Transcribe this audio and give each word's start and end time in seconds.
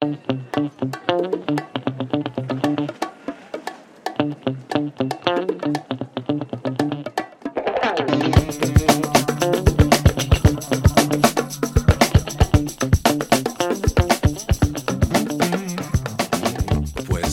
Pues 0.00 0.16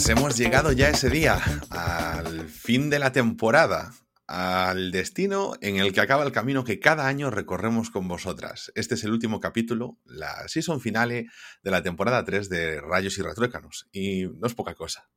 hemos 0.10 0.38
llegado 0.38 0.74
ya 0.74 0.90
ese 0.90 1.10
día, 1.10 1.40
al 1.70 2.50
fin 2.50 2.90
de 2.90 3.00
la 3.00 3.14
temporada, 3.14 3.94
al 4.28 4.92
destino 4.92 5.54
en 5.62 5.78
el 5.78 5.94
que 5.94 6.02
acaba 6.02 6.26
el 6.26 6.34
camino 6.34 6.66
que 6.66 6.80
cada 6.80 7.08
año 7.08 7.32
recorremos 7.32 7.90
con 7.90 8.08
vosotras. 8.08 8.72
Este 8.76 8.96
es 8.96 9.04
el 9.06 9.12
último 9.12 9.40
capítulo, 9.40 9.98
la 10.04 10.48
season 10.50 10.82
finale 10.82 11.28
de 11.64 11.72
la 11.72 11.82
temporada 11.82 12.26
3 12.26 12.50
de 12.50 12.82
Rayos 12.82 13.18
y 13.18 13.22
Retruécanos, 13.22 13.88
y 13.94 14.26
no 14.26 14.48
es 14.48 14.54
poca 14.54 14.76
cosa. 14.76 15.10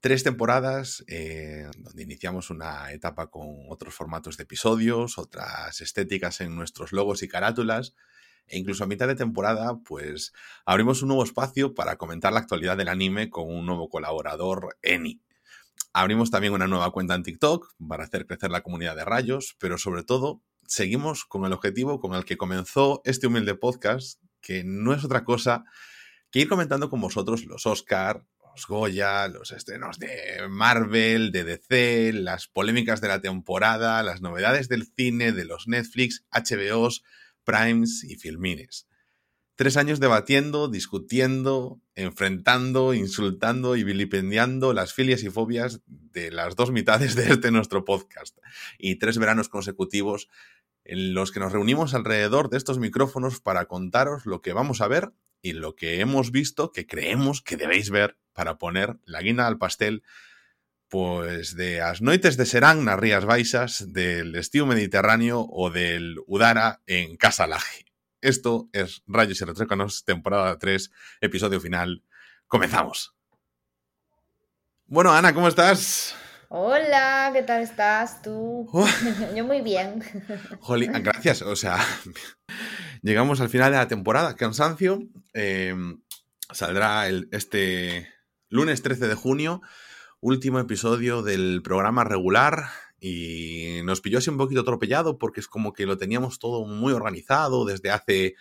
Tres 0.00 0.24
temporadas 0.24 1.04
eh, 1.06 1.68
donde 1.78 2.02
iniciamos 2.02 2.50
una 2.50 2.92
etapa 2.92 3.30
con 3.30 3.66
otros 3.68 3.94
formatos 3.94 4.36
de 4.36 4.44
episodios, 4.44 5.18
otras 5.18 5.80
estéticas 5.80 6.40
en 6.40 6.54
nuestros 6.56 6.92
logos 6.92 7.22
y 7.22 7.28
carátulas, 7.28 7.94
e 8.48 8.58
incluso 8.58 8.82
a 8.82 8.88
mitad 8.88 9.06
de 9.06 9.14
temporada, 9.14 9.78
pues 9.84 10.32
abrimos 10.64 11.02
un 11.02 11.08
nuevo 11.08 11.24
espacio 11.24 11.74
para 11.74 11.96
comentar 11.96 12.32
la 12.32 12.40
actualidad 12.40 12.76
del 12.76 12.88
anime 12.88 13.30
con 13.30 13.48
un 13.48 13.66
nuevo 13.66 13.88
colaborador, 13.88 14.76
Eni. 14.82 15.20
Abrimos 15.92 16.30
también 16.30 16.52
una 16.52 16.66
nueva 16.66 16.90
cuenta 16.90 17.14
en 17.14 17.22
TikTok 17.22 17.74
para 17.88 18.04
hacer 18.04 18.26
crecer 18.26 18.50
la 18.50 18.62
comunidad 18.62 18.96
de 18.96 19.04
rayos, 19.04 19.56
pero 19.58 19.78
sobre 19.78 20.04
todo 20.04 20.42
seguimos 20.66 21.24
con 21.24 21.44
el 21.44 21.52
objetivo 21.52 21.98
con 21.98 22.14
el 22.14 22.24
que 22.24 22.36
comenzó 22.36 23.00
este 23.04 23.26
humilde 23.26 23.54
podcast, 23.54 24.20
que 24.40 24.64
no 24.64 24.92
es 24.92 25.04
otra 25.04 25.24
cosa 25.24 25.64
que 26.30 26.40
ir 26.40 26.48
comentando 26.48 26.90
con 26.90 27.00
vosotros 27.00 27.44
los 27.46 27.66
Oscar, 27.66 28.24
los 28.54 28.66
Goya, 28.66 29.28
los 29.28 29.52
estrenos 29.52 29.98
de 29.98 30.46
Marvel, 30.48 31.32
de 31.32 31.44
DC, 31.44 32.12
las 32.12 32.48
polémicas 32.48 33.00
de 33.00 33.08
la 33.08 33.20
temporada, 33.20 34.02
las 34.02 34.20
novedades 34.20 34.68
del 34.68 34.86
cine, 34.94 35.32
de 35.32 35.44
los 35.44 35.68
Netflix, 35.68 36.26
HBOs, 36.32 37.02
Primes 37.44 38.04
y 38.04 38.16
Filmines. 38.16 38.87
Tres 39.58 39.76
años 39.76 39.98
debatiendo, 39.98 40.68
discutiendo, 40.68 41.80
enfrentando, 41.96 42.94
insultando 42.94 43.74
y 43.74 43.82
vilipendiando 43.82 44.72
las 44.72 44.94
filias 44.94 45.24
y 45.24 45.30
fobias 45.30 45.80
de 45.86 46.30
las 46.30 46.54
dos 46.54 46.70
mitades 46.70 47.16
de 47.16 47.24
este 47.32 47.50
nuestro 47.50 47.84
podcast. 47.84 48.38
Y 48.78 49.00
tres 49.00 49.18
veranos 49.18 49.48
consecutivos 49.48 50.28
en 50.84 51.12
los 51.12 51.32
que 51.32 51.40
nos 51.40 51.50
reunimos 51.50 51.94
alrededor 51.94 52.50
de 52.50 52.56
estos 52.56 52.78
micrófonos 52.78 53.40
para 53.40 53.64
contaros 53.64 54.26
lo 54.26 54.42
que 54.42 54.52
vamos 54.52 54.80
a 54.80 54.86
ver 54.86 55.10
y 55.42 55.54
lo 55.54 55.74
que 55.74 55.98
hemos 55.98 56.30
visto 56.30 56.70
que 56.70 56.86
creemos 56.86 57.42
que 57.42 57.56
debéis 57.56 57.90
ver 57.90 58.16
para 58.32 58.58
poner 58.58 58.98
la 59.06 59.22
guinda 59.22 59.48
al 59.48 59.58
pastel 59.58 60.04
pues 60.86 61.56
de 61.56 61.80
as 61.80 62.00
noites 62.00 62.36
de 62.36 62.46
Serán 62.46 62.84
nas 62.84 63.00
Rías 63.00 63.26
Baixas, 63.26 63.92
del 63.92 64.36
estío 64.36 64.66
mediterráneo 64.66 65.44
o 65.50 65.68
del 65.68 66.22
Udara 66.28 66.80
en 66.86 67.16
Casa 67.16 67.48
Laje. 67.48 67.87
Esto 68.20 68.68
es 68.72 69.02
Rayos 69.06 69.40
y 69.40 69.44
Retrócanos, 69.44 70.04
temporada 70.04 70.58
3, 70.58 70.90
episodio 71.20 71.60
final. 71.60 72.02
Comenzamos. 72.48 73.14
Bueno, 74.86 75.12
Ana, 75.12 75.32
¿cómo 75.32 75.46
estás? 75.46 76.16
Hola, 76.48 77.30
¿qué 77.32 77.42
tal 77.42 77.62
estás 77.62 78.20
tú? 78.22 78.68
Oh. 78.72 78.88
Yo 79.36 79.44
muy 79.44 79.60
bien. 79.60 80.02
Joli, 80.60 80.86
gracias. 80.86 81.42
O 81.42 81.54
sea, 81.54 81.78
llegamos 83.02 83.40
al 83.40 83.50
final 83.50 83.70
de 83.70 83.78
la 83.78 83.86
temporada. 83.86 84.34
Cansancio. 84.34 85.00
Eh, 85.34 85.76
saldrá 86.52 87.06
el, 87.06 87.28
este 87.30 88.08
lunes 88.48 88.82
13 88.82 89.06
de 89.06 89.14
junio 89.14 89.62
último 90.20 90.58
episodio 90.58 91.22
del 91.22 91.62
programa 91.62 92.02
regular 92.02 92.70
y 93.00 93.80
nos 93.84 94.00
pilló 94.00 94.18
así 94.18 94.30
un 94.30 94.38
poquito 94.38 94.62
atropellado 94.62 95.18
porque 95.18 95.40
es 95.40 95.48
como 95.48 95.72
que 95.72 95.86
lo 95.86 95.96
teníamos 95.96 96.38
todo 96.38 96.64
muy 96.64 96.92
organizado 96.92 97.64
desde 97.64 97.90
hace, 97.90 98.34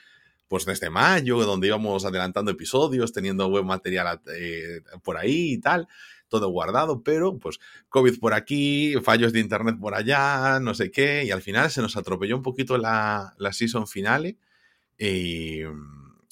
pues 0.48 0.66
desde 0.66 0.90
mayo, 0.90 1.38
donde 1.46 1.68
íbamos 1.68 2.06
adelantando 2.06 2.52
episodios, 2.52 3.14
teniendo 3.14 3.50
buen 3.50 3.66
material 3.66 4.22
eh, 4.36 4.82
por 5.04 5.18
ahí 5.18 5.54
y 5.54 5.58
tal, 5.60 5.88
todo 6.28 6.50
guardado, 6.50 7.04
pero 7.04 7.38
pues 7.38 7.60
COVID 7.90 8.20
por 8.20 8.34
aquí, 8.34 8.96
fallos 9.04 9.32
de 9.32 9.40
internet 9.42 9.78
por 9.80 9.94
allá, 9.94 10.60
no 10.60 10.74
sé 10.74 10.92
qué, 10.92 11.24
y 11.24 11.32
al 11.32 11.42
final 11.42 11.70
se 11.70 11.82
nos 11.82 11.96
atropelló 11.96 12.36
un 12.36 12.44
poquito 12.44 12.78
la, 12.78 13.36
la 13.38 13.54
season 13.54 13.88
finale 13.88 14.38
y, 14.98 15.62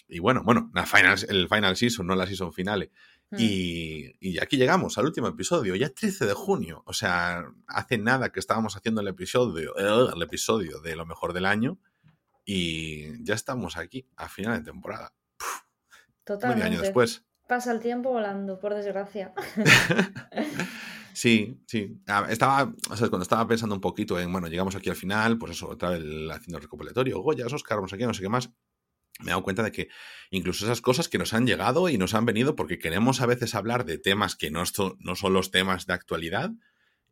y 0.07 0.19
bueno, 0.19 0.41
bueno, 0.43 0.71
la 0.73 0.85
final, 0.85 1.17
el 1.29 1.47
final 1.47 1.75
season, 1.75 2.07
no 2.07 2.15
la 2.15 2.25
season 2.25 2.53
finale. 2.53 2.91
Mm. 3.35 3.39
Y, 3.39 4.15
y, 4.19 4.39
aquí 4.39 4.57
llegamos 4.57 4.97
al 4.97 5.05
último 5.05 5.27
episodio, 5.27 5.75
ya 5.75 5.89
13 5.89 6.25
de 6.25 6.33
junio. 6.33 6.83
O 6.85 6.93
sea, 6.93 7.45
hace 7.67 7.97
nada 7.97 8.31
que 8.31 8.39
estábamos 8.39 8.75
haciendo 8.75 9.01
el 9.01 9.07
episodio, 9.07 9.75
el 9.75 10.21
episodio 10.21 10.79
de 10.79 10.95
lo 10.95 11.05
mejor 11.05 11.33
del 11.33 11.45
año 11.45 11.79
y 12.45 13.23
ya 13.23 13.33
estamos 13.33 13.75
aquí, 13.75 14.07
a 14.15 14.29
final 14.29 14.59
de 14.59 14.71
temporada. 14.71 15.13
Totalmente. 16.23 16.63
Medio 16.63 16.77
año 16.77 16.81
después. 16.81 17.25
Pasa 17.47 17.71
el 17.71 17.79
tiempo 17.79 18.11
volando, 18.11 18.59
por 18.59 18.73
desgracia. 18.73 19.33
sí, 21.13 21.61
sí. 21.67 22.01
Estaba, 22.29 22.73
o 22.89 22.95
sea, 22.95 23.09
cuando 23.09 23.23
estaba 23.23 23.47
pensando 23.47 23.75
un 23.75 23.81
poquito 23.81 24.19
en, 24.19 24.31
bueno, 24.31 24.47
llegamos 24.47 24.75
aquí 24.75 24.89
al 24.89 24.95
final, 24.95 25.37
pues 25.37 25.51
eso, 25.51 25.69
otra 25.69 25.91
vez 25.91 26.01
haciendo 26.31 26.57
el 26.57 26.63
recopilatorio, 26.63 27.19
Goya, 27.19 27.45
Oscar, 27.45 27.81
no 27.81 27.87
sé 27.87 27.97
qué, 27.97 28.07
no 28.07 28.13
sé 28.13 28.21
qué 28.21 28.29
más 28.29 28.49
me 29.19 29.27
he 29.27 29.29
dado 29.29 29.43
cuenta 29.43 29.63
de 29.63 29.71
que 29.71 29.87
incluso 30.29 30.65
esas 30.65 30.81
cosas 30.81 31.07
que 31.07 31.17
nos 31.17 31.33
han 31.33 31.47
llegado 31.47 31.89
y 31.89 31.97
nos 31.97 32.13
han 32.13 32.25
venido 32.25 32.55
porque 32.55 32.79
queremos 32.79 33.21
a 33.21 33.25
veces 33.25 33.55
hablar 33.55 33.85
de 33.85 33.97
temas 33.97 34.35
que 34.35 34.51
no, 34.51 34.63
no 34.99 35.15
son 35.15 35.33
los 35.33 35.51
temas 35.51 35.85
de 35.85 35.93
actualidad 35.93 36.51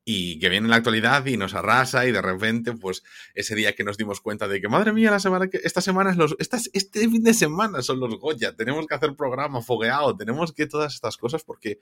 y 0.06 0.38
que 0.40 0.50
viene 0.50 0.68
la 0.68 0.76
actualidad 0.76 1.26
y 1.26 1.38
nos 1.38 1.54
arrasa 1.54 2.06
y 2.06 2.12
de 2.12 2.22
repente, 2.22 2.74
pues 2.74 3.04
ese 3.36 3.56
día 3.56 3.74
que 3.74 3.86
nos 3.86 3.98
dimos 3.98 4.20
cuenta 4.20 4.48
de 4.48 4.60
que, 4.60 4.68
madre 4.68 4.92
mía, 4.92 5.12
la 5.12 5.20
semana 5.20 5.48
que, 5.48 5.62
esta 5.64 5.82
semana 5.82 6.14
es 6.40 6.70
este 6.74 7.10
fin 7.10 7.24
de 7.24 7.34
semana 7.34 7.82
son 7.82 8.00
los 8.00 8.20
Goya, 8.20 8.54
tenemos 8.56 8.86
que 8.86 8.96
hacer 8.96 9.16
programa 9.16 9.62
fogueado, 9.62 10.16
tenemos 10.18 10.52
que 10.52 10.68
todas 10.68 10.94
estas 10.94 11.16
cosas 11.18 11.44
porque 11.44 11.80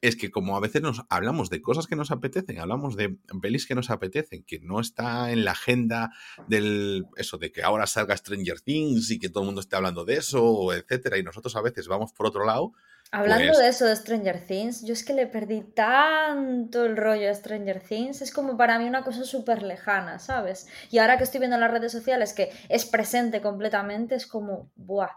es 0.00 0.16
que 0.16 0.30
como 0.30 0.56
a 0.56 0.60
veces 0.60 0.82
nos 0.82 1.02
hablamos 1.08 1.50
de 1.50 1.60
cosas 1.60 1.86
que 1.86 1.96
nos 1.96 2.10
apetecen, 2.10 2.58
hablamos 2.58 2.96
de 2.96 3.18
pelis 3.42 3.66
que 3.66 3.74
nos 3.74 3.90
apetecen, 3.90 4.44
que 4.44 4.58
no 4.60 4.80
está 4.80 5.30
en 5.30 5.44
la 5.44 5.52
agenda 5.52 6.10
del 6.48 7.06
eso 7.16 7.36
de 7.38 7.52
que 7.52 7.62
ahora 7.62 7.86
salga 7.86 8.16
Stranger 8.16 8.60
Things 8.60 9.10
y 9.10 9.18
que 9.18 9.28
todo 9.28 9.42
el 9.42 9.46
mundo 9.46 9.60
esté 9.60 9.76
hablando 9.76 10.04
de 10.04 10.14
eso, 10.14 10.72
etcétera, 10.72 11.18
y 11.18 11.22
nosotros 11.22 11.54
a 11.56 11.62
veces 11.62 11.86
vamos 11.86 12.12
por 12.12 12.26
otro 12.26 12.44
lado. 12.44 12.72
Hablando 13.12 13.48
pues... 13.48 13.58
de 13.58 13.68
eso 13.68 13.86
de 13.86 13.96
Stranger 13.96 14.46
Things, 14.46 14.84
yo 14.84 14.92
es 14.92 15.04
que 15.04 15.12
le 15.12 15.26
perdí 15.26 15.62
tanto 15.62 16.84
el 16.84 16.96
rollo 16.96 17.28
a 17.28 17.34
Stranger 17.34 17.80
Things, 17.80 18.22
es 18.22 18.32
como 18.32 18.56
para 18.56 18.78
mí 18.78 18.86
una 18.86 19.02
cosa 19.02 19.24
súper 19.24 19.62
lejana, 19.62 20.18
¿sabes? 20.18 20.68
Y 20.90 20.98
ahora 20.98 21.18
que 21.18 21.24
estoy 21.24 21.40
viendo 21.40 21.56
en 21.56 21.60
las 21.60 21.72
redes 21.72 21.92
sociales 21.92 22.32
que 22.32 22.50
es 22.68 22.86
presente 22.86 23.42
completamente, 23.42 24.14
es 24.14 24.26
como, 24.26 24.70
¡buah! 24.76 25.10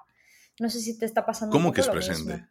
No 0.59 0.69
sé 0.69 0.79
si 0.79 0.97
te 0.97 1.05
está 1.05 1.25
pasando. 1.25 1.51
¿Cómo 1.51 1.69
un 1.69 1.73
que 1.73 1.81
es 1.81 1.87
lo 1.87 1.93
presente? 1.93 2.33
mismo. 2.33 2.47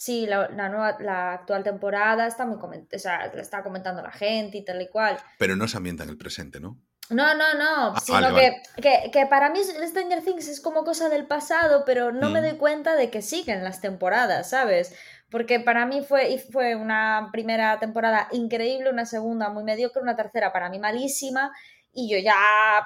Sí, 0.00 0.24
la, 0.26 0.48
la, 0.48 0.70
nueva, 0.70 0.96
la 1.00 1.34
actual 1.34 1.62
temporada 1.62 2.26
está 2.26 2.46
muy 2.46 2.56
coment 2.58 2.90
o 2.94 2.98
sea, 2.98 3.30
la 3.34 3.42
está 3.42 3.62
comentando 3.62 4.00
la 4.00 4.10
gente 4.10 4.56
y 4.56 4.64
tal 4.64 4.80
y 4.80 4.88
cual. 4.88 5.18
Pero 5.38 5.56
no 5.56 5.68
se 5.68 5.76
ambienta 5.76 6.04
en 6.04 6.08
el 6.08 6.16
presente, 6.16 6.58
¿no? 6.58 6.78
No, 7.10 7.34
no, 7.34 7.52
no, 7.52 7.92
Ah, 7.94 8.00
sino 8.02 8.18
vale, 8.22 8.34
que, 8.40 8.50
vale. 8.50 8.62
Que, 9.04 9.10
que 9.10 9.26
para 9.26 9.50
mí 9.50 9.60
Stranger 9.62 10.22
Things 10.24 10.48
es 10.48 10.62
como 10.62 10.84
cosa 10.84 11.10
del 11.10 11.26
pasado, 11.26 11.82
pero 11.84 12.12
no 12.12 12.30
me 12.30 12.40
Mm. 12.40 12.44
doy 12.44 12.56
cuenta 12.56 12.94
de 12.96 13.10
que 13.10 13.20
siguen 13.20 13.62
las 13.62 13.82
temporadas, 13.82 14.48
¿sabes? 14.48 14.94
Porque 15.30 15.60
para 15.60 15.84
mí 15.84 16.02
fue, 16.02 16.38
fue 16.50 16.76
una 16.76 17.28
primera 17.30 17.78
temporada 17.78 18.26
increíble, 18.32 18.88
una 18.88 19.04
segunda 19.04 19.50
muy 19.50 19.64
mediocre, 19.64 20.00
una 20.00 20.16
tercera 20.16 20.50
para 20.50 20.70
mí 20.70 20.78
malísima, 20.78 21.52
y 21.92 22.08
yo 22.10 22.16
ya 22.16 22.34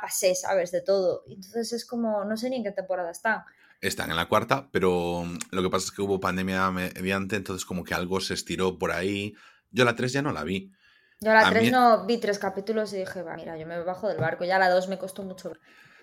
pasé, 0.03 0.35
¿sabes? 0.35 0.73
De 0.73 0.81
todo. 0.81 1.23
Entonces 1.29 1.73
es 1.75 1.87
como, 1.87 2.25
no 2.25 2.37
sé 2.37 2.51
ni 2.51 2.57
en 2.57 2.65
qué 2.65 2.73
temporada 2.73 3.13
están. 3.13 3.45
Están 3.87 4.11
en 4.11 4.17
la 4.17 4.29
cuarta, 4.29 4.69
pero 4.73 5.25
mm, 5.25 5.39
lo 5.51 5.63
que 5.63 5.71
pasa 5.71 5.87
es 5.87 5.93
que 5.93 6.01
hubo 6.03 6.19
pandemia 6.21 6.71
mediante, 6.71 7.37
entonces 7.37 7.65
como 7.67 7.85
que 7.85 7.95
algo 7.95 8.21
se 8.21 8.35
estiró 8.35 8.79
por 8.79 8.93
ahí. 8.93 9.35
Yo 9.71 9.85
la 9.85 9.95
3 9.95 10.13
ya 10.13 10.23
no 10.23 10.33
la 10.33 10.43
vi. 10.45 10.73
Yo 11.21 11.33
la 11.33 11.41
A 11.47 11.51
3 11.51 11.65
mí- 11.65 11.71
no 11.71 12.07
vi 12.07 12.19
tres 12.19 12.39
capítulos 12.39 12.93
y 12.93 12.99
dije, 12.99 13.23
va, 13.23 13.37
mira, 13.37 13.59
yo 13.59 13.67
me 13.67 13.79
bajo 13.83 14.09
del 14.09 14.19
barco. 14.19 14.45
Ya 14.45 14.59
la 14.59 14.71
2 14.71 14.89
me 14.89 14.99
costó 14.99 15.23
mucho. 15.23 15.53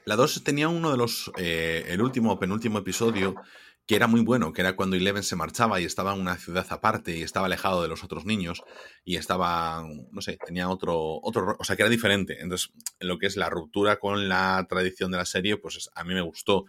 La 0.05 0.15
2 0.15 0.44
tenía 0.44 0.67
uno 0.69 0.91
de 0.91 0.97
los, 0.97 1.31
eh, 1.38 1.85
el 1.89 2.01
último 2.01 2.33
o 2.33 2.39
penúltimo 2.39 2.79
episodio, 2.79 3.35
que 3.88 3.95
era 3.95 4.07
muy 4.07 4.21
bueno, 4.21 4.53
que 4.53 4.61
era 4.61 4.75
cuando 4.75 4.95
Eleven 4.95 5.23
se 5.23 5.35
marchaba 5.35 5.79
y 5.81 5.85
estaba 5.85 6.13
en 6.13 6.21
una 6.21 6.38
ciudad 6.38 6.65
aparte 6.69 7.17
y 7.17 7.23
estaba 7.23 7.47
alejado 7.47 7.81
de 7.81 7.88
los 7.88 8.03
otros 8.03 8.25
niños 8.25 8.61
y 9.03 9.15
estaba, 9.17 9.83
no 10.11 10.21
sé, 10.21 10.38
tenía 10.45 10.69
otro, 10.69 11.19
otro, 11.21 11.41
ro- 11.45 11.57
o 11.59 11.63
sea, 11.63 11.75
que 11.75 11.81
era 11.81 11.89
diferente. 11.89 12.39
Entonces, 12.41 12.71
en 13.00 13.07
lo 13.07 13.17
que 13.17 13.25
es 13.27 13.38
la 13.38 13.50
ruptura 13.50 13.97
con 13.97 14.29
la 14.29 14.65
tradición 14.69 15.11
de 15.11 15.17
la 15.17 15.25
serie, 15.25 15.57
pues 15.57 15.75
es- 15.77 15.89
a 15.95 16.03
mí 16.03 16.13
me 16.13 16.21
gustó, 16.21 16.65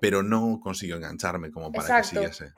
pero 0.00 0.22
no 0.22 0.60
consiguió 0.60 0.96
engancharme 0.96 1.50
como 1.50 1.72
para 1.72 1.88
Exacto. 1.88 2.02
que 2.02 2.16
siguiese. 2.16 2.54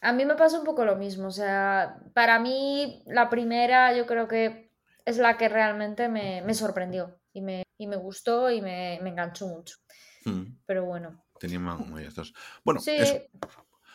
A 0.00 0.12
mí 0.12 0.24
me 0.24 0.34
pasa 0.34 0.58
un 0.58 0.64
poco 0.64 0.84
lo 0.84 0.96
mismo, 0.96 1.28
o 1.28 1.32
sea, 1.32 1.98
para 2.14 2.38
mí 2.38 3.02
la 3.06 3.28
primera 3.28 3.94
yo 3.94 4.06
creo 4.06 4.28
que 4.28 4.72
es 5.04 5.18
la 5.18 5.36
que 5.36 5.48
realmente 5.48 6.08
me, 6.08 6.42
me 6.42 6.54
sorprendió 6.54 7.20
y 7.32 7.42
me, 7.42 7.64
y 7.78 7.86
me 7.86 7.96
gustó 7.96 8.50
y 8.50 8.62
me, 8.62 8.98
me 9.02 9.10
enganchó 9.10 9.46
mucho. 9.46 9.76
Mm, 10.24 10.56
Pero 10.66 10.84
bueno, 10.86 11.22
tenía 11.38 11.58
ma- 11.58 11.76
muy 11.76 12.04
estos. 12.04 12.32
Bueno, 12.64 12.80
sí, 12.80 12.92
eso. 12.96 13.18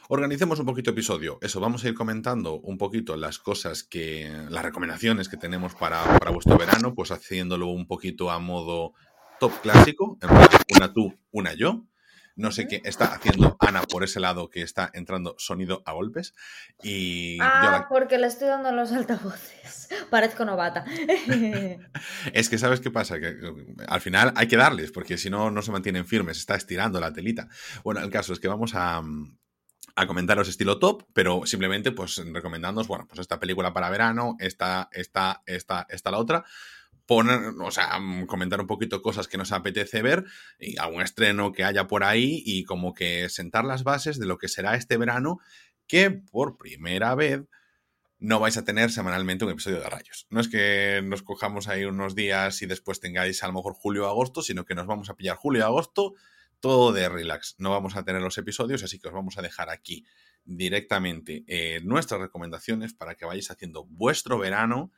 Organicemos 0.07 0.59
un 0.59 0.67
poquito 0.67 0.91
episodio. 0.91 1.39
Eso, 1.41 1.59
vamos 1.59 1.83
a 1.83 1.87
ir 1.87 1.95
comentando 1.95 2.59
un 2.59 2.77
poquito 2.77 3.17
las 3.17 3.39
cosas 3.39 3.83
que, 3.83 4.31
las 4.49 4.63
recomendaciones 4.63 5.29
que 5.29 5.37
tenemos 5.37 5.73
para, 5.73 6.03
para 6.19 6.29
vuestro 6.29 6.57
verano, 6.57 6.93
pues 6.93 7.09
haciéndolo 7.09 7.69
un 7.69 7.87
poquito 7.87 8.29
a 8.29 8.37
modo 8.37 8.93
top 9.39 9.51
clásico, 9.61 10.19
en 10.21 10.29
plan, 10.29 10.47
una 10.75 10.93
tú, 10.93 11.11
una 11.31 11.53
yo. 11.55 11.85
No 12.35 12.51
sé 12.51 12.67
qué 12.67 12.81
está 12.83 13.05
haciendo 13.05 13.55
Ana 13.59 13.81
por 13.83 14.03
ese 14.03 14.19
lado 14.19 14.49
que 14.49 14.61
está 14.61 14.91
entrando 14.93 15.35
sonido 15.37 15.81
a 15.85 15.93
golpes. 15.93 16.33
Y 16.83 17.37
ah, 17.41 17.61
yo 17.63 17.71
la... 17.71 17.87
porque 17.87 18.17
le 18.17 18.27
estoy 18.27 18.47
dando 18.47 18.71
los 18.71 18.91
altavoces. 18.91 19.89
Parezco 20.09 20.45
novata. 20.45 20.85
es 22.33 22.49
que 22.49 22.57
sabes 22.57 22.81
qué 22.81 22.91
pasa, 22.91 23.19
que 23.19 23.37
al 23.87 24.01
final 24.01 24.33
hay 24.35 24.47
que 24.47 24.57
darles, 24.57 24.91
porque 24.91 25.17
si 25.17 25.29
no, 25.29 25.49
no 25.51 25.61
se 25.61 25.71
mantienen 25.71 26.05
firmes, 26.05 26.37
está 26.37 26.55
estirando 26.55 26.99
la 26.99 27.13
telita. 27.13 27.47
Bueno, 27.83 28.01
el 28.01 28.09
caso 28.09 28.33
es 28.33 28.39
que 28.39 28.47
vamos 28.47 28.75
a, 28.75 29.01
a 29.95 30.07
comentaros 30.07 30.49
estilo 30.49 30.77
top, 30.77 31.03
pero 31.13 31.45
simplemente 31.45 31.91
pues 31.91 32.17
recomendándoos, 32.17 32.87
bueno, 32.87 33.07
pues 33.07 33.19
esta 33.19 33.39
película 33.39 33.73
para 33.73 33.89
verano, 33.89 34.35
esta, 34.39 34.89
esta, 34.91 35.41
esta, 35.45 35.85
esta, 35.89 36.11
la 36.11 36.17
otra 36.17 36.43
poner, 37.05 37.53
o 37.61 37.71
sea, 37.71 37.99
mm, 37.99 38.25
comentar 38.25 38.59
un 38.59 38.67
poquito 38.67 39.01
cosas 39.01 39.27
que 39.27 39.37
nos 39.37 39.51
apetece 39.51 40.01
ver, 40.01 40.25
y 40.59 40.77
algún 40.77 41.01
estreno 41.01 41.51
que 41.51 41.63
haya 41.63 41.87
por 41.87 42.03
ahí 42.03 42.41
y 42.45 42.63
como 42.63 42.93
que 42.93 43.29
sentar 43.29 43.65
las 43.65 43.83
bases 43.83 44.19
de 44.19 44.25
lo 44.25 44.37
que 44.37 44.47
será 44.47 44.75
este 44.75 44.97
verano, 44.97 45.39
que 45.87 46.11
por 46.11 46.57
primera 46.57 47.15
vez 47.15 47.41
no 48.17 48.39
vais 48.39 48.57
a 48.57 48.63
tener 48.63 48.91
semanalmente 48.91 49.45
un 49.45 49.51
episodio 49.51 49.79
de 49.79 49.89
rayos. 49.89 50.25
No 50.29 50.39
es 50.39 50.47
que 50.47 51.01
nos 51.03 51.21
cojamos 51.21 51.67
ahí 51.67 51.85
unos 51.85 52.15
días 52.15 52.61
y 52.61 52.65
después 52.65 52.99
tengáis 52.99 53.43
a 53.43 53.47
lo 53.47 53.53
mejor 53.53 53.73
julio 53.73 54.05
o 54.05 54.09
agosto, 54.09 54.41
sino 54.41 54.65
que 54.65 54.73
nos 54.73 54.87
vamos 54.87 55.09
a 55.09 55.15
pillar 55.15 55.37
julio 55.37 55.59
y 55.59 55.63
agosto 55.63 56.15
todo 56.59 56.93
de 56.93 57.09
relax. 57.09 57.55
No 57.59 57.71
vamos 57.71 57.95
a 57.95 58.03
tener 58.03 58.21
los 58.21 58.37
episodios, 58.37 58.81
así 58.83 58.97
que 58.97 59.09
os 59.09 59.13
vamos 59.13 59.37
a 59.37 59.41
dejar 59.41 59.69
aquí 59.69 60.05
directamente 60.45 61.43
eh, 61.47 61.81
nuestras 61.83 62.21
recomendaciones 62.21 62.93
para 62.93 63.15
que 63.15 63.25
vayáis 63.25 63.51
haciendo 63.51 63.85
vuestro 63.85 64.39
verano 64.39 64.91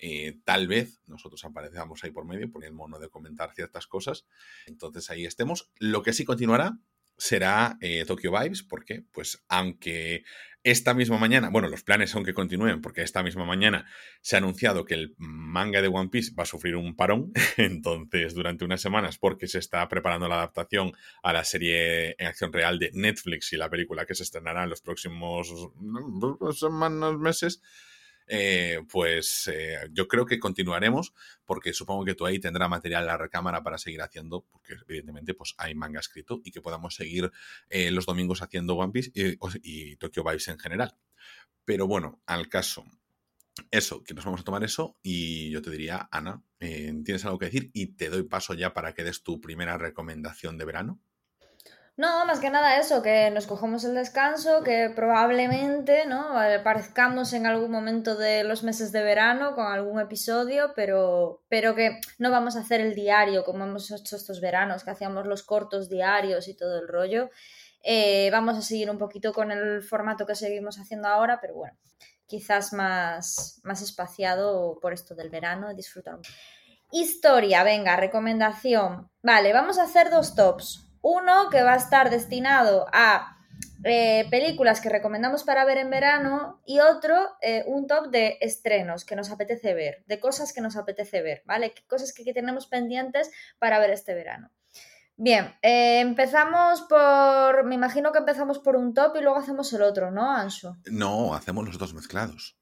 eh, 0.00 0.38
tal 0.44 0.66
vez 0.66 1.00
nosotros 1.06 1.44
aparezcamos 1.44 2.02
ahí 2.02 2.10
por 2.10 2.24
medio, 2.24 2.50
poniendo 2.50 2.78
mono 2.78 2.98
de 2.98 3.08
comentar 3.08 3.52
ciertas 3.54 3.86
cosas. 3.86 4.26
Entonces 4.66 5.10
ahí 5.10 5.26
estemos. 5.26 5.70
Lo 5.78 6.02
que 6.02 6.12
sí 6.12 6.24
continuará 6.24 6.78
será 7.20 7.76
eh, 7.82 8.04
Tokyo 8.06 8.32
Vibes, 8.32 8.62
porque, 8.62 9.04
pues, 9.12 9.44
aunque 9.48 10.24
esta 10.62 10.94
misma 10.94 11.18
mañana, 11.18 11.50
bueno, 11.50 11.68
los 11.68 11.82
planes 11.82 12.10
son 12.10 12.24
que 12.24 12.32
continúen, 12.32 12.80
porque 12.80 13.02
esta 13.02 13.22
misma 13.22 13.44
mañana 13.44 13.86
se 14.22 14.36
ha 14.36 14.38
anunciado 14.38 14.84
que 14.84 14.94
el 14.94 15.14
manga 15.18 15.82
de 15.82 15.88
One 15.88 16.08
Piece 16.08 16.32
va 16.38 16.44
a 16.44 16.46
sufrir 16.46 16.76
un 16.76 16.96
parón, 16.96 17.32
entonces, 17.58 18.34
durante 18.34 18.64
unas 18.64 18.80
semanas, 18.80 19.18
porque 19.18 19.48
se 19.48 19.58
está 19.58 19.86
preparando 19.88 20.28
la 20.28 20.36
adaptación 20.36 20.92
a 21.22 21.34
la 21.34 21.44
serie 21.44 22.16
en 22.18 22.26
acción 22.26 22.52
real 22.52 22.78
de 22.78 22.90
Netflix 22.94 23.52
y 23.52 23.58
la 23.58 23.68
película 23.68 24.06
que 24.06 24.14
se 24.14 24.22
estrenará 24.22 24.64
en 24.64 24.70
los 24.70 24.80
próximos 24.80 25.52
mm, 25.76 26.52
semanas, 26.52 27.18
meses. 27.18 27.62
Eh, 28.32 28.82
pues 28.88 29.50
eh, 29.52 29.88
yo 29.90 30.06
creo 30.06 30.24
que 30.24 30.38
continuaremos 30.38 31.12
porque 31.44 31.72
supongo 31.72 32.04
que 32.04 32.14
ahí 32.24 32.38
tendrá 32.38 32.68
material 32.68 33.02
en 33.02 33.08
la 33.08 33.16
recámara 33.16 33.64
para 33.64 33.76
seguir 33.76 34.02
haciendo, 34.02 34.46
porque 34.52 34.74
evidentemente 34.86 35.34
pues 35.34 35.56
hay 35.58 35.74
manga 35.74 35.98
escrito 35.98 36.40
y 36.44 36.52
que 36.52 36.60
podamos 36.60 36.94
seguir 36.94 37.32
eh, 37.68 37.90
los 37.90 38.06
domingos 38.06 38.40
haciendo 38.40 38.76
One 38.76 38.92
Piece 38.92 39.10
y, 39.64 39.96
Tokyo 39.96 40.22
Vice 40.22 40.52
en 40.52 40.60
general. 40.60 40.96
Pero 41.64 41.88
bueno, 41.88 42.22
al 42.24 42.48
caso, 42.48 42.84
eso, 43.72 44.04
que 44.04 44.14
nos 44.14 44.24
vamos 44.24 44.42
a 44.42 44.44
tomar 44.44 44.62
eso 44.62 44.96
y 45.02 45.50
yo 45.50 45.60
te 45.60 45.70
diría, 45.72 46.08
Ana, 46.12 46.44
¿tienes 46.60 47.24
algo 47.24 47.38
que 47.40 47.46
decir? 47.46 47.70
Y 47.74 47.96
te 47.96 48.10
doy 48.10 48.22
paso 48.22 48.54
ya 48.54 48.72
para 48.72 48.94
que 48.94 49.02
des 49.02 49.24
tu 49.24 49.40
primera 49.40 49.76
recomendación 49.76 50.56
de 50.56 50.64
verano. 50.66 51.00
No, 52.00 52.24
más 52.24 52.40
que 52.40 52.48
nada 52.48 52.78
eso, 52.78 53.02
que 53.02 53.30
nos 53.30 53.46
cojamos 53.46 53.84
el 53.84 53.94
descanso, 53.94 54.62
que 54.62 54.88
probablemente, 54.88 56.06
¿no? 56.06 56.32
Parezcamos 56.64 57.34
en 57.34 57.46
algún 57.46 57.70
momento 57.70 58.16
de 58.16 58.42
los 58.42 58.62
meses 58.62 58.90
de 58.90 59.02
verano 59.02 59.54
con 59.54 59.66
algún 59.66 60.00
episodio, 60.00 60.72
pero, 60.74 61.42
pero 61.50 61.74
que 61.74 62.00
no 62.16 62.30
vamos 62.30 62.56
a 62.56 62.60
hacer 62.60 62.80
el 62.80 62.94
diario 62.94 63.44
como 63.44 63.64
hemos 63.64 63.90
hecho 63.90 64.16
estos 64.16 64.40
veranos, 64.40 64.82
que 64.82 64.92
hacíamos 64.92 65.26
los 65.26 65.42
cortos 65.42 65.90
diarios 65.90 66.48
y 66.48 66.54
todo 66.56 66.78
el 66.80 66.88
rollo. 66.88 67.28
Eh, 67.82 68.30
vamos 68.32 68.56
a 68.56 68.62
seguir 68.62 68.90
un 68.90 68.96
poquito 68.96 69.34
con 69.34 69.50
el 69.52 69.82
formato 69.82 70.24
que 70.24 70.34
seguimos 70.34 70.78
haciendo 70.78 71.06
ahora, 71.06 71.38
pero 71.38 71.52
bueno, 71.52 71.76
quizás 72.26 72.72
más, 72.72 73.60
más 73.62 73.82
espaciado 73.82 74.78
por 74.80 74.94
esto 74.94 75.14
del 75.14 75.28
verano, 75.28 75.74
disfrutar. 75.74 76.16
Historia, 76.92 77.62
venga, 77.62 77.94
recomendación. 77.96 79.10
Vale, 79.22 79.52
vamos 79.52 79.78
a 79.78 79.82
hacer 79.82 80.08
dos 80.08 80.34
tops 80.34 80.86
uno 81.02 81.50
que 81.50 81.62
va 81.62 81.74
a 81.74 81.76
estar 81.76 82.10
destinado 82.10 82.86
a 82.92 83.36
eh, 83.82 84.26
películas 84.30 84.80
que 84.80 84.90
recomendamos 84.90 85.42
para 85.42 85.64
ver 85.64 85.78
en 85.78 85.88
verano 85.88 86.60
y 86.66 86.80
otro, 86.80 87.16
eh, 87.40 87.64
un 87.66 87.86
top 87.86 88.10
de 88.10 88.36
estrenos 88.42 89.06
que 89.06 89.16
nos 89.16 89.30
apetece 89.30 89.72
ver, 89.72 90.04
de 90.06 90.20
cosas 90.20 90.52
que 90.52 90.60
nos 90.60 90.76
apetece 90.76 91.22
ver, 91.22 91.42
¿vale? 91.46 91.72
Cosas 91.88 92.12
que, 92.12 92.30
tenemos 92.34 92.66
pendientes 92.66 93.30
para 93.58 93.78
ver 93.78 93.90
este 93.90 94.14
verano. 94.14 94.50
Bien, 95.16 95.54
eh, 95.62 96.00
empezamos 96.00 96.82
por, 96.82 97.64
me 97.64 97.74
imagino 97.74 98.12
que 98.12 98.18
empezamos 98.18 98.58
por 98.58 98.76
un 98.76 98.92
top 98.92 99.16
y 99.16 99.22
luego 99.22 99.38
hacemos 99.38 99.72
el 99.72 99.82
otro, 99.82 100.10
¿no, 100.10 100.30
Ansu? 100.30 100.76
No, 100.90 101.34
hacemos 101.34 101.66
los 101.66 101.78
dos 101.78 101.94
mezclados. 101.94 102.58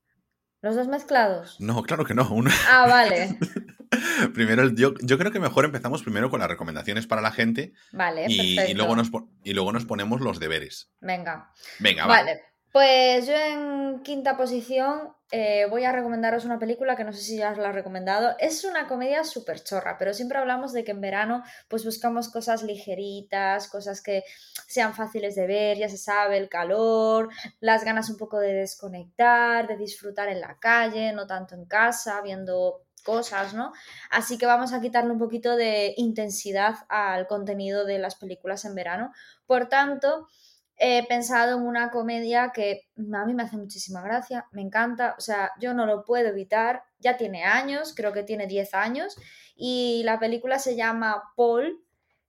¿Los 0.61 0.77
dos 0.77 0.89
mezclados? 0.89 1.57
No, 1.61 1.83
claro 1.83 2.05
que 2.05 2.15
no. 2.15 2.29
Ah, 2.69 2.87
vale. 2.89 3.39
primero, 4.35 4.69
yo, 4.71 4.95
yo, 5.03 5.19
creo 5.19 5.33
que 5.33 5.41
mejor 5.41 5.65
empezamos 5.65 6.03
primero 6.03 6.31
con 6.31 6.41
las 6.41 6.49
recomendaciones 6.49 7.07
para 7.07 7.23
la 7.23 7.31
gente. 7.31 7.73
Vale, 7.93 8.27
y, 8.29 8.57
perfecto. 8.57 8.73
Y 8.73 8.75
luego, 8.75 8.97
nos, 8.97 9.11
y 9.45 9.53
luego 9.53 9.73
nos 9.73 9.85
ponemos 9.85 10.21
los 10.21 10.41
deberes. 10.41 10.91
Venga. 11.01 11.53
Venga, 11.79 12.07
vale. 12.07 12.43
Pues 12.73 13.27
yo 13.27 13.35
en 13.35 14.03
quinta 14.03 14.37
posición 14.37 15.15
eh, 15.31 15.67
voy 15.69 15.85
a 15.85 15.93
recomendaros 15.93 16.45
una 16.45 16.59
película 16.59 16.97
que 16.97 17.05
no 17.05 17.13
sé 17.13 17.21
si 17.21 17.37
ya 17.37 17.53
os 17.53 17.59
la 17.59 17.71
he 17.71 17.73
recomendado. 17.73 18.35
Es 18.39 18.65
una 18.65 18.87
comedia 18.87 19.25
súper 19.25 19.63
chorra, 19.63 19.97
pero 19.99 20.13
siempre 20.13 20.39
hablamos 20.39 20.73
de 20.73 20.85
que 20.85 20.93
en 20.93 21.01
verano 21.01 21.43
pues 21.69 21.85
buscamos 21.85 22.31
cosas 22.31 22.63
ligeritas, 22.63 23.69
cosas 23.69 24.03
que 24.03 24.23
sean 24.67 24.95
fáciles 24.95 25.35
de 25.35 25.47
ver, 25.47 25.79
ya 25.79 25.89
se 25.89 25.99
sabe, 25.99 26.37
el 26.37 26.49
calor, 26.49 27.31
las 27.61 27.85
ganas 27.85 28.11
un 28.11 28.17
poco 28.19 28.39
de 28.39 28.53
desconectar, 28.53 29.67
de 29.67 29.77
disfrutar 29.77 30.29
en 30.29 30.41
la 30.41 30.59
calle, 30.59 31.13
no 31.13 31.27
tanto 31.27 31.55
en 31.55 31.67
casa, 31.67 32.21
viendo 32.23 32.83
cosas, 33.09 33.55
¿no? 33.55 33.73
Así 34.11 34.37
que 34.37 34.45
vamos 34.45 34.75
a 34.75 34.83
quitarle 34.83 35.13
un 35.13 35.19
poquito 35.19 35.57
de 35.57 35.95
intensidad 35.97 36.75
al 36.91 37.27
contenido 37.27 37.87
de 37.87 37.99
las 37.99 38.17
películas 38.17 38.67
en 38.67 38.75
verano. 38.75 39.13
Por 39.47 39.71
tanto, 39.71 40.29
he 40.77 41.07
pensado 41.07 41.57
en 41.57 41.67
una 41.67 41.91
comedia 41.91 42.53
que 42.55 42.83
a 42.99 43.25
mí 43.25 43.33
me 43.33 43.45
hace 43.45 43.57
muchísima 43.57 44.03
gracia, 44.03 44.45
me 44.53 44.61
encanta, 44.61 45.15
o 45.17 45.23
sea, 45.23 45.53
yo 45.59 45.73
no 45.73 45.87
lo 45.87 46.05
puedo 46.05 46.29
evitar, 46.29 46.83
ya 46.99 47.17
tiene 47.17 47.45
años, 47.45 47.95
creo 47.97 48.13
que 48.13 48.25
tiene 48.25 48.47
10 48.47 48.75
años, 48.75 49.17
y 49.57 50.03
la 50.05 50.19
película 50.19 50.59
se 50.59 50.77
llama 50.77 51.33
Paul, 51.35 51.83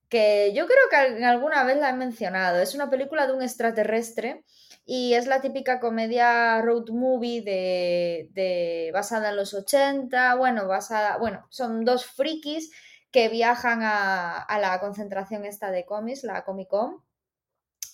que 0.08 0.52
yo 0.54 0.66
creo 0.66 0.88
que 0.90 1.24
alguna 1.26 1.62
vez 1.62 1.76
la 1.76 1.90
he 1.90 1.92
mencionado, 1.92 2.58
es 2.58 2.74
una 2.74 2.88
película 2.88 3.26
de 3.26 3.34
un 3.34 3.42
extraterrestre 3.42 4.44
y 4.92 5.14
es 5.14 5.28
la 5.28 5.40
típica 5.40 5.78
comedia 5.78 6.60
road 6.62 6.88
movie 6.90 7.42
de, 7.42 8.90
basada 8.92 9.30
en 9.30 9.36
los 9.36 9.54
80, 9.54 10.34
bueno, 10.34 10.66
basada, 10.66 11.16
bueno, 11.16 11.46
son 11.48 11.84
dos 11.84 12.06
frikis 12.06 12.72
que 13.12 13.28
viajan 13.28 13.84
a, 13.84 14.36
a 14.42 14.58
la 14.58 14.80
concentración 14.80 15.44
esta 15.44 15.70
de 15.70 15.84
cómics, 15.84 16.24
la 16.24 16.42
Comic 16.42 16.66
Con, 16.66 17.04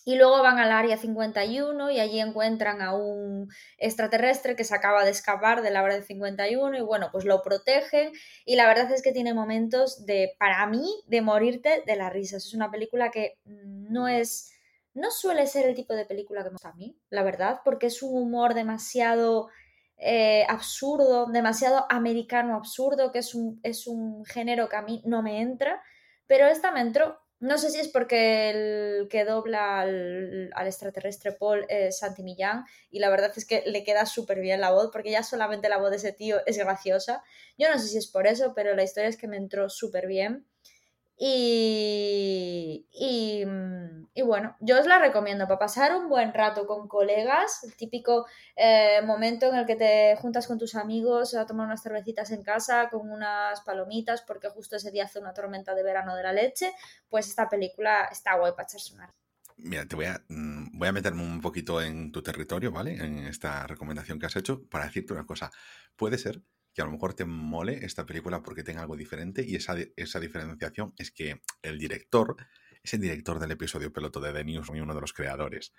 y 0.07 0.15
luego 0.15 0.41
van 0.41 0.59
al 0.59 0.73
área 0.73 0.97
51 0.97 1.91
y 1.91 2.01
allí 2.01 2.21
encuentran 2.21 2.81
a 2.81 2.95
un 2.95 3.51
extraterrestre 3.77 4.57
que 4.57 4.65
se 4.65 4.75
acaba 4.75 5.05
de 5.05 5.11
escapar 5.11 5.61
del 5.61 5.77
área 5.77 6.01
51 6.01 6.79
y 6.79 6.81
bueno, 6.81 7.11
pues 7.13 7.27
lo 7.27 7.43
protegen 7.43 8.13
y 8.47 8.57
la 8.57 8.69
verdad 8.69 8.91
es 8.93 9.03
que 9.03 9.13
tiene 9.13 9.35
momentos 9.35 10.07
de, 10.07 10.35
para 10.39 10.65
mí, 10.67 10.89
de 11.09 11.21
morirte 11.21 11.83
de 11.85 11.97
la 11.97 12.09
risa. 12.09 12.39
Es 12.39 12.55
una 12.55 12.71
película 12.71 13.11
que 13.11 13.39
no 13.45 14.09
es, 14.09 14.56
no 14.97 15.11
suele 15.11 15.47
ser 15.47 15.67
el 15.67 15.75
tipo 15.75 15.95
de 15.95 16.05
película 16.05 16.43
que 16.43 16.49
me 16.49 16.55
gusta 16.55 16.71
a 16.71 16.75
mí, 16.75 16.99
la 17.11 17.23
verdad, 17.23 17.61
porque 17.65 17.87
es 17.87 18.03
un 18.03 18.21
humor 18.21 18.55
demasiado 18.55 19.49
eh, 19.97 20.45
absurdo, 20.49 21.27
demasiado 21.27 21.87
americano 21.89 22.57
absurdo, 22.57 23.13
que 23.13 23.21
es 23.21 23.35
un, 23.35 23.61
es 23.63 23.87
un 23.87 24.25
género 24.25 24.69
que 24.69 24.77
a 24.77 24.83
mí 24.83 25.03
no 25.05 25.23
me 25.23 25.41
entra, 25.41 25.83
pero 26.27 26.47
esta 26.47 26.73
me 26.73 26.81
entró 26.81 27.21
no 27.39 27.59
sé 27.59 27.71
si 27.71 27.79
es 27.79 27.89
porque 27.89 28.51
el 28.51 29.09
que 29.09 29.27
dobla 29.27 29.81
al, 29.81 30.51
extraterrestre 30.67 31.33
Paul 31.33 31.67
es 31.69 31.99
Santi 31.99 32.23
Millán 32.23 32.65
y 32.91 32.99
la 32.99 33.11
verdad 33.11 33.31
es 33.37 33.45
que 33.45 33.63
le 33.67 33.85
queda 33.85 34.07
súper 34.07 34.41
bien 34.41 34.61
la 34.63 34.71
voz 34.71 34.89
porque 34.91 35.11
ya 35.11 35.23
solamente 35.23 35.69
la 35.69 35.77
voz 35.77 35.91
de 35.91 35.97
ese 35.97 36.13
tío 36.13 36.39
es 36.47 36.57
graciosa. 36.57 37.23
Yo 37.59 37.71
no 37.71 37.79
sé 37.79 37.89
si 37.89 37.99
es 37.99 38.07
por 38.07 38.27
eso, 38.27 38.55
pero 38.55 38.75
la 38.75 38.85
historia 38.85 39.11
es 39.11 39.19
que 39.19 39.29
me 39.29 39.37
entró 39.37 39.69
súper 39.69 40.07
bien. 40.07 40.47
Y, 41.19 42.87
y, 42.93 43.45
bueno, 44.23 44.55
yo 44.61 44.79
os 44.79 44.87
la 44.87 44.99
recomiendo 44.99 45.47
para 45.47 45.59
pasar 45.59 45.97
un 45.97 46.09
buen 46.09 46.35
rato 46.35 46.67
con 46.67 46.89
colegas, 46.89 47.65
el 47.65 47.75
típico 47.75 48.27
eh, 48.55 49.01
momento 49.03 49.47
en 49.47 49.57
el 49.57 49.67
que 49.67 49.77
te 49.77 50.17
juntas 50.17 50.47
con 50.47 50.59
tus 50.59 50.75
amigos 50.75 51.35
a 51.35 51.47
tomar 51.47 51.67
unas 51.67 51.83
cervecitas 51.83 52.33
en 52.33 52.43
casa 52.43 52.91
con 52.91 53.11
unas 53.11 53.61
palomitas 53.63 54.23
porque 54.23 54.51
justo 54.51 54.77
ese 54.77 54.91
día 54.91 55.05
hace 55.05 55.19
una 55.19 55.33
tormenta 55.33 55.75
de 55.75 55.83
verano 55.83 56.15
de 56.17 56.23
la 56.23 56.33
leche, 56.33 56.73
pues 57.09 57.29
esta 57.29 57.49
película 57.49 58.09
está 58.11 58.37
guay 58.37 58.53
para 58.53 58.65
echarse 58.65 58.93
una. 58.95 59.15
Mira, 59.59 59.87
te 59.87 59.97
voy 59.97 60.05
a, 60.05 60.23
mm, 60.29 60.79
voy 60.79 60.89
a 60.89 60.93
meterme 60.93 61.23
un 61.23 61.41
poquito 61.41 61.81
en 61.81 62.13
tu 62.13 62.23
territorio, 62.23 62.71
¿vale? 62.73 62.95
En 62.97 63.21
esta 63.21 63.67
recomendación 63.67 64.19
que 64.19 64.27
has 64.27 64.37
hecho 64.37 64.63
para 64.69 64.85
decirte 64.85 65.15
una 65.15 65.25
cosa. 65.25 65.51
Puede 65.97 66.19
ser 66.19 66.43
que 66.77 66.83
a 66.83 66.85
lo 66.85 66.91
mejor 66.91 67.15
te 67.15 67.25
mole 67.25 67.87
esta 67.87 68.05
película 68.05 68.43
porque 68.43 68.63
tenga 68.63 68.83
algo 68.83 68.97
diferente 68.97 69.43
y 69.43 69.57
esa, 69.57 69.75
esa 69.97 70.21
diferenciación 70.21 70.93
es 70.99 71.11
que 71.11 71.41
el 71.63 71.79
director 71.79 72.37
es 72.83 72.93
el 72.93 73.01
director 73.01 73.39
del 73.41 73.51
episodio 73.51 73.91
peloto 73.91 74.21
de 74.21 74.31
The 74.35 74.45
News 74.45 74.69
y 74.75 74.81
uno 74.81 74.95
de 74.95 75.01
los 75.01 75.15
creadores. 75.15 75.73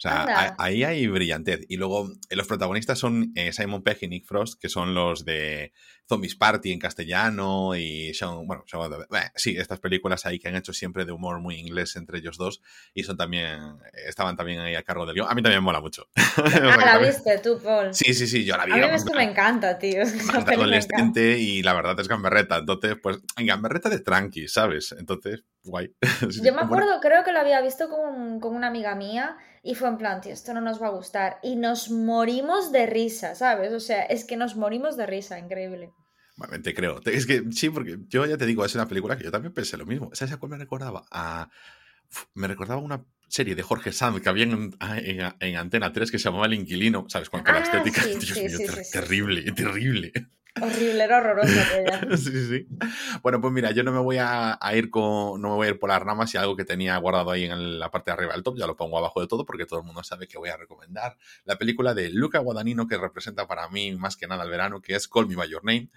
O 0.00 0.02
sea, 0.02 0.54
ahí 0.56 0.82
hay 0.82 1.06
brillantez. 1.08 1.60
Y 1.68 1.76
luego 1.76 2.10
eh, 2.30 2.36
los 2.36 2.46
protagonistas 2.46 2.98
son 2.98 3.32
eh, 3.34 3.52
Simon 3.52 3.82
Pegg 3.82 3.98
y 4.00 4.08
Nick 4.08 4.26
Frost, 4.26 4.58
que 4.58 4.70
son 4.70 4.94
los 4.94 5.26
de 5.26 5.74
Zombies 6.08 6.36
Party 6.36 6.72
en 6.72 6.78
castellano 6.78 7.76
y 7.76 8.14
son, 8.14 8.46
bueno, 8.46 8.64
sí, 9.34 9.56
estas 9.58 9.78
películas 9.78 10.24
ahí 10.24 10.38
que 10.38 10.48
han 10.48 10.56
hecho 10.56 10.72
siempre 10.72 11.04
de 11.04 11.12
humor 11.12 11.40
muy 11.40 11.56
inglés 11.56 11.96
entre 11.96 12.18
ellos 12.18 12.38
dos 12.38 12.62
y 12.94 13.02
son 13.02 13.18
también, 13.18 13.76
estaban 14.06 14.36
también 14.36 14.60
ahí 14.60 14.74
a 14.74 14.82
cargo 14.82 15.04
del 15.04 15.16
guion. 15.16 15.26
A 15.28 15.34
mí 15.34 15.42
también 15.42 15.60
me 15.60 15.66
mola 15.66 15.80
mucho. 15.80 16.08
Ah, 16.72 16.98
la 16.98 16.98
viste 16.98 17.38
tú, 17.38 17.60
Paul. 17.62 17.92
Sí, 17.92 18.14
sí, 18.14 18.26
sí, 18.26 18.44
yo 18.44 18.56
la 18.56 18.64
vi. 18.64 18.72
A 18.72 18.76
mí 18.76 18.94
es 18.94 19.04
que 19.04 19.14
me 19.14 19.24
encanta, 19.24 19.78
tío. 19.78 20.02
adolescente 20.46 21.38
y 21.38 21.62
la 21.62 21.74
verdad 21.74 21.98
es 22.00 22.08
gamberreta. 22.08 22.58
Entonces, 22.58 22.96
pues, 23.02 23.18
en 23.36 23.46
gamberreta 23.46 23.88
de 23.88 24.00
tranqui, 24.00 24.48
¿sabes? 24.48 24.94
Entonces, 24.98 25.44
guay. 25.62 25.94
yo 26.42 26.54
me 26.54 26.62
acuerdo, 26.62 27.00
creo 27.00 27.22
que 27.24 27.32
lo 27.32 27.40
había 27.40 27.60
visto 27.60 27.88
con, 27.88 28.40
con 28.40 28.54
una 28.54 28.68
amiga 28.68 28.94
mía 28.94 29.36
y 29.62 29.74
fue 29.74 29.88
en 29.88 29.98
plan, 29.98 30.20
tío, 30.20 30.32
esto 30.32 30.54
no 30.54 30.60
nos 30.60 30.80
va 30.80 30.86
a 30.86 30.90
gustar. 30.90 31.38
Y 31.42 31.56
nos 31.56 31.90
morimos 31.90 32.72
de 32.72 32.86
risa, 32.86 33.34
¿sabes? 33.34 33.72
O 33.72 33.80
sea, 33.80 34.02
es 34.02 34.24
que 34.24 34.36
nos 34.36 34.56
morimos 34.56 34.96
de 34.96 35.06
risa, 35.06 35.38
increíble. 35.38 35.92
Bueno, 36.36 36.62
te 36.62 36.74
creo. 36.74 37.00
Es 37.04 37.26
que 37.26 37.44
sí, 37.50 37.68
porque 37.68 37.98
yo 38.08 38.24
ya 38.24 38.38
te 38.38 38.46
digo, 38.46 38.64
es 38.64 38.74
una 38.74 38.88
película 38.88 39.18
que 39.18 39.24
yo 39.24 39.30
también 39.30 39.52
pensé 39.52 39.76
lo 39.76 39.84
mismo. 39.84 40.10
¿Sabes 40.14 40.32
a 40.32 40.38
cuál 40.38 40.50
me 40.50 40.58
recordaba? 40.58 41.04
A... 41.10 41.50
Me 42.34 42.48
recordaba 42.48 42.80
una 42.80 43.04
serie 43.28 43.54
de 43.54 43.62
Jorge 43.62 43.92
Sanz 43.92 44.20
que 44.20 44.28
había 44.28 44.44
en, 44.44 44.74
en, 44.80 45.56
Antena 45.56 45.92
3 45.92 46.10
que 46.10 46.18
se 46.18 46.24
llamaba 46.24 46.46
El 46.46 46.54
Inquilino, 46.54 47.04
¿sabes? 47.08 47.30
Con, 47.30 47.44
la 47.44 47.52
ah, 47.52 47.60
estética, 47.60 48.04
Dios 48.06 48.36
mío, 48.36 48.58
terrible, 48.90 49.52
terrible. 49.52 50.12
Horrible, 50.60 51.04
era 51.04 51.18
horrorosa 51.18 51.64
sí, 52.16 52.46
sí. 52.46 52.66
Bueno, 53.22 53.40
pues 53.40 53.52
mira, 53.52 53.70
yo 53.70 53.82
no 53.82 53.92
me 53.92 53.98
voy 53.98 54.16
a, 54.18 54.58
ir 54.74 54.90
con, 54.90 55.40
no 55.40 55.50
me 55.50 55.54
voy 55.54 55.66
a 55.66 55.70
ir 55.70 55.78
por 55.78 55.90
las 55.90 56.02
ramas 56.02 56.34
y 56.34 56.38
algo 56.38 56.56
que 56.56 56.64
tenía 56.64 56.96
guardado 56.98 57.30
ahí 57.30 57.44
en 57.44 57.78
la 57.78 57.90
parte 57.90 58.10
de 58.10 58.14
arriba 58.14 58.32
del 58.32 58.42
top, 58.42 58.56
ya 58.56 58.66
lo 58.66 58.76
pongo 58.76 58.98
abajo 58.98 59.20
de 59.20 59.26
todo 59.26 59.44
porque 59.44 59.66
todo 59.66 59.80
el 59.80 59.86
mundo 59.86 60.02
sabe 60.02 60.28
que 60.28 60.38
voy 60.38 60.50
a 60.50 60.56
recomendar 60.56 61.16
la 61.44 61.56
película 61.56 61.94
de 61.94 62.10
Luca 62.10 62.38
Guadagnino 62.38 62.86
que 62.86 62.98
representa 62.98 63.46
para 63.46 63.68
mí 63.68 63.94
más 63.96 64.16
que 64.16 64.26
nada 64.26 64.44
el 64.44 64.50
verano, 64.50 64.80
que 64.80 64.94
es 64.94 65.08
Call 65.08 65.26
Me 65.26 65.36
By 65.36 65.48
Your 65.48 65.64
Name. 65.64 65.88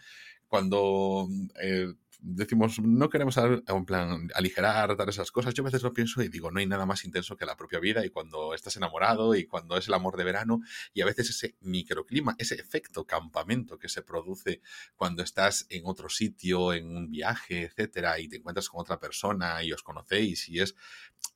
Cuando 0.48 1.28
eh, 1.62 1.94
decimos, 2.24 2.80
no 2.80 3.10
queremos 3.10 3.38
en 3.38 3.86
plan 3.86 4.30
aligerar, 4.34 4.96
dar 4.96 5.10
esas 5.10 5.30
cosas. 5.30 5.54
Yo 5.54 5.62
a 5.64 5.66
veces 5.66 5.84
lo 5.84 5.94
pienso 5.94 6.22
y 6.24 6.30
digo, 6.30 6.52
no 6.52 6.60
hay 6.60 6.66
nada 6.66 6.86
más 6.86 7.04
intenso 7.04 7.36
que 7.36 7.46
la 7.46 7.58
propia 7.58 7.80
vida 7.80 8.06
y 8.06 8.10
cuando 8.10 8.54
estás 8.54 8.78
enamorado 8.78 9.36
y 9.36 9.46
cuando 9.46 9.78
es 9.78 9.88
el 9.90 9.94
amor 9.94 10.16
de 10.16 10.24
verano 10.24 10.62
y 10.94 11.02
a 11.02 11.06
veces 11.06 11.30
ese 11.30 11.56
microclima, 11.60 12.36
ese 12.38 12.56
efecto 12.56 13.06
campamento 13.06 13.78
que 13.78 13.90
se 13.90 14.02
produce 14.02 14.62
cuando 14.96 15.22
estás 15.22 15.68
en 15.70 15.84
otro 15.86 16.10
sitio, 16.10 16.74
en 16.74 16.96
un 16.96 17.12
viaje, 17.12 17.64
etcétera, 17.64 18.20
y 18.20 18.30
te 18.30 18.38
encuentras 18.38 18.70
con 18.70 18.80
otra 18.80 19.00
persona 19.00 19.62
y 19.64 19.74
os 19.74 19.84
conocéis 19.84 20.48
y 20.48 20.62
es 20.62 20.76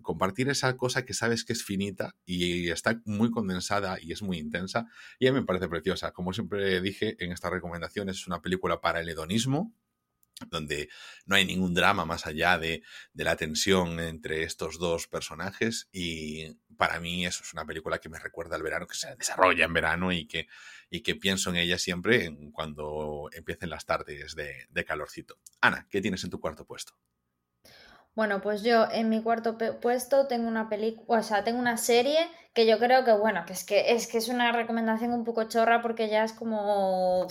compartir 0.02 0.48
esa 0.50 0.78
cosa 0.78 1.06
que 1.06 1.14
sabes 1.14 1.44
que 1.44 1.54
es 1.54 1.64
finita 1.64 2.16
y 2.26 2.70
está 2.70 3.02
muy 3.06 3.30
condensada 3.30 3.98
y 4.02 4.14
es 4.14 4.22
muy 4.22 4.38
intensa 4.38 4.88
y 5.20 5.28
a 5.28 5.34
mí 5.34 5.40
me 5.42 5.46
parece 5.46 5.68
preciosa. 5.68 6.12
Como 6.14 6.32
siempre 6.32 6.80
dije 6.80 7.18
en 7.20 7.34
estas 7.34 7.52
recomendaciones, 7.52 8.18
es 8.18 8.28
una 8.28 8.42
película 8.42 8.80
para 8.80 9.02
el 9.02 9.10
hedonismo, 9.10 9.74
donde 10.50 10.90
no 11.26 11.36
hay 11.36 11.46
ningún 11.46 11.74
drama 11.74 12.06
más 12.06 12.26
allá 12.26 12.58
de, 12.58 12.84
la 13.14 13.36
tensión 13.36 14.00
entre 14.00 14.44
estos 14.44 14.80
dos 14.80 15.08
personajes 15.08 15.90
y 15.92 16.56
para 16.78 17.00
mí 17.00 17.26
eso 17.26 17.44
es 17.44 17.54
una 17.54 17.66
película 17.66 18.00
que 18.00 18.10
me 18.10 18.20
recuerda 18.20 18.56
al 18.56 18.64
verano, 18.64 18.88
que 18.88 18.96
se 18.96 19.16
desarrolla 19.16 19.66
en 19.66 19.74
verano 19.74 20.12
y 20.12 20.28
que, 20.28 20.48
y 20.90 21.02
que 21.02 21.16
pienso 21.16 21.50
en 21.50 21.58
ella 21.58 21.78
siempre 21.78 22.36
cuando 22.52 23.30
empiecen 23.34 23.70
las 23.70 23.86
tardes 23.86 24.36
de, 24.36 24.68
de 24.70 24.86
calorcito. 24.86 25.40
Ana, 25.62 25.88
¿qué 25.90 26.02
tienes 26.02 26.24
en 26.24 26.30
tu 26.30 26.40
cuarto 26.40 26.66
puesto? 26.66 26.94
Bueno, 28.18 28.42
pues 28.42 28.64
yo 28.64 28.88
en 28.92 29.10
mi 29.10 29.22
cuarto 29.22 29.60
puesto 29.80 30.26
tengo 30.26 30.48
una 30.48 30.70
película, 30.70 31.20
o 31.20 31.24
sea, 31.24 31.44
tengo 31.44 31.60
una 31.60 31.78
serie 31.78 32.18
que 32.56 32.66
yo 32.66 32.80
creo 32.80 33.06
que, 33.06 33.14
bueno, 33.14 33.44
que 33.46 33.54
es 33.54 33.64
que 33.64 33.94
es 33.94 34.08
que 34.08 34.18
es 34.18 34.28
una 34.28 34.52
recomendación 34.52 35.14
un 35.14 35.24
poco 35.24 35.44
chorra 35.44 35.84
porque 35.84 36.10
ya 36.10 36.24
es 36.24 36.34
como 36.34 37.28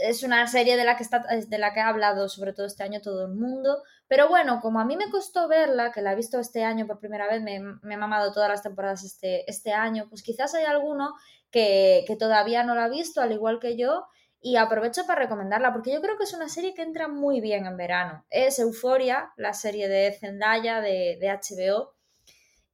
es 0.00 0.22
una 0.22 0.46
serie 0.46 0.76
de 0.76 0.84
la, 0.84 0.96
que 0.96 1.02
está, 1.02 1.20
de 1.20 1.58
la 1.58 1.72
que 1.72 1.80
ha 1.80 1.88
hablado 1.88 2.28
sobre 2.28 2.52
todo 2.52 2.66
este 2.66 2.82
año 2.82 3.00
todo 3.00 3.26
el 3.26 3.32
mundo. 3.32 3.82
Pero 4.08 4.28
bueno, 4.28 4.60
como 4.60 4.80
a 4.80 4.84
mí 4.84 4.96
me 4.96 5.10
costó 5.10 5.48
verla, 5.48 5.92
que 5.92 6.02
la 6.02 6.12
he 6.12 6.16
visto 6.16 6.38
este 6.38 6.64
año 6.64 6.86
por 6.86 6.98
primera 6.98 7.26
vez, 7.26 7.42
me, 7.42 7.60
me 7.60 7.94
he 7.94 7.96
mamado 7.96 8.32
todas 8.32 8.48
las 8.48 8.62
temporadas 8.62 9.04
este, 9.04 9.48
este 9.50 9.72
año, 9.72 10.06
pues 10.08 10.22
quizás 10.22 10.54
hay 10.54 10.64
alguno 10.64 11.14
que, 11.50 12.04
que 12.06 12.16
todavía 12.16 12.64
no 12.64 12.74
la 12.74 12.84
ha 12.84 12.88
visto, 12.88 13.20
al 13.20 13.32
igual 13.32 13.60
que 13.60 13.76
yo, 13.76 14.06
y 14.40 14.56
aprovecho 14.56 15.06
para 15.06 15.22
recomendarla, 15.22 15.72
porque 15.72 15.90
yo 15.90 16.02
creo 16.02 16.18
que 16.18 16.24
es 16.24 16.34
una 16.34 16.50
serie 16.50 16.74
que 16.74 16.82
entra 16.82 17.08
muy 17.08 17.40
bien 17.40 17.64
en 17.64 17.78
verano. 17.78 18.26
Es 18.28 18.58
Euforia, 18.58 19.32
la 19.36 19.54
serie 19.54 19.88
de 19.88 20.12
Zendaya 20.12 20.82
de, 20.82 21.16
de 21.18 21.28
HBO, 21.30 21.93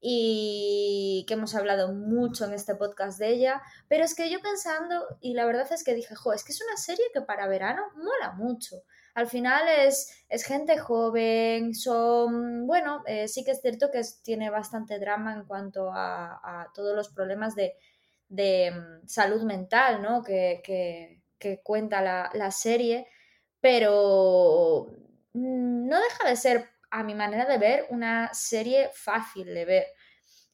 y 0.03 1.23
que 1.27 1.35
hemos 1.35 1.53
hablado 1.53 1.93
mucho 1.93 2.45
en 2.45 2.53
este 2.53 2.73
podcast 2.73 3.19
de 3.19 3.29
ella, 3.29 3.61
pero 3.87 4.03
es 4.03 4.15
que 4.15 4.31
yo 4.31 4.41
pensando, 4.41 5.05
y 5.21 5.35
la 5.35 5.45
verdad 5.45 5.71
es 5.71 5.83
que 5.83 5.93
dije, 5.93 6.15
jo, 6.15 6.33
es 6.33 6.43
que 6.43 6.51
es 6.51 6.61
una 6.61 6.75
serie 6.75 7.05
que 7.13 7.21
para 7.21 7.47
verano 7.47 7.83
mola 7.95 8.33
mucho. 8.35 8.83
Al 9.13 9.27
final 9.27 9.67
es, 9.67 10.25
es 10.27 10.43
gente 10.43 10.77
joven, 10.79 11.75
son, 11.75 12.65
bueno, 12.65 13.03
eh, 13.05 13.27
sí 13.27 13.43
que 13.43 13.51
es 13.51 13.61
cierto 13.61 13.91
que 13.91 14.01
tiene 14.23 14.49
bastante 14.49 14.97
drama 14.97 15.33
en 15.33 15.45
cuanto 15.45 15.91
a, 15.93 16.71
todos 16.73 16.95
los 16.95 17.09
problemas 17.09 17.53
de, 17.53 17.75
de 18.27 18.71
mm, 18.71 19.07
salud 19.07 19.43
mental, 19.43 20.01
¿no? 20.01 20.23
Que, 20.23 20.61
que, 20.63 21.21
que 21.37 21.61
cuenta 21.61 22.01
la, 22.01 22.31
la 22.33 22.49
serie, 22.49 23.07
pero 23.59 24.87
mm, 25.33 25.87
no 25.87 25.99
deja 25.99 26.27
de 26.27 26.35
ser 26.37 26.69
a 26.91 27.03
mi 27.03 27.15
manera 27.15 27.45
de 27.45 27.57
ver, 27.57 27.85
una 27.89 28.33
serie 28.33 28.89
fácil 28.93 29.45
de 29.53 29.65
ver. 29.65 29.87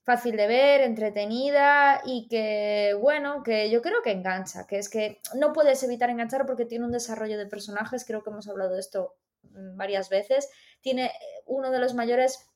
Fácil 0.04 0.38
de 0.38 0.48
ver, 0.48 0.82
entretenida 0.82 2.02
y 2.06 2.30
que, 2.30 2.96
bueno, 3.02 3.44
que 3.44 3.70
yo 3.70 3.82
creo 3.82 4.02
que 4.02 4.12
engancha, 4.12 4.66
que 4.66 4.78
es 4.78 4.88
que 4.88 5.20
no 5.36 5.52
puedes 5.52 5.84
evitar 5.84 6.10
enganchar 6.10 6.46
porque 6.46 6.64
tiene 6.64 6.86
un 6.86 6.94
desarrollo 6.94 7.38
de 7.38 7.46
personajes, 7.46 8.06
creo 8.06 8.24
que 8.24 8.30
hemos 8.30 8.48
hablado 8.48 8.74
de 8.74 8.80
esto 8.80 9.18
mm, 9.44 9.76
varias 9.76 10.08
veces, 10.08 10.50
tiene 10.80 11.12
uno 11.46 11.72
de 11.72 11.80
los 11.80 11.94
mayores 11.94 12.48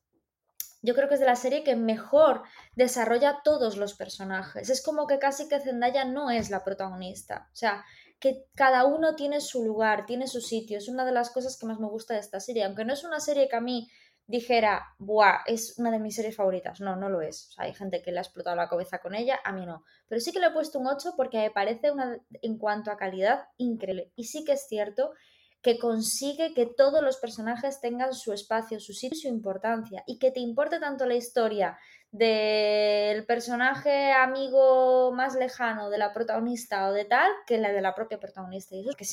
yo 0.84 0.96
creo 0.96 1.08
que 1.08 1.14
es 1.14 1.20
de 1.20 1.28
la 1.28 1.36
serie 1.36 1.64
que 1.64 1.76
mejor 1.76 2.42
desarrolla 2.76 3.42
todos 3.44 3.78
los 3.78 3.94
personajes. 3.94 4.70
Es 4.70 4.82
como 4.82 5.06
que 5.06 5.20
casi 5.20 5.48
que 5.48 5.60
Zendaya 5.60 6.06
no 6.06 6.32
es 6.32 6.50
la 6.50 6.64
protagonista. 6.64 7.50
O 7.54 7.56
sea, 7.56 7.86
que 8.22 8.46
cada 8.56 8.86
uno 8.86 9.16
tiene 9.16 9.42
su 9.42 9.66
lugar, 9.66 10.06
tiene 10.06 10.28
su 10.28 10.42
sitio. 10.42 10.78
Es 10.78 10.88
una 10.88 11.04
de 11.04 11.12
las 11.12 11.32
cosas 11.32 11.58
que 11.58 11.66
más 11.66 11.80
me 11.80 11.90
gusta 11.90 12.14
de 12.14 12.20
esta 12.20 12.40
serie. 12.40 12.64
Aunque 12.64 12.86
no 12.86 12.94
es 12.94 13.04
una 13.04 13.20
serie 13.20 13.50
que 13.50 13.56
a 13.56 13.62
mí 13.62 13.90
dijera, 14.28 14.84
¡buah! 15.00 15.40
Es 15.48 15.80
una 15.80 15.90
de 15.90 16.00
mis 16.00 16.16
series 16.16 16.36
favoritas. 16.36 16.80
No, 16.80 16.96
no 16.96 17.10
lo 17.10 17.22
es. 17.22 17.54
hay 17.58 17.74
gente 17.74 18.04
que 18.04 18.12
le 18.12 18.20
ha 18.20 18.22
explotado 18.22 18.56
la 18.56 18.70
cabeza 18.70 19.00
con 19.00 19.16
ella, 19.16 19.40
a 19.44 19.52
mí 19.52 19.66
no. 19.66 19.84
Pero 20.08 20.22
sí 20.22 20.32
que 20.32 20.40
le 20.40 20.48
he 20.48 20.52
puesto 20.52 20.78
un 20.78 20.86
8 20.86 21.16
porque 21.18 21.40
me 21.40 21.50
parece 21.50 21.92
una, 21.92 22.16
en 22.44 22.60
cuanto 22.60 22.92
a 22.92 22.98
calidad, 22.98 23.46
increíble. 23.58 24.14
Y 24.16 24.26
sí 24.26 24.46
que 24.46 24.54
es 24.54 24.68
cierto 24.68 25.14
que 25.62 25.78
consigue 25.78 26.54
que 26.54 26.66
todos 26.66 27.04
los 27.04 27.18
personajes 27.18 27.80
tengan 27.82 28.14
su 28.14 28.34
espacio, 28.34 28.80
su 28.80 28.94
sitio 28.94 29.18
y 29.18 29.22
su 29.22 29.28
importancia. 29.28 30.04
Y 30.08 30.18
que 30.18 30.32
te 30.32 30.40
importe 30.40 30.80
tanto 30.80 31.06
la 31.06 31.16
historia 31.16 31.78
del 32.12 33.26
personaje 33.26 34.12
amigo 34.12 35.12
más 35.14 35.36
lejano 35.36 35.90
de 35.90 35.98
la 36.00 36.14
protagonista 36.14 36.90
o 36.90 36.94
de 36.94 37.06
tal 37.06 37.32
que 37.46 37.58
la 37.58 37.72
de 37.72 37.82
la 37.82 37.94
propia 37.94 38.20
protagonista. 38.20 38.76
Y 38.76 38.82
eso, 38.82 38.98
que 38.98 39.06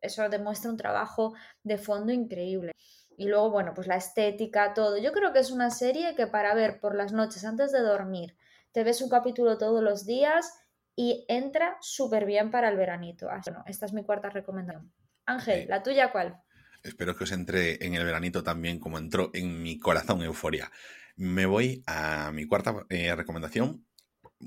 eso 0.00 0.28
demuestra 0.28 0.70
un 0.70 0.76
trabajo 0.76 1.34
de 1.62 1.78
fondo 1.78 2.12
increíble. 2.12 2.72
Y 3.16 3.28
luego, 3.28 3.50
bueno, 3.50 3.72
pues 3.74 3.86
la 3.86 3.96
estética, 3.96 4.74
todo. 4.74 4.98
Yo 4.98 5.12
creo 5.12 5.32
que 5.32 5.38
es 5.38 5.50
una 5.50 5.70
serie 5.70 6.14
que 6.14 6.26
para 6.26 6.54
ver 6.54 6.78
por 6.80 6.94
las 6.94 7.12
noches 7.12 7.44
antes 7.46 7.72
de 7.72 7.80
dormir, 7.80 8.36
te 8.72 8.84
ves 8.84 9.00
un 9.00 9.08
capítulo 9.08 9.56
todos 9.56 9.82
los 9.82 10.04
días 10.04 10.52
y 10.94 11.24
entra 11.28 11.78
súper 11.80 12.26
bien 12.26 12.50
para 12.50 12.68
el 12.68 12.76
veranito. 12.76 13.26
bueno, 13.26 13.64
esta 13.66 13.86
es 13.86 13.94
mi 13.94 14.04
cuarta 14.04 14.28
recomendación. 14.28 14.92
Ángel, 15.26 15.66
¿la 15.68 15.82
tuya 15.82 16.12
cuál? 16.12 16.40
Espero 16.82 17.16
que 17.16 17.24
os 17.24 17.32
entre 17.32 17.84
en 17.84 17.94
el 17.94 18.04
veranito 18.04 18.42
también 18.42 18.78
como 18.78 18.98
entró 18.98 19.30
en 19.34 19.60
mi 19.60 19.78
corazón 19.78 20.22
euforia. 20.22 20.70
Me 21.16 21.46
voy 21.46 21.82
a 21.86 22.30
mi 22.32 22.46
cuarta 22.46 22.86
eh, 22.88 23.14
recomendación. 23.14 23.84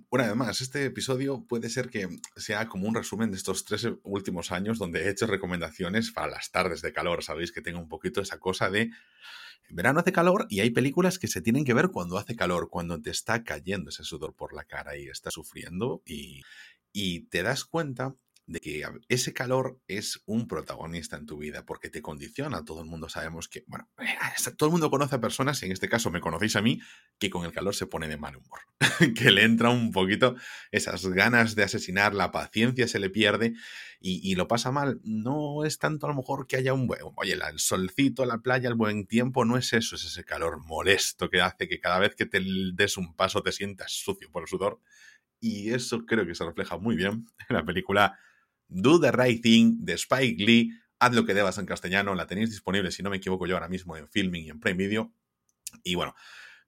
Una 0.10 0.28
vez 0.28 0.36
más, 0.36 0.62
este 0.62 0.86
episodio 0.86 1.46
puede 1.48 1.70
ser 1.70 1.90
que 1.90 2.08
sea 2.38 2.68
como 2.68 2.88
un 2.88 2.96
resumen 2.96 3.32
de 3.32 3.38
estos 3.38 3.66
tres 3.66 3.88
últimos 4.04 4.52
años 4.52 4.78
donde 4.78 5.04
he 5.04 5.10
hecho 5.10 5.28
recomendaciones 5.28 6.12
para 6.12 6.28
las 6.28 6.52
tardes 6.52 6.82
de 6.82 6.94
calor. 6.94 7.24
Sabéis 7.24 7.52
que 7.52 7.62
tengo 7.62 7.80
un 7.80 7.90
poquito 7.90 8.22
esa 8.22 8.40
cosa 8.40 8.70
de 8.70 8.92
en 9.70 9.76
verano 9.76 10.00
hace 10.00 10.12
calor 10.12 10.48
y 10.50 10.62
hay 10.62 10.70
películas 10.70 11.20
que 11.20 11.28
se 11.28 11.42
tienen 11.42 11.66
que 11.66 11.74
ver 11.74 11.90
cuando 11.90 12.18
hace 12.18 12.36
calor, 12.36 12.70
cuando 12.70 13.02
te 13.02 13.12
está 13.12 13.44
cayendo 13.44 13.90
ese 13.90 14.04
sudor 14.04 14.34
por 14.34 14.54
la 14.54 14.64
cara 14.64 14.98
y 14.98 15.08
estás 15.08 15.34
sufriendo 15.34 16.02
y, 16.06 16.42
y 16.92 17.28
te 17.28 17.44
das 17.44 17.66
cuenta 17.66 18.16
de 18.50 18.60
que 18.60 18.84
ese 19.10 19.32
calor 19.32 19.80
es 19.88 20.24
un 20.26 20.48
protagonista 20.48 21.16
en 21.18 21.28
tu 21.28 21.38
vida 21.38 21.68
porque 21.68 21.92
te 21.92 22.02
condiciona. 22.02 22.66
Todo 22.66 22.82
el 22.82 22.88
mundo 22.88 23.08
sabemos 23.08 23.48
que, 23.48 23.64
bueno, 23.68 23.88
todo 24.58 24.70
el 24.70 24.72
mundo 24.72 24.90
conoce 24.90 25.16
a 25.16 25.22
personas, 25.22 25.62
en 25.62 25.72
este 25.72 25.88
caso 25.88 26.10
me 26.10 26.20
conocéis 26.20 26.56
a 26.56 26.64
mí, 26.64 26.82
que 27.20 27.30
con 27.30 27.46
el 27.46 27.52
calor 27.52 27.76
se 27.76 27.86
pone 27.86 28.08
de 28.08 28.18
mal 28.18 28.38
humor, 28.38 28.62
que 29.16 29.30
le 29.30 29.44
entra 29.44 29.70
un 29.70 29.92
poquito 29.92 30.36
esas 30.72 31.06
ganas 31.06 31.54
de 31.54 31.62
asesinar, 31.62 32.16
la 32.16 32.32
paciencia 32.32 32.88
se 32.88 32.98
le 32.98 33.12
pierde 33.12 33.54
y, 34.02 34.34
lo 34.34 34.48
pasa 34.48 34.72
mal. 34.72 35.00
No 35.04 35.64
es 35.64 35.78
tanto 35.78 36.08
a 36.08 36.10
lo 36.10 36.16
mejor 36.16 36.48
que 36.48 36.56
haya 36.56 36.74
un 36.74 36.88
buen, 36.88 37.02
oye, 37.18 37.34
el 37.34 37.60
solcito, 37.60 38.26
la 38.26 38.40
playa, 38.40 38.68
el 38.68 38.76
buen 38.76 39.06
tiempo, 39.06 39.46
no 39.46 39.58
es 39.58 39.74
eso, 39.74 39.96
es 39.96 40.06
ese 40.06 40.24
calor 40.24 40.66
molesto 40.66 41.30
que 41.30 41.42
hace 41.42 41.68
que 41.68 41.80
cada 41.80 42.00
vez 42.00 42.16
que 42.16 42.26
te 42.26 42.42
des 42.74 42.98
un 42.98 43.14
paso 43.16 43.44
te 43.44 43.52
sientas 43.52 43.92
sucio 43.92 44.32
por 44.32 44.42
el 44.42 44.48
sudor. 44.48 44.82
Y 45.40 45.72
eso 45.72 46.06
creo 46.08 46.26
que 46.26 46.34
se 46.34 46.46
refleja 46.46 46.78
muy 46.78 46.96
bien 46.96 47.28
en 47.48 47.56
la 47.56 47.64
película 47.64 48.18
Do 48.70 49.00
the 49.00 49.12
Right 49.12 49.42
Thing 49.42 49.80
de 49.80 49.94
Spike 49.94 50.44
Lee. 50.44 50.72
Haz 51.00 51.14
lo 51.14 51.26
que 51.26 51.34
debas 51.34 51.58
en 51.58 51.66
castellano. 51.66 52.16
La 52.16 52.28
tenéis 52.28 52.50
disponible, 52.50 52.92
si 52.92 53.04
no 53.04 53.10
me 53.10 53.18
equivoco 53.18 53.48
yo, 53.48 53.56
ahora 53.56 53.68
mismo 53.68 53.98
en 53.98 54.08
Filming 54.08 54.46
y 54.46 54.50
en 54.50 54.60
Prime 54.60 54.78
Video. 54.78 55.14
Y 55.84 55.96
bueno, 55.96 56.16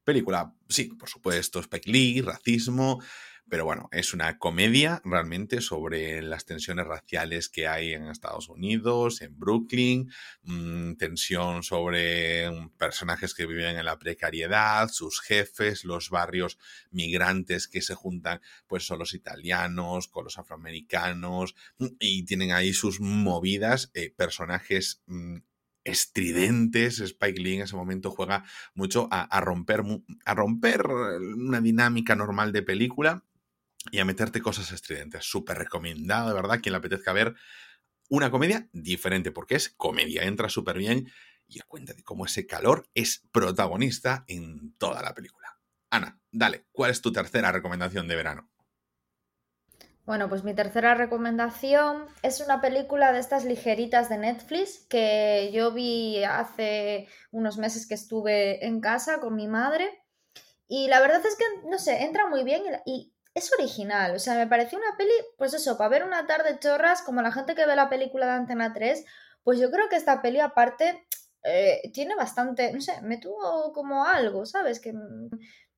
película, 0.03 0.53
sí, 0.67 0.85
por 0.85 1.09
supuesto, 1.09 1.59
Spike 1.59 1.89
Lee, 1.89 2.21
racismo, 2.21 3.01
pero 3.49 3.65
bueno, 3.65 3.89
es 3.91 4.13
una 4.13 4.37
comedia 4.37 5.01
realmente 5.03 5.59
sobre 5.59 6.21
las 6.21 6.45
tensiones 6.45 6.87
raciales 6.87 7.49
que 7.49 7.67
hay 7.67 7.93
en 7.93 8.07
Estados 8.07 8.47
Unidos, 8.47 9.21
en 9.21 9.37
Brooklyn, 9.37 10.09
mm, 10.43 10.93
tensión 10.93 11.61
sobre 11.61 12.49
mm, 12.49 12.69
personajes 12.77 13.33
que 13.33 13.45
viven 13.45 13.77
en 13.77 13.85
la 13.85 13.99
precariedad, 13.99 14.89
sus 14.89 15.19
jefes, 15.19 15.83
los 15.83 16.09
barrios 16.09 16.57
migrantes 16.91 17.67
que 17.67 17.81
se 17.81 17.93
juntan, 17.93 18.41
pues 18.67 18.85
son 18.85 18.99
los 18.99 19.13
italianos 19.13 20.07
con 20.07 20.23
los 20.23 20.37
afroamericanos 20.37 21.55
mm, 21.77 21.87
y 21.99 22.23
tienen 22.23 22.51
ahí 22.51 22.73
sus 22.73 23.01
movidas, 23.01 23.91
eh, 23.93 24.13
personajes 24.15 25.01
estridentes. 25.83 26.99
Spike 26.99 27.41
Lee 27.41 27.55
en 27.55 27.61
ese 27.63 27.75
momento 27.75 28.11
juega 28.11 28.45
mucho 28.75 29.07
a, 29.11 29.41
romper, 29.41 29.81
a 30.25 30.33
romper 30.33 30.87
una 30.87 31.59
dinámica 31.59 32.15
normal 32.15 32.51
de 32.51 32.61
película 32.61 33.25
y 33.89 33.99
a 33.99 34.05
meterte 34.05 34.41
cosas 34.41 34.71
estridentes. 34.71 35.25
Súper 35.25 35.57
recomendado, 35.57 36.29
de 36.29 36.35
verdad, 36.35 36.59
quien 36.61 36.73
le 36.73 36.77
apetezca 36.77 37.13
ver 37.13 37.35
una 38.09 38.29
comedia 38.29 38.67
diferente, 38.73 39.31
porque 39.31 39.55
es 39.55 39.69
comedia, 39.69 40.23
entra 40.23 40.49
súper 40.49 40.77
bien 40.77 41.09
y 41.47 41.59
a 41.59 41.63
cuenta 41.63 41.93
de 41.93 42.03
cómo 42.03 42.25
ese 42.25 42.45
calor 42.45 42.89
es 42.93 43.23
protagonista 43.31 44.23
en 44.27 44.73
toda 44.77 45.01
la 45.01 45.13
película. 45.13 45.57
Ana, 45.89 46.19
dale, 46.31 46.65
¿cuál 46.71 46.91
es 46.91 47.01
tu 47.01 47.11
tercera 47.11 47.51
recomendación 47.51 48.07
de 48.07 48.15
verano? 48.15 48.49
Bueno, 50.05 50.29
pues 50.29 50.43
mi 50.43 50.53
tercera 50.55 50.95
recomendación 50.95 52.05
es 52.23 52.41
una 52.41 52.59
película 52.59 53.11
de 53.11 53.19
estas 53.19 53.45
ligeritas 53.45 54.09
de 54.09 54.17
Netflix 54.17 54.85
que 54.89 55.51
yo 55.53 55.71
vi 55.71 56.23
hace 56.23 57.07
unos 57.29 57.57
meses 57.57 57.87
que 57.87 57.93
estuve 57.93 58.65
en 58.65 58.81
casa 58.81 59.19
con 59.19 59.35
mi 59.35 59.47
madre. 59.47 60.03
Y 60.67 60.87
la 60.87 61.01
verdad 61.01 61.21
es 61.25 61.35
que, 61.35 61.69
no 61.69 61.77
sé, 61.77 62.03
entra 62.03 62.27
muy 62.27 62.43
bien 62.43 62.63
y, 62.85 63.10
es 63.33 63.51
original. 63.53 64.15
O 64.15 64.19
sea, 64.19 64.35
me 64.35 64.47
pareció 64.47 64.77
una 64.77 64.97
peli, 64.97 65.11
pues 65.37 65.53
eso, 65.53 65.77
para 65.77 65.89
ver 65.89 66.03
una 66.03 66.27
tarde 66.27 66.59
chorras, 66.59 67.01
como 67.01 67.21
la 67.21 67.31
gente 67.31 67.55
que 67.55 67.65
ve 67.65 67.75
la 67.75 67.89
película 67.89 68.25
de 68.27 68.33
Antena 68.33 68.73
3, 68.73 69.05
pues 69.43 69.59
yo 69.59 69.71
creo 69.71 69.89
que 69.89 69.95
esta 69.95 70.21
peli 70.21 70.39
aparte 70.39 71.05
eh, 71.43 71.91
tiene 71.93 72.15
bastante, 72.15 72.71
no 72.73 72.81
sé, 72.81 73.01
me 73.01 73.17
tuvo 73.17 73.73
como 73.73 74.05
algo, 74.05 74.45
¿sabes? 74.45 74.79
Que 74.79 74.93
mm, 74.93 75.29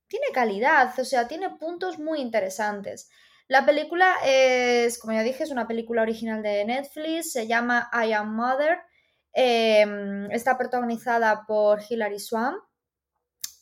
tiene 0.07 0.27
calidad, 0.33 0.93
o 1.00 1.05
sea, 1.05 1.27
tiene 1.27 1.51
puntos 1.51 2.00
muy 2.00 2.19
interesantes. 2.19 3.10
La 3.48 3.65
película 3.65 4.15
es, 4.25 4.98
como 5.00 5.13
ya 5.13 5.22
dije, 5.24 5.43
es 5.43 5.51
una 5.51 5.67
película 5.67 6.01
original 6.01 6.41
de 6.41 6.65
Netflix, 6.65 7.33
se 7.33 7.48
llama 7.48 7.89
I 7.93 8.13
Am 8.13 8.36
Mother, 8.36 8.79
em, 9.33 10.31
está 10.31 10.57
protagonizada 10.57 11.45
por 11.48 11.81
Hilary 11.88 12.19
Swank 12.19 12.57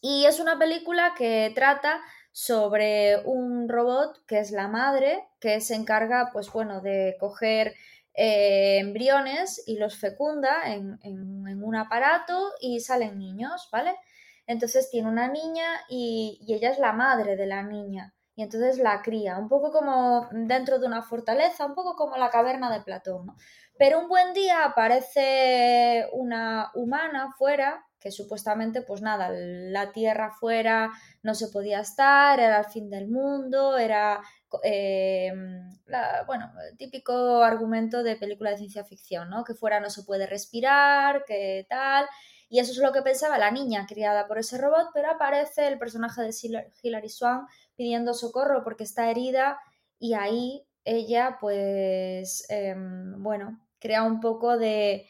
y 0.01 0.25
es 0.25 0.39
una 0.39 0.57
película 0.57 1.13
que 1.17 1.51
trata 1.55 2.01
sobre 2.31 3.21
un 3.25 3.67
robot 3.67 4.25
que 4.25 4.39
es 4.39 4.51
la 4.51 4.67
madre, 4.67 5.27
que 5.39 5.61
se 5.61 5.75
encarga, 5.75 6.29
pues 6.31 6.51
bueno, 6.51 6.81
de 6.81 7.15
coger 7.19 7.75
eh, 8.13 8.79
embriones 8.79 9.63
y 9.67 9.77
los 9.77 9.97
fecunda 9.97 10.63
en, 10.65 10.99
un 11.63 11.75
aparato 11.75 12.51
y 12.59 12.79
salen 12.79 13.17
niños, 13.17 13.69
¿vale? 13.71 13.95
Entonces 14.47 14.89
tiene 14.89 15.09
una 15.09 15.27
niña 15.27 15.65
y, 15.89 16.39
y, 16.41 16.53
ella 16.53 16.71
es 16.71 16.79
la 16.79 16.93
madre 16.93 17.35
de 17.35 17.45
la 17.45 17.63
niña 17.63 18.13
y 18.35 18.43
entonces 18.43 18.79
la 18.79 19.01
cría, 19.01 19.37
un 19.37 19.49
poco 19.49 19.71
como 19.71 20.27
dentro 20.31 20.79
de 20.79 20.87
una 20.87 21.03
fortaleza, 21.03 21.65
un 21.65 21.75
poco 21.75 21.95
como 21.95 22.17
la 22.17 22.29
caverna 22.29 22.71
de 22.71 22.81
Platón, 22.81 23.27
¿no? 23.27 23.35
Pero 23.77 23.99
un 23.99 24.07
buen 24.07 24.33
día 24.33 24.63
aparece 24.63 26.07
una 26.13 26.71
humana 26.75 27.33
fuera 27.37 27.85
que 28.01 28.11
supuestamente, 28.11 28.81
pues 28.81 29.01
nada, 29.01 29.29
la 29.31 29.91
Tierra 29.91 30.31
fuera 30.31 30.91
no 31.21 31.35
se 31.35 31.47
podía 31.49 31.79
estar, 31.81 32.39
era 32.39 32.59
el 32.59 32.65
fin 32.65 32.89
del 32.89 33.07
mundo, 33.07 33.77
era, 33.77 34.21
eh, 34.63 35.31
bueno, 36.25 36.51
el 36.69 36.77
típico 36.77 37.43
argumento 37.43 38.01
de 38.01 38.15
película 38.15 38.49
de 38.49 38.57
ciencia 38.57 38.83
ficción, 38.83 39.29
¿no? 39.29 39.43
Que 39.43 39.53
fuera 39.53 39.79
no 39.79 39.89
se 39.89 40.03
puede 40.03 40.25
respirar, 40.25 41.23
que 41.25 41.65
tal. 41.69 42.07
Y 42.49 42.59
eso 42.59 42.71
es 42.71 42.79
lo 42.79 42.91
que 42.91 43.03
pensaba 43.03 43.37
la 43.37 43.51
niña 43.51 43.85
criada 43.87 44.27
por 44.27 44.39
ese 44.39 44.57
robot, 44.57 44.89
pero 44.93 45.11
aparece 45.11 45.67
el 45.67 45.77
personaje 45.79 46.21
de 46.23 46.35
Hilary 46.81 47.09
Swank 47.09 47.47
pidiendo 47.77 48.13
socorro 48.13 48.63
porque 48.63 48.83
está 48.83 49.09
herida 49.09 49.57
y 49.99 50.15
ahí 50.15 50.65
ella, 50.83 51.37
pues, 51.39 52.45
em, 52.49 53.21
bueno, 53.23 53.61
crea 53.79 54.03
un 54.03 54.19
poco 54.19 54.57
de 54.57 55.07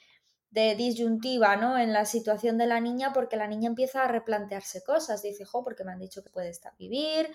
de 0.51 0.75
disyuntiva, 0.75 1.55
¿no? 1.55 1.77
En 1.77 1.93
la 1.93 2.05
situación 2.05 2.57
de 2.57 2.67
la 2.67 2.81
niña, 2.81 3.13
porque 3.13 3.37
la 3.37 3.47
niña 3.47 3.69
empieza 3.69 4.03
a 4.03 4.07
replantearse 4.07 4.83
cosas. 4.83 5.23
Dice, 5.23 5.45
jo, 5.45 5.63
porque 5.63 5.85
me 5.85 5.93
han 5.93 5.99
dicho 5.99 6.23
que 6.23 6.29
puede 6.29 6.49
estar 6.49 6.73
vivir, 6.77 7.29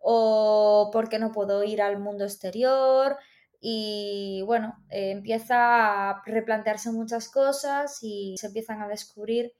o 0.00 0.90
porque 0.92 1.18
no 1.18 1.32
puedo 1.32 1.62
ir 1.64 1.80
al 1.80 1.98
mundo 2.00 2.24
exterior. 2.24 3.16
Y 3.60 4.42
bueno, 4.46 4.84
eh, 4.90 5.12
empieza 5.12 6.10
a 6.10 6.22
replantearse 6.26 6.90
muchas 6.90 7.28
cosas 7.30 7.98
y 8.02 8.36
se 8.38 8.48
empiezan 8.48 8.82
a 8.82 8.88
descubrir, 8.88 9.52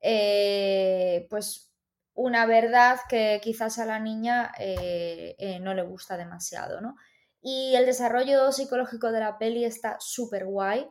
eh, 0.00 1.26
pues, 1.30 1.70
una 2.14 2.44
verdad 2.46 2.98
que 3.08 3.40
quizás 3.42 3.78
a 3.78 3.86
la 3.86 3.98
niña 3.98 4.52
eh, 4.58 5.58
no 5.62 5.74
le 5.74 5.82
gusta 5.82 6.16
demasiado, 6.16 6.80
¿no? 6.80 6.96
Y 7.40 7.74
el 7.74 7.86
desarrollo 7.86 8.52
psicológico 8.52 9.12
de 9.12 9.20
la 9.20 9.38
peli 9.38 9.64
está 9.64 9.96
súper 9.98 10.44
guay 10.46 10.88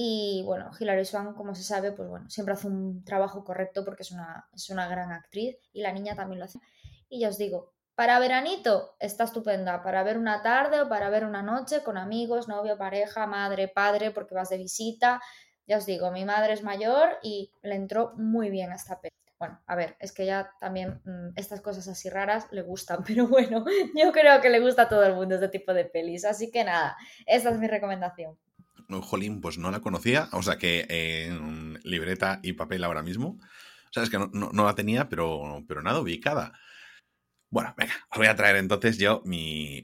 y 0.00 0.44
bueno, 0.44 0.70
Hilary 0.78 1.04
Swank, 1.04 1.34
como 1.36 1.56
se 1.56 1.64
sabe, 1.64 1.90
pues 1.90 2.08
bueno, 2.08 2.30
siempre 2.30 2.54
hace 2.54 2.68
un 2.68 3.04
trabajo 3.04 3.42
correcto 3.42 3.84
porque 3.84 4.04
es 4.04 4.12
una, 4.12 4.48
es 4.54 4.70
una 4.70 4.86
gran 4.86 5.10
actriz 5.10 5.56
y 5.72 5.82
la 5.82 5.90
niña 5.90 6.14
también 6.14 6.38
lo 6.38 6.44
hace. 6.44 6.60
Y 7.08 7.18
ya 7.18 7.30
os 7.30 7.36
digo, 7.36 7.72
para 7.96 8.20
veranito 8.20 8.94
está 9.00 9.24
estupenda, 9.24 9.82
para 9.82 10.04
ver 10.04 10.16
una 10.16 10.40
tarde 10.40 10.82
o 10.82 10.88
para 10.88 11.10
ver 11.10 11.24
una 11.24 11.42
noche 11.42 11.82
con 11.82 11.98
amigos, 11.98 12.46
novio, 12.46 12.78
pareja, 12.78 13.26
madre, 13.26 13.66
padre, 13.66 14.12
porque 14.12 14.36
vas 14.36 14.50
de 14.50 14.58
visita. 14.58 15.20
Ya 15.66 15.78
os 15.78 15.86
digo, 15.86 16.12
mi 16.12 16.24
madre 16.24 16.52
es 16.52 16.62
mayor 16.62 17.18
y 17.20 17.50
le 17.62 17.74
entró 17.74 18.12
muy 18.14 18.50
bien 18.50 18.70
esta 18.70 19.00
peli. 19.00 19.16
Bueno, 19.40 19.60
a 19.66 19.74
ver, 19.74 19.96
es 19.98 20.12
que 20.12 20.26
ya 20.26 20.52
también 20.60 21.00
mm, 21.06 21.30
estas 21.34 21.60
cosas 21.60 21.88
así 21.88 22.08
raras 22.08 22.46
le 22.52 22.62
gustan, 22.62 23.02
pero 23.04 23.26
bueno, 23.26 23.64
yo 23.96 24.12
creo 24.12 24.40
que 24.40 24.48
le 24.48 24.60
gusta 24.60 24.82
a 24.82 24.88
todo 24.88 25.02
el 25.02 25.16
mundo 25.16 25.34
este 25.34 25.48
tipo 25.48 25.74
de 25.74 25.86
pelis. 25.86 26.24
Así 26.24 26.52
que 26.52 26.62
nada, 26.62 26.96
esta 27.26 27.50
es 27.50 27.58
mi 27.58 27.66
recomendación. 27.66 28.38
Jolín, 28.88 29.40
pues 29.40 29.58
no 29.58 29.70
la 29.70 29.80
conocía, 29.80 30.28
o 30.32 30.42
sea 30.42 30.58
que 30.58 30.86
en 30.88 31.78
libreta 31.84 32.40
y 32.42 32.54
papel 32.54 32.84
ahora 32.84 33.02
mismo. 33.02 33.38
Sabes 33.90 34.10
que 34.10 34.18
no, 34.18 34.50
la 34.52 34.74
tenía, 34.74 35.08
pero, 35.08 35.64
pero 35.66 35.82
nada 35.82 36.00
ubicada. 36.00 36.52
Bueno, 37.50 37.74
venga, 37.78 37.94
os 38.10 38.18
voy 38.18 38.26
a 38.26 38.36
traer 38.36 38.56
entonces 38.56 38.98
yo 38.98 39.22
mi, 39.24 39.82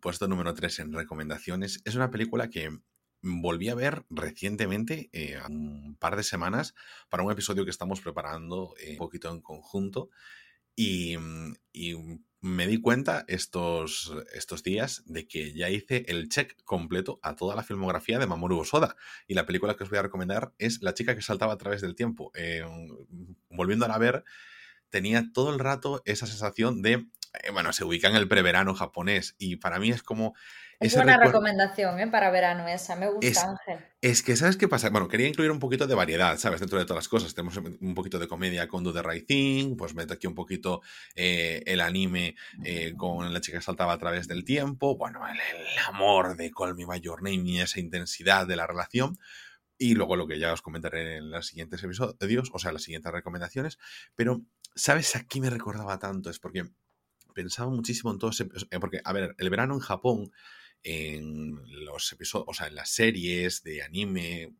puesto 0.00 0.28
número 0.28 0.54
3 0.54 0.80
en 0.80 0.92
recomendaciones. 0.92 1.80
Es 1.84 1.94
una 1.96 2.10
película 2.10 2.50
que 2.50 2.70
volví 3.22 3.68
a 3.68 3.74
ver 3.74 4.04
recientemente, 4.10 5.10
eh, 5.12 5.40
un 5.48 5.96
par 5.98 6.16
de 6.16 6.22
semanas, 6.22 6.74
para 7.08 7.22
un 7.22 7.32
episodio 7.32 7.64
que 7.64 7.70
estamos 7.70 8.00
preparando 8.00 8.74
eh, 8.80 8.92
un 8.92 8.96
poquito 8.96 9.30
en 9.30 9.40
conjunto. 9.40 10.10
Y, 10.74 11.16
y 11.72 11.94
me 12.40 12.66
di 12.66 12.80
cuenta 12.80 13.24
estos, 13.28 14.12
estos 14.34 14.62
días 14.64 15.04
de 15.06 15.28
que 15.28 15.54
ya 15.54 15.70
hice 15.70 16.04
el 16.08 16.28
check 16.28 16.60
completo 16.64 17.20
a 17.22 17.36
toda 17.36 17.54
la 17.54 17.62
filmografía 17.62 18.18
de 18.18 18.26
Mamoru 18.26 18.58
Osoda. 18.58 18.96
Y 19.28 19.34
la 19.34 19.46
película 19.46 19.76
que 19.76 19.84
os 19.84 19.90
voy 19.90 20.00
a 20.00 20.02
recomendar 20.02 20.52
es 20.58 20.82
La 20.82 20.92
chica 20.92 21.14
que 21.14 21.22
saltaba 21.22 21.52
a 21.52 21.58
través 21.58 21.82
del 21.82 21.94
tiempo. 21.94 22.32
Eh, 22.34 22.64
volviendo 23.48 23.86
a 23.86 23.98
ver, 23.98 24.24
tenía 24.90 25.30
todo 25.32 25.52
el 25.52 25.60
rato 25.60 26.02
esa 26.04 26.26
sensación 26.26 26.82
de 26.82 27.06
eh, 27.32 27.50
bueno, 27.50 27.72
se 27.72 27.84
ubica 27.84 28.08
en 28.08 28.16
el 28.16 28.28
preverano 28.28 28.74
japonés 28.74 29.34
y 29.38 29.56
para 29.56 29.78
mí 29.78 29.90
es 29.90 30.02
como 30.02 30.34
es 30.82 30.94
buena 30.94 31.18
recomendación 31.18 32.00
¿eh? 32.00 32.06
para 32.08 32.30
verano 32.30 32.66
esa, 32.68 32.96
me 32.96 33.08
gusta, 33.08 33.50
Ángel. 33.50 33.84
Es 34.00 34.22
que, 34.22 34.36
¿sabes 34.36 34.56
qué 34.56 34.66
pasa? 34.66 34.90
Bueno, 34.90 35.06
quería 35.06 35.28
incluir 35.28 35.50
un 35.50 35.60
poquito 35.60 35.86
de 35.86 35.94
variedad, 35.94 36.36
¿sabes? 36.36 36.60
Dentro 36.60 36.78
de 36.78 36.84
todas 36.84 37.04
las 37.04 37.08
cosas. 37.08 37.34
Tenemos 37.34 37.56
un 37.56 37.94
poquito 37.94 38.18
de 38.18 38.26
comedia 38.26 38.66
con 38.66 38.82
Do 38.82 38.92
the 38.92 39.02
Right 39.02 39.26
Thing, 39.26 39.76
pues 39.76 39.94
meto 39.94 40.14
aquí 40.14 40.26
un 40.26 40.34
poquito 40.34 40.82
eh, 41.14 41.62
el 41.66 41.80
anime 41.80 42.34
eh, 42.64 42.94
con 42.96 43.32
La 43.32 43.40
chica 43.40 43.58
que 43.58 43.64
saltaba 43.64 43.92
a 43.92 43.98
través 43.98 44.26
del 44.26 44.44
tiempo, 44.44 44.96
bueno, 44.96 45.20
el, 45.28 45.38
amor 45.86 46.36
de 46.36 46.50
Call 46.50 46.74
Me 46.74 46.84
By 46.84 47.00
Your 47.00 47.22
Name 47.22 47.48
y 47.48 47.60
esa 47.60 47.78
intensidad 47.78 48.46
de 48.46 48.56
la 48.56 48.66
relación. 48.66 49.18
Y 49.78 49.94
luego 49.94 50.16
lo 50.16 50.26
que 50.26 50.38
ya 50.38 50.52
os 50.52 50.62
comentaré 50.62 51.18
en 51.18 51.30
los 51.30 51.46
siguientes 51.46 51.82
episodios, 51.82 52.50
o 52.52 52.58
sea, 52.58 52.72
las 52.72 52.82
siguientes 52.82 53.12
recomendaciones. 53.12 53.78
Pero, 54.14 54.42
¿sabes? 54.74 55.16
Aquí 55.16 55.40
me 55.40 55.50
recordaba 55.50 55.98
tanto, 55.98 56.30
es 56.30 56.38
porque 56.38 56.70
pensaba 57.32 57.70
muchísimo 57.70 58.10
en 58.12 58.18
todo 58.18 58.30
ese... 58.30 58.46
Porque, 58.80 59.00
a 59.04 59.12
ver, 59.12 59.34
el 59.38 59.50
verano 59.50 59.74
en 59.74 59.80
Japón 59.80 60.32
en 60.84 61.60
los 61.84 62.12
episodios, 62.12 62.48
o 62.48 62.54
sea, 62.54 62.66
en 62.66 62.74
las 62.74 62.90
series 62.90 63.62
de 63.62 63.82
anime 63.82 64.52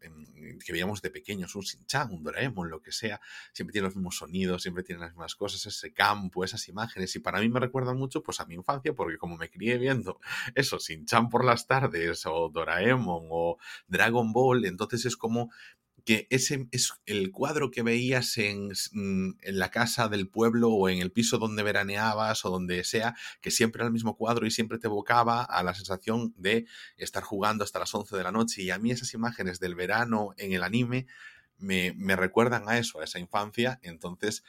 que 0.64 0.72
veíamos 0.72 1.02
de 1.02 1.10
pequeños, 1.10 1.54
un 1.56 1.62
Shin-Chan, 1.62 2.12
un 2.12 2.22
Doraemon, 2.22 2.70
lo 2.70 2.80
que 2.80 2.92
sea, 2.92 3.20
siempre 3.52 3.72
tiene 3.72 3.86
los 3.86 3.96
mismos 3.96 4.16
sonidos, 4.16 4.62
siempre 4.62 4.84
tiene 4.84 5.00
las 5.00 5.10
mismas 5.10 5.34
cosas, 5.34 5.66
ese 5.66 5.92
campo, 5.92 6.44
esas 6.44 6.68
imágenes, 6.68 7.14
y 7.16 7.18
para 7.18 7.40
mí 7.40 7.48
me 7.48 7.60
recuerdan 7.60 7.96
mucho 7.96 8.22
pues 8.22 8.40
a 8.40 8.46
mi 8.46 8.54
infancia, 8.54 8.94
porque 8.94 9.18
como 9.18 9.36
me 9.36 9.50
crié 9.50 9.78
viendo 9.78 10.20
eso, 10.54 10.78
Shin-Chan 10.78 11.28
por 11.28 11.44
las 11.44 11.66
tardes, 11.66 12.24
o 12.26 12.48
Doraemon, 12.48 13.26
o 13.30 13.58
Dragon 13.86 14.32
Ball, 14.32 14.64
entonces 14.64 15.04
es 15.06 15.16
como 15.16 15.50
que 16.04 16.26
ese 16.30 16.68
es 16.70 16.92
el 17.06 17.30
cuadro 17.30 17.70
que 17.70 17.82
veías 17.82 18.36
mm, 18.36 19.30
en, 19.42 19.58
la 19.58 19.70
casa 19.70 20.08
del 20.08 20.28
pueblo 20.28 20.70
o 20.70 20.88
en 20.88 20.98
el 20.98 21.12
piso 21.12 21.38
donde 21.38 21.62
veraneabas 21.62 22.44
o 22.44 22.50
donde 22.50 22.84
sea, 22.84 23.14
que 23.40 23.50
siempre 23.50 23.80
era 23.80 23.86
el 23.86 23.92
mismo 23.92 24.16
cuadro 24.16 24.46
y 24.46 24.50
siempre 24.50 24.78
te 24.78 24.86
evocaba 24.86 25.42
a 25.42 25.62
la 25.62 25.74
sensación 25.74 26.34
de 26.36 26.66
estar 26.96 27.22
jugando 27.22 27.64
hasta 27.64 27.78
las 27.78 27.94
11 27.94 28.16
de 28.16 28.22
la 28.22 28.32
noche. 28.32 28.62
Y 28.62 28.70
a 28.70 28.78
mí 28.78 28.90
esas 28.90 29.14
imágenes 29.14 29.60
del 29.60 29.74
verano 29.74 30.34
en 30.36 30.52
el 30.52 30.62
anime 30.62 31.06
me, 31.58 31.94
me 31.96 32.16
recuerdan 32.16 32.68
a 32.68 32.78
eso, 32.78 33.00
a 33.00 33.04
esa 33.04 33.18
infancia. 33.18 33.78
Entonces, 33.82 34.42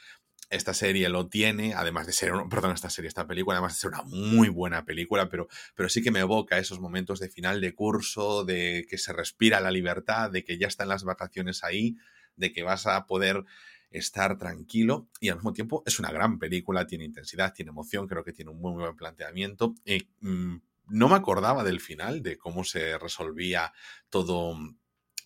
esta 0.50 0.74
serie 0.74 1.08
lo 1.08 1.28
tiene, 1.28 1.74
además 1.74 2.06
de 2.06 2.12
ser, 2.12 2.32
perdón, 2.50 2.72
esta 2.72 2.90
serie, 2.90 3.08
esta 3.08 3.26
película, 3.26 3.56
además 3.56 3.74
de 3.74 3.80
ser 3.80 3.90
una 3.90 4.02
muy 4.02 4.48
buena 4.48 4.84
película, 4.84 5.28
pero, 5.28 5.48
pero 5.74 5.88
sí 5.88 6.02
que 6.02 6.10
me 6.10 6.20
evoca 6.20 6.58
esos 6.58 6.80
momentos 6.80 7.20
de 7.20 7.28
final 7.28 7.60
de 7.60 7.74
curso, 7.74 8.44
de 8.44 8.86
que 8.88 8.98
se 8.98 9.12
respira 9.12 9.60
la 9.60 9.70
libertad, 9.70 10.30
de 10.30 10.44
que 10.44 10.58
ya 10.58 10.66
están 10.66 10.88
las 10.88 11.04
vacaciones 11.04 11.64
ahí, 11.64 11.96
de 12.36 12.52
que 12.52 12.62
vas 12.62 12.86
a 12.86 13.06
poder 13.06 13.44
estar 13.90 14.36
tranquilo 14.38 15.08
y 15.20 15.28
al 15.28 15.36
mismo 15.36 15.52
tiempo 15.52 15.82
es 15.86 15.98
una 15.98 16.10
gran 16.10 16.38
película, 16.38 16.86
tiene 16.86 17.04
intensidad, 17.04 17.54
tiene 17.54 17.70
emoción, 17.70 18.08
creo 18.08 18.24
que 18.24 18.32
tiene 18.32 18.50
un 18.50 18.60
muy, 18.60 18.72
buen 18.72 18.96
planteamiento. 18.96 19.74
Y, 19.84 20.08
mm, 20.20 20.56
no 20.86 21.08
me 21.08 21.14
acordaba 21.14 21.64
del 21.64 21.80
final, 21.80 22.22
de 22.22 22.36
cómo 22.36 22.64
se 22.64 22.98
resolvía 22.98 23.72
todo 24.10 24.56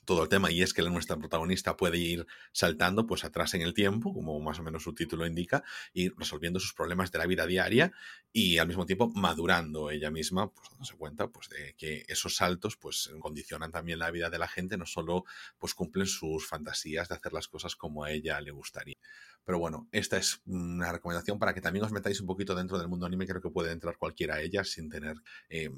todo 0.09 0.23
el 0.23 0.31
tema 0.31 0.51
y 0.51 0.63
es 0.63 0.73
que 0.73 0.81
nuestra 0.85 1.19
protagonista 1.19 1.77
puede 1.77 1.99
ir 1.99 2.27
saltando 2.51 3.07
pues 3.07 3.25
atrás 3.25 3.53
en 3.53 3.61
el 3.61 3.75
tiempo, 3.75 4.15
como 4.15 4.41
más 4.41 4.59
o 4.59 4.63
menos 4.63 4.83
su 4.83 4.95
título 4.95 5.27
indica, 5.27 5.63
y 5.93 6.09
resolviendo 6.09 6.59
sus 6.61 6.73
problemas 6.73 7.13
de 7.13 7.19
la 7.19 7.27
vida 7.27 7.45
diaria 7.45 7.93
y 8.33 8.57
al 8.57 8.67
mismo 8.67 8.87
tiempo 8.87 9.13
madurando 9.15 9.91
ella 9.91 10.11
misma, 10.11 10.51
pues 10.51 10.71
dándose 10.71 10.97
cuenta 10.97 11.29
pues 11.29 11.51
de 11.51 11.75
que 11.77 12.07
esos 12.09 12.37
saltos 12.37 12.79
pues 12.79 13.11
condicionan 13.21 13.71
también 13.71 13.99
la 13.99 14.11
vida 14.11 14.31
de 14.31 14.39
la 14.39 14.49
gente, 14.49 14.79
no 14.79 14.87
solo 14.87 15.27
pues 15.59 15.75
cumplen 15.75 16.07
sus 16.07 16.49
fantasías 16.49 17.11
de 17.11 17.15
hacer 17.15 17.35
las 17.35 17.47
cosas 17.47 17.77
como 17.77 18.03
a 18.03 18.11
ella 18.11 18.41
le 18.41 18.51
gustaría. 18.51 18.97
Pero 19.45 19.59
bueno, 19.59 19.89
esta 19.93 20.17
es 20.17 20.41
una 20.47 20.91
recomendación 20.91 21.39
para 21.39 21.53
que 21.53 21.61
también 21.61 21.85
os 21.85 21.93
metáis 21.93 22.19
un 22.23 22.27
poquito 22.27 22.55
dentro 22.55 22.79
del 22.79 22.89
mundo 22.89 23.05
anime. 23.05 23.27
Creo 23.27 23.43
que 23.43 23.51
puede 23.51 23.73
entrar 23.73 23.99
cualquiera 23.99 24.37
a 24.37 24.41
ella 24.41 24.65
sin 24.65 24.89
tener. 24.89 25.17
Eh, 25.51 25.71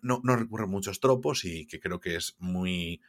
no, 0.00 0.22
no 0.22 0.34
recurre 0.34 0.66
muchos 0.66 0.98
tropos 0.98 1.44
y 1.44 1.66
que 1.66 1.78
creo 1.78 2.00
que 2.00 2.16
es 2.16 2.36
muy 2.38 3.02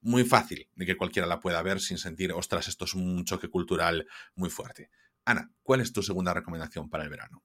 muy 0.00 0.24
fácil 0.24 0.68
de 0.74 0.86
que 0.86 0.96
cualquiera 0.96 1.28
la 1.28 1.40
pueda 1.40 1.62
ver 1.62 1.80
sin 1.80 1.98
sentir, 1.98 2.32
ostras, 2.32 2.68
esto 2.68 2.84
es 2.84 2.94
un 2.94 3.24
choque 3.24 3.48
cultural 3.48 4.06
muy 4.34 4.50
fuerte. 4.50 4.90
Ana, 5.24 5.50
¿cuál 5.62 5.80
es 5.80 5.92
tu 5.92 6.02
segunda 6.02 6.34
recomendación 6.34 6.88
para 6.88 7.04
el 7.04 7.10
verano? 7.10 7.42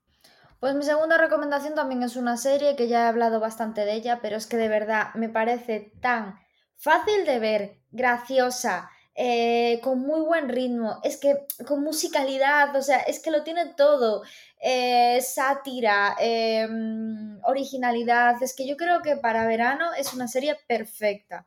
Pues 0.59 0.73
mi 0.75 0.83
segunda 0.83 1.17
recomendación 1.17 1.75
también 1.75 2.03
es 2.03 2.15
una 2.15 2.37
serie 2.37 2.75
que 2.75 2.87
ya 2.87 3.03
he 3.03 3.07
hablado 3.07 3.39
bastante 3.39 3.81
de 3.81 3.93
ella, 3.93 4.19
pero 4.21 4.37
es 4.37 4.47
que 4.47 4.57
de 4.57 4.69
verdad 4.69 5.13
me 5.15 5.29
parece 5.29 5.91
tan 6.01 6.39
fácil 6.77 7.25
de 7.25 7.39
ver, 7.39 7.79
graciosa, 7.91 8.89
eh, 9.17 9.79
con 9.81 9.99
muy 9.99 10.21
buen 10.21 10.49
ritmo, 10.49 10.99
es 11.03 11.17
que 11.17 11.45
con 11.65 11.83
musicalidad, 11.83 12.75
o 12.75 12.81
sea, 12.81 12.97
es 12.99 13.21
que 13.21 13.31
lo 13.31 13.43
tiene 13.43 13.73
todo, 13.75 14.23
eh, 14.61 15.21
sátira, 15.21 16.15
em, 16.19 17.39
originalidad, 17.43 18.41
es 18.41 18.53
que 18.53 18.67
yo 18.67 18.75
creo 18.75 19.01
que 19.01 19.15
para 19.15 19.47
verano 19.47 19.93
es 19.93 20.13
una 20.13 20.27
serie 20.27 20.57
perfecta. 20.67 21.45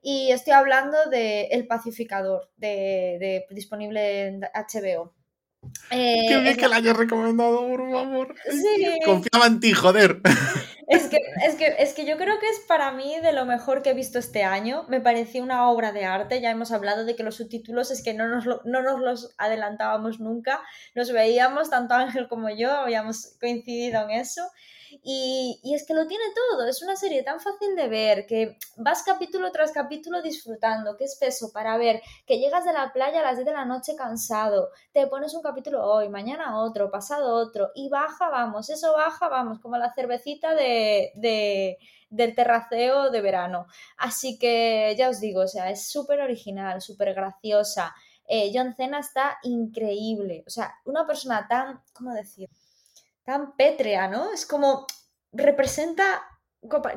Y 0.00 0.30
estoy 0.30 0.52
hablando 0.52 0.96
de 1.10 1.48
El 1.50 1.66
Pacificador, 1.66 2.50
de, 2.56 3.44
disponible 3.50 4.26
en 4.26 4.40
HBO. 4.40 5.14
Eh, 5.90 6.26
Qué 6.28 6.38
bien 6.40 6.56
que 6.56 6.68
la 6.68 6.76
hayas 6.76 6.96
recomendado, 6.96 7.66
por 7.68 7.90
favor. 7.90 8.34
Sí. 8.48 8.98
Confiaba 9.04 9.46
en 9.46 9.60
ti, 9.60 9.72
joder. 9.72 10.20
Es 10.90 11.06
que, 11.08 11.18
es, 11.46 11.54
que, 11.56 11.74
es 11.80 11.92
que 11.92 12.06
yo 12.06 12.16
creo 12.16 12.38
que 12.40 12.48
es 12.48 12.60
para 12.66 12.90
mí 12.92 13.20
de 13.20 13.34
lo 13.34 13.44
mejor 13.44 13.82
que 13.82 13.90
he 13.90 13.94
visto 13.94 14.18
este 14.18 14.44
año. 14.44 14.86
Me 14.88 15.02
pareció 15.02 15.42
una 15.42 15.68
obra 15.68 15.92
de 15.92 16.06
arte. 16.06 16.40
Ya 16.40 16.50
hemos 16.50 16.72
hablado 16.72 17.04
de 17.04 17.14
que 17.14 17.22
los 17.22 17.36
subtítulos 17.36 17.90
es 17.90 18.02
que 18.02 18.14
no 18.14 18.26
nos, 18.26 18.46
no 18.46 18.82
nos 18.82 18.98
los 18.98 19.34
adelantábamos 19.36 20.18
nunca. 20.18 20.62
Nos 20.94 21.12
veíamos, 21.12 21.68
tanto 21.68 21.92
Ángel 21.92 22.26
como 22.26 22.48
yo, 22.48 22.70
habíamos 22.70 23.36
coincidido 23.38 24.02
en 24.04 24.12
eso. 24.12 24.48
Y, 25.02 25.60
es 25.74 25.86
que 25.86 25.94
lo 25.94 26.06
tiene 26.06 26.24
todo, 26.34 26.66
es 26.66 26.82
una 26.82 26.96
serie 26.96 27.22
tan 27.22 27.40
fácil 27.40 27.76
de 27.76 27.88
ver, 27.88 28.26
que 28.26 28.58
vas 28.76 29.02
capítulo 29.02 29.50
tras 29.52 29.72
capítulo 29.72 30.22
disfrutando, 30.22 30.96
que 30.96 31.04
es 31.04 31.16
peso 31.16 31.50
para 31.52 31.76
ver, 31.78 32.02
que 32.26 32.38
llegas 32.38 32.64
de 32.64 32.72
la 32.72 32.92
playa 32.92 33.20
a 33.20 33.22
las 33.22 33.36
10 33.36 33.46
de 33.46 33.52
la 33.52 33.64
noche 33.64 33.94
cansado, 33.96 34.70
te 34.92 35.06
pones 35.06 35.34
un 35.34 35.42
capítulo 35.42 35.84
hoy, 35.84 36.08
mañana 36.08 36.60
otro, 36.60 36.90
pasado 36.90 37.34
otro, 37.34 37.70
y 37.74 37.88
baja, 37.88 38.28
vamos, 38.28 38.70
eso 38.70 38.92
baja, 38.92 39.28
vamos, 39.28 39.60
como 39.60 39.76
la 39.76 39.92
cervecita 39.92 40.54
de, 40.54 41.78
del 42.10 42.34
terraceo 42.34 43.10
de 43.10 43.20
verano. 43.20 43.66
Así 43.96 44.38
que 44.38 44.94
ya 44.98 45.10
os 45.10 45.20
digo, 45.20 45.42
o 45.42 45.48
sea, 45.48 45.70
es 45.70 45.88
súper 45.88 46.20
original, 46.20 46.80
súper 46.82 47.14
graciosa. 47.14 47.94
Eh, 48.26 48.50
John 48.52 48.74
Cena 48.74 48.98
está 49.00 49.38
increíble, 49.42 50.44
o 50.46 50.50
sea, 50.50 50.74
una 50.84 51.06
persona 51.06 51.46
tan, 51.48 51.80
¿cómo 51.94 52.12
decir? 52.12 52.48
Tan 53.28 53.54
pétrea, 53.56 54.08
¿no? 54.08 54.32
Es 54.32 54.46
como 54.46 54.86
representa 55.32 56.22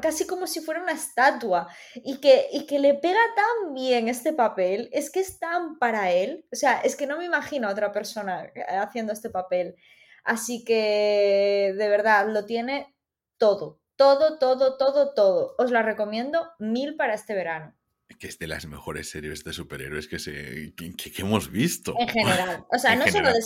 casi 0.02 0.26
como 0.26 0.48
si 0.48 0.62
fuera 0.62 0.82
una 0.82 0.94
estatua 0.94 1.68
y 1.94 2.22
que, 2.22 2.48
y 2.54 2.66
que 2.66 2.80
le 2.80 2.94
pega 2.94 3.20
tan 3.36 3.74
bien 3.74 4.08
este 4.08 4.32
papel, 4.32 4.88
es 4.94 5.12
que 5.12 5.20
es 5.20 5.40
tan 5.40 5.78
para 5.78 6.10
él, 6.12 6.46
o 6.50 6.56
sea, 6.56 6.80
es 6.80 6.96
que 6.96 7.06
no 7.06 7.18
me 7.18 7.26
imagino 7.26 7.68
a 7.68 7.72
otra 7.72 7.92
persona 7.92 8.50
haciendo 8.70 9.12
este 9.12 9.30
papel. 9.30 9.76
Así 10.24 10.64
que 10.64 11.74
de 11.78 11.88
verdad 11.90 12.30
lo 12.30 12.46
tiene 12.46 12.96
todo, 13.38 13.82
todo, 13.98 14.40
todo, 14.40 14.78
todo, 14.78 15.14
todo. 15.14 15.56
Os 15.58 15.70
la 15.70 15.82
recomiendo 15.82 16.50
mil 16.60 16.96
para 16.96 17.14
este 17.14 17.36
verano 17.36 17.76
que 18.20 18.28
es 18.28 18.40
de 18.40 18.48
las 18.48 18.66
mejores 18.66 19.10
series 19.10 19.44
de 19.44 19.54
superhéroes 19.54 20.08
que, 20.08 20.20
se, 20.20 20.74
que, 20.76 21.22
hemos 21.22 21.52
visto. 21.52 21.96
En 22.00 22.08
general. 22.08 22.66
O 22.72 22.78
sea, 22.78 22.96
no 22.96 23.08
solo 23.08 23.32
de 23.32 23.42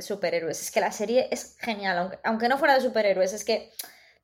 superhéroes, 0.00 0.60
es 0.60 0.70
que 0.70 0.80
la 0.80 0.92
serie 0.92 1.28
es 1.30 1.56
genial, 1.58 2.18
aunque, 2.24 2.48
no 2.48 2.58
fuera 2.58 2.74
de 2.74 2.80
superhéroes, 2.80 3.32
es 3.32 3.44
que, 3.44 3.70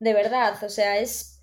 de 0.01 0.15
verdad, 0.15 0.63
o 0.63 0.69
sea, 0.69 0.99
es, 0.99 1.41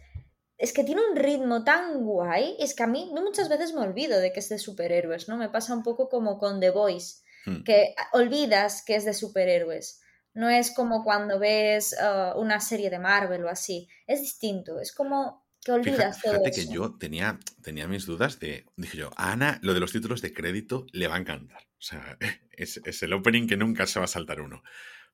es 0.57 0.73
que 0.73 0.83
tiene 0.83 1.01
un 1.09 1.15
ritmo 1.15 1.63
tan 1.63 2.03
guay, 2.03 2.55
es 2.59 2.73
que 2.73 2.83
a 2.83 2.87
mí 2.87 3.11
muchas 3.13 3.49
veces 3.49 3.73
me 3.73 3.81
olvido 3.81 4.19
de 4.19 4.31
que 4.33 4.39
es 4.39 4.49
de 4.49 4.59
superhéroes, 4.59 5.27
¿no? 5.27 5.37
Me 5.37 5.49
pasa 5.49 5.73
un 5.73 5.83
poco 5.83 6.09
como 6.09 6.37
con 6.37 6.59
The 6.59 6.69
Voice, 6.71 7.21
hmm. 7.45 7.63
que 7.63 7.95
olvidas 8.13 8.83
que 8.83 8.95
es 8.95 9.05
de 9.05 9.13
superhéroes. 9.13 10.01
No 10.33 10.49
es 10.49 10.71
como 10.71 11.03
cuando 11.05 11.39
ves 11.39 11.95
uh, 11.97 12.37
una 12.37 12.59
serie 12.59 12.89
de 12.89 12.99
Marvel 12.99 13.45
o 13.45 13.49
así. 13.49 13.87
Es 14.05 14.19
distinto. 14.19 14.81
Es 14.81 14.91
como 14.91 15.44
que 15.65 15.71
olvidas 15.71 16.21
fíjate, 16.21 16.51
que 16.51 16.67
yo 16.67 16.93
tenía, 16.93 17.39
tenía 17.63 17.87
mis 17.87 18.05
dudas 18.05 18.39
de, 18.39 18.67
dije 18.77 18.99
yo, 18.99 19.09
a 19.17 19.31
Ana 19.31 19.59
lo 19.63 19.73
de 19.73 19.79
los 19.79 19.91
títulos 19.91 20.21
de 20.21 20.31
crédito 20.31 20.85
le 20.91 21.07
va 21.07 21.15
a 21.15 21.19
encantar. 21.19 21.63
O 21.79 21.81
sea, 21.81 22.17
es, 22.51 22.79
es, 22.85 23.01
el 23.01 23.13
opening 23.13 23.47
que 23.47 23.57
nunca 23.57 23.87
se 23.87 23.99
va 23.99 24.05
a 24.05 24.07
saltar 24.07 24.41
uno. 24.41 24.61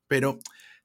Pero 0.08 0.40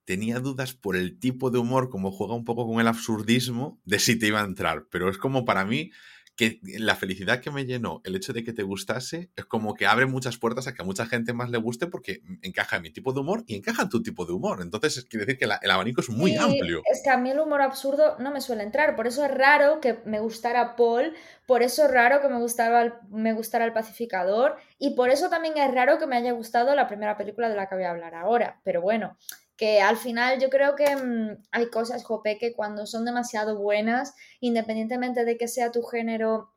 tenía 0.04 0.38
dudas 0.38 0.72
por 0.72 0.94
el 0.94 1.18
tipo 1.18 1.50
de 1.50 1.58
humor, 1.58 1.90
como 1.90 2.12
juega 2.12 2.34
un 2.34 2.44
poco 2.44 2.64
con 2.64 2.80
el 2.80 2.86
absurdismo, 2.86 3.80
de 3.84 3.98
si 3.98 4.16
te 4.16 4.28
iba 4.28 4.40
a 4.40 4.44
entrar. 4.44 4.86
Pero 4.88 5.10
es 5.10 5.18
como 5.18 5.44
para 5.44 5.64
mí 5.64 5.90
que 6.36 6.60
la 6.78 6.94
felicidad 6.94 7.40
que 7.40 7.50
me 7.50 7.64
llenó 7.64 8.02
el 8.04 8.14
hecho 8.14 8.34
de 8.34 8.44
que 8.44 8.52
te 8.52 8.62
gustase 8.62 9.30
es 9.36 9.46
como 9.46 9.74
que 9.74 9.86
abre 9.86 10.04
muchas 10.04 10.36
puertas 10.36 10.66
a 10.66 10.74
que 10.74 10.82
a 10.82 10.84
mucha 10.84 11.06
gente 11.06 11.32
más 11.32 11.48
le 11.48 11.56
guste 11.56 11.86
porque 11.86 12.20
encaja 12.42 12.76
en 12.76 12.82
mi 12.82 12.90
tipo 12.90 13.14
de 13.14 13.20
humor 13.20 13.42
y 13.46 13.56
encaja 13.56 13.84
en 13.84 13.88
tu 13.88 14.02
tipo 14.02 14.26
de 14.26 14.34
humor. 14.34 14.60
Entonces, 14.60 15.06
quiere 15.06 15.24
decir 15.24 15.38
que 15.38 15.46
el 15.46 15.70
abanico 15.70 16.02
es 16.02 16.10
muy 16.10 16.36
amplio. 16.36 16.82
Es 16.92 17.00
que 17.02 17.10
a 17.10 17.16
mí 17.16 17.30
el 17.30 17.40
humor 17.40 17.62
absurdo 17.62 18.16
no 18.18 18.30
me 18.30 18.42
suele 18.42 18.62
entrar, 18.62 18.96
por 18.96 19.06
eso 19.06 19.24
es 19.24 19.30
raro 19.30 19.80
que 19.80 19.98
me 20.04 20.20
gustara 20.20 20.76
Paul, 20.76 21.14
por 21.46 21.62
eso 21.62 21.86
es 21.86 21.90
raro 21.90 22.20
que 22.20 22.28
me 22.28 22.38
gustara, 22.38 23.00
me 23.08 23.32
gustara 23.32 23.64
El 23.64 23.72
Pacificador 23.72 24.56
y 24.78 24.94
por 24.94 25.08
eso 25.08 25.30
también 25.30 25.56
es 25.56 25.72
raro 25.72 25.98
que 25.98 26.06
me 26.06 26.16
haya 26.16 26.32
gustado 26.32 26.74
la 26.74 26.86
primera 26.86 27.16
película 27.16 27.48
de 27.48 27.56
la 27.56 27.68
que 27.68 27.76
voy 27.76 27.84
a 27.84 27.90
hablar 27.90 28.14
ahora. 28.14 28.60
Pero 28.62 28.82
bueno, 28.82 29.16
que 29.56 29.80
al 29.80 29.96
final 29.96 30.38
yo 30.40 30.50
creo 30.50 30.76
que 30.76 30.94
mm, 30.94 31.44
hay 31.50 31.70
cosas, 31.70 32.04
Jope, 32.04 32.38
que 32.38 32.52
cuando 32.52 32.86
son 32.86 33.04
demasiado 33.04 33.58
buenas, 33.58 34.14
independientemente 34.40 35.24
de 35.24 35.36
que 35.36 35.48
sea 35.48 35.72
tu 35.72 35.82
género 35.82 36.50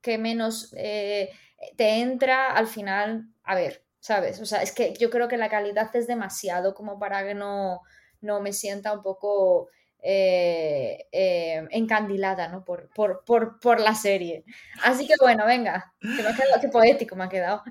que 0.00 0.18
menos 0.18 0.72
eh, 0.76 1.30
te 1.76 2.00
entra, 2.00 2.52
al 2.52 2.66
final, 2.66 3.28
a 3.42 3.54
ver, 3.54 3.84
¿sabes? 4.00 4.40
O 4.40 4.46
sea, 4.46 4.62
es 4.62 4.72
que 4.72 4.94
yo 4.94 5.10
creo 5.10 5.28
que 5.28 5.36
la 5.36 5.48
calidad 5.48 5.94
es 5.96 6.06
demasiado 6.06 6.74
como 6.74 6.98
para 6.98 7.24
que 7.24 7.34
no, 7.34 7.80
no 8.20 8.40
me 8.40 8.52
sienta 8.52 8.92
un 8.92 9.02
poco 9.02 9.68
eh, 10.06 11.06
eh, 11.12 11.66
encandilada 11.70 12.48
¿no? 12.48 12.62
Por, 12.62 12.90
por, 13.24 13.80
la 13.80 13.94
serie. 13.94 14.44
Así 14.82 15.06
que 15.06 15.14
bueno, 15.18 15.46
venga, 15.46 15.94
que 16.00 16.22
qué 16.60 16.68
poético 16.68 17.16
me 17.16 17.24
ha 17.24 17.28
quedado. 17.30 17.62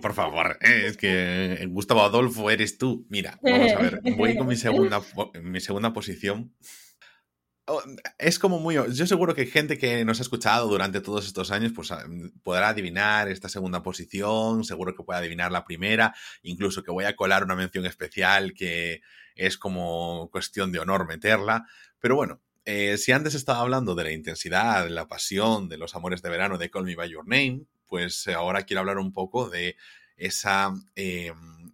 Por 0.00 0.14
favor, 0.14 0.58
eh, 0.60 0.84
es 0.86 0.96
que 0.96 1.66
Gustavo 1.70 2.02
Adolfo 2.02 2.50
eres 2.50 2.78
tú. 2.78 3.04
Mira, 3.08 3.36
vamos 3.42 3.72
a 3.72 3.78
ver, 3.78 4.00
voy 4.16 4.36
con 4.36 4.46
mi 4.46 4.54
segunda, 4.56 5.02
mi 5.42 5.60
segunda 5.60 5.92
posición. 5.92 6.54
Oh, 7.66 7.80
es 8.18 8.38
como 8.40 8.58
muy. 8.58 8.74
Yo 8.74 9.06
seguro 9.06 9.34
que 9.34 9.46
gente 9.46 9.78
que 9.78 10.04
nos 10.04 10.18
ha 10.18 10.22
escuchado 10.22 10.66
durante 10.68 11.00
todos 11.00 11.26
estos 11.26 11.52
años 11.52 11.72
pues, 11.72 11.92
ah, 11.92 12.04
podrá 12.42 12.70
adivinar 12.70 13.28
esta 13.28 13.48
segunda 13.48 13.82
posición, 13.82 14.64
seguro 14.64 14.96
que 14.96 15.04
puede 15.04 15.20
adivinar 15.20 15.52
la 15.52 15.64
primera, 15.64 16.12
incluso 16.42 16.82
que 16.82 16.90
voy 16.90 17.04
a 17.04 17.14
colar 17.14 17.44
una 17.44 17.54
mención 17.54 17.86
especial 17.86 18.52
que, 18.52 19.00
es 19.34 19.58
como 19.58 20.28
cuestión 20.30 20.72
de 20.72 20.78
honor 20.78 21.06
meterla. 21.06 21.66
Pero 22.00 22.16
bueno, 22.16 22.40
eh, 22.64 22.98
si 22.98 23.12
antes 23.12 23.34
estaba 23.34 23.60
hablando 23.60 23.94
de 23.94 24.04
la 24.04 24.12
intensidad, 24.12 24.84
de 24.84 24.90
la 24.90 25.08
pasión, 25.08 25.68
de 25.68 25.78
los 25.78 25.94
amores 25.94 26.22
de 26.22 26.30
verano 26.30 26.58
de 26.58 26.70
Call 26.70 26.84
Me 26.84 26.96
By 26.96 27.10
Your 27.10 27.26
Name, 27.26 27.62
pues 27.86 28.26
ahora 28.28 28.62
quiero 28.62 28.80
hablar 28.80 28.98
un 28.98 29.12
poco 29.12 29.48
de 29.48 29.76
esa 30.16 30.72
eh, 30.94 31.32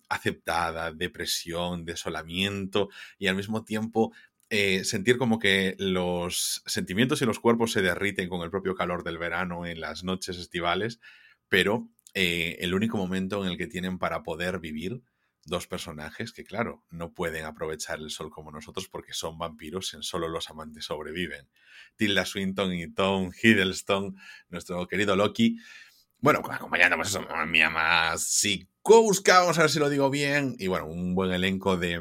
aceptada 0.08 0.92
depresión, 0.92 1.84
desolamiento 1.84 2.88
y 3.18 3.26
al 3.26 3.36
mismo 3.36 3.64
tiempo 3.64 4.12
eh, 4.50 4.84
sentir 4.84 5.18
como 5.18 5.38
que 5.38 5.76
los 5.78 6.62
sentimientos 6.66 7.20
y 7.22 7.26
los 7.26 7.40
cuerpos 7.40 7.72
se 7.72 7.82
derriten 7.82 8.28
con 8.28 8.42
el 8.42 8.50
propio 8.50 8.74
calor 8.74 9.04
del 9.04 9.18
verano 9.18 9.66
en 9.66 9.80
las 9.80 10.04
noches 10.04 10.38
estivales, 10.38 11.00
pero 11.48 11.88
el 12.14 12.74
único 12.74 12.96
momento 12.96 13.44
en 13.44 13.52
el 13.52 13.56
que 13.56 13.68
tienen 13.68 13.98
para 13.98 14.24
poder 14.24 14.58
vivir 14.58 15.02
dos 15.48 15.66
personajes 15.66 16.32
que, 16.32 16.44
claro, 16.44 16.84
no 16.90 17.12
pueden 17.12 17.44
aprovechar 17.44 17.98
el 17.98 18.10
sol 18.10 18.30
como 18.30 18.52
nosotros 18.52 18.88
porque 18.88 19.12
son 19.12 19.38
vampiros, 19.38 19.94
en 19.94 20.02
solo 20.02 20.28
los 20.28 20.48
amantes 20.50 20.84
sobreviven. 20.84 21.48
Tilda 21.96 22.24
Swinton 22.24 22.72
y 22.74 22.92
Tom 22.92 23.32
Hiddleston, 23.42 24.16
nuestro 24.48 24.86
querido 24.86 25.16
Loki. 25.16 25.58
Bueno, 26.20 26.40
acompañando 26.50 26.96
pues 26.96 27.08
eso, 27.08 27.24
mía 27.46 27.70
más 27.70 28.22
Sikowska, 28.22 29.40
vamos 29.40 29.58
a 29.58 29.62
ver 29.62 29.70
si 29.70 29.78
lo 29.78 29.88
digo 29.88 30.10
bien. 30.10 30.54
Y 30.58 30.66
bueno, 30.66 30.86
un 30.86 31.14
buen 31.14 31.32
elenco 31.32 31.76
de, 31.76 32.00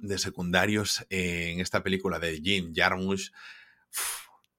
de 0.00 0.18
secundarios 0.18 1.04
en 1.10 1.60
esta 1.60 1.82
película 1.82 2.18
de 2.18 2.40
Jim 2.40 2.72
Jarmusch. 2.74 3.30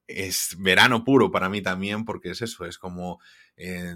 es 0.08 0.56
verano 0.60 1.04
puro 1.04 1.32
para 1.32 1.50
mí 1.50 1.62
también, 1.62 2.06
porque 2.06 2.32
es 2.32 2.42
eso, 2.42 2.66
es 2.66 2.78
como 2.78 3.20
eh, 3.58 3.96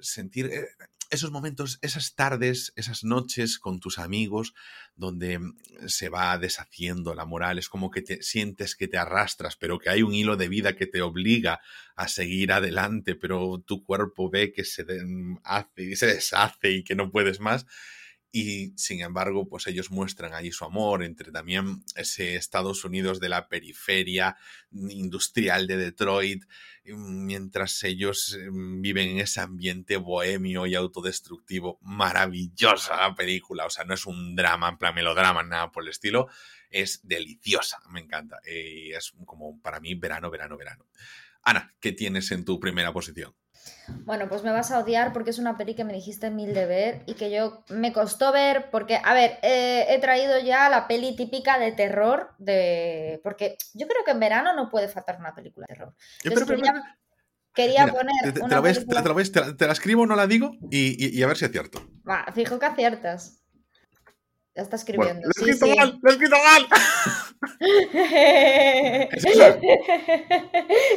sentir. 0.00 0.46
Eh, 0.46 0.68
esos 1.10 1.30
momentos, 1.30 1.78
esas 1.82 2.14
tardes, 2.14 2.72
esas 2.74 3.04
noches 3.04 3.58
con 3.58 3.80
tus 3.80 3.98
amigos, 3.98 4.54
donde 4.96 5.38
se 5.86 6.08
va 6.08 6.38
deshaciendo 6.38 7.14
la 7.14 7.26
moral, 7.26 7.58
es 7.58 7.68
como 7.68 7.90
que 7.90 8.00
te 8.00 8.22
sientes 8.22 8.74
que 8.74 8.88
te 8.88 8.96
arrastras, 8.96 9.56
pero 9.56 9.78
que 9.78 9.90
hay 9.90 10.02
un 10.02 10.14
hilo 10.14 10.38
de 10.38 10.48
vida 10.48 10.74
que 10.74 10.86
te 10.86 11.02
obliga 11.02 11.60
a 11.96 12.08
seguir 12.08 12.50
adelante, 12.50 13.14
pero 13.14 13.62
tu 13.66 13.84
cuerpo 13.84 14.30
ve 14.30 14.54
que 14.54 14.64
se 14.64 14.86
hace 15.44 15.82
y 15.82 15.96
se 15.96 16.06
deshace 16.06 16.70
y 16.70 16.82
que 16.82 16.94
no 16.94 17.10
puedes 17.10 17.40
más 17.40 17.66
y 18.34 18.72
sin 18.78 19.02
embargo, 19.02 19.46
pues 19.46 19.66
ellos 19.66 19.90
muestran 19.90 20.32
ahí 20.32 20.50
su 20.52 20.64
amor 20.64 21.04
entre 21.04 21.30
también 21.30 21.84
ese 21.94 22.36
Estados 22.36 22.82
Unidos 22.82 23.20
de 23.20 23.28
la 23.28 23.46
periferia 23.46 24.38
industrial 24.70 25.66
de 25.66 25.76
Detroit, 25.76 26.44
mientras 26.82 27.84
ellos 27.84 28.32
em, 28.32 28.80
viven 28.80 29.10
en 29.10 29.18
ese 29.18 29.42
ambiente 29.42 29.98
bohemio 29.98 30.66
y 30.66 30.74
autodestructivo. 30.74 31.78
Maravillosa 31.82 33.14
película, 33.14 33.66
o 33.66 33.70
sea, 33.70 33.84
no 33.84 33.92
es 33.92 34.06
un 34.06 34.34
drama, 34.34 34.70
en 34.70 34.78
plan 34.78 34.94
melodrama, 34.94 35.42
nada 35.42 35.70
por 35.70 35.82
el 35.82 35.90
estilo, 35.90 36.28
es 36.70 37.00
deliciosa, 37.06 37.80
me 37.90 38.00
encanta. 38.00 38.40
Y 38.46 38.92
es 38.92 39.12
como 39.26 39.60
para 39.60 39.78
mí 39.78 39.94
verano, 39.94 40.30
verano, 40.30 40.56
verano. 40.56 40.86
Ana, 41.42 41.74
¿qué 41.80 41.92
tienes 41.92 42.30
en 42.30 42.46
tu 42.46 42.58
primera 42.58 42.94
posición? 42.94 43.34
Bueno, 44.04 44.28
pues 44.28 44.42
me 44.42 44.50
vas 44.50 44.70
a 44.70 44.78
odiar 44.78 45.12
porque 45.12 45.30
es 45.30 45.38
una 45.38 45.56
peli 45.56 45.74
que 45.74 45.84
me 45.84 45.92
dijiste 45.92 46.30
mil 46.30 46.54
de 46.54 46.66
ver 46.66 47.02
y 47.06 47.14
que 47.14 47.30
yo 47.30 47.64
me 47.68 47.92
costó 47.92 48.32
ver 48.32 48.70
porque, 48.70 49.00
a 49.02 49.14
ver, 49.14 49.38
eh, 49.42 49.86
he 49.88 49.98
traído 50.00 50.38
ya 50.40 50.68
la 50.68 50.88
peli 50.88 51.14
típica 51.16 51.58
de 51.58 51.72
terror 51.72 52.34
de... 52.38 53.20
Porque 53.22 53.56
yo 53.74 53.86
creo 53.86 54.04
que 54.04 54.12
en 54.12 54.20
verano 54.20 54.54
no 54.54 54.70
puede 54.70 54.88
faltar 54.88 55.18
una 55.18 55.34
película 55.34 55.66
de 55.68 55.74
terror. 55.74 55.94
quería, 57.54 57.86
poner... 57.86 58.32
Te, 59.56 59.66
la 59.66 59.72
escribo, 59.72 60.06
no 60.06 60.16
la 60.16 60.26
digo 60.26 60.52
y, 60.70 61.16
y 61.18 61.22
a 61.22 61.26
ver 61.26 61.36
si 61.36 61.44
acierto. 61.44 61.80
Va, 62.08 62.26
fijo 62.32 62.58
que 62.58 62.66
aciertas. 62.66 63.41
Ya 64.54 64.62
está 64.62 64.76
escribiendo. 64.76 65.22
lo 65.22 65.46
he 65.46 65.50
escrito 65.50 65.74
mal, 65.74 65.98
lo 66.02 66.10
he 66.10 66.12
escrito 66.12 66.36
mal. 66.36 66.66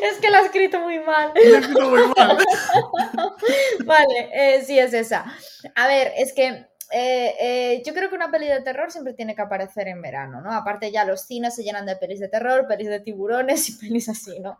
es, 0.02 0.18
que 0.20 0.30
lo 0.30 0.38
ha 0.38 0.41
escrito 0.41 0.80
muy 0.82 1.00
mal. 1.00 1.32
He 1.36 1.58
escrito 1.58 1.89
muy 1.89 2.02
mal. 2.18 2.38
vale, 3.86 4.30
eh, 4.34 4.62
sí 4.65 4.78
es 4.78 4.94
esa. 4.94 5.26
A 5.74 5.88
ver, 5.88 6.12
es 6.18 6.34
que 6.34 6.68
eh, 6.91 7.36
eh, 7.39 7.84
yo 7.86 7.94
creo 7.94 8.10
que 8.10 8.15
una 8.15 8.30
peli 8.30 8.48
de 8.48 8.60
terror 8.60 8.91
siempre 8.91 9.13
tiene 9.13 9.36
que 9.36 9.44
aparecer 9.44 9.88
en 9.88 10.02
verano, 10.02 10.41
¿no? 10.41 10.52
Aparte 10.52 10.91
ya 10.91 11.06
los 11.06 11.22
cines 11.22 11.56
se 11.56 11.63
llenan 11.63 11.86
de 11.86 11.96
pelis 11.96 12.20
de 12.20 12.28
terror, 12.28 12.68
pelis 12.68 12.89
de 12.89 13.00
tiburones 13.00 13.70
y 13.70 13.72
pelis 13.80 14.10
así, 14.10 14.38
¿no? 14.41 14.60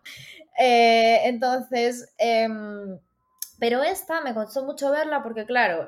entonces, 0.58 2.14
em, 2.16 2.98
pero 3.58 3.82
esta 3.82 4.22
me 4.22 4.32
costó 4.32 4.64
mucho 4.64 4.90
verla 4.90 5.22
porque, 5.22 5.44
claro, 5.44 5.86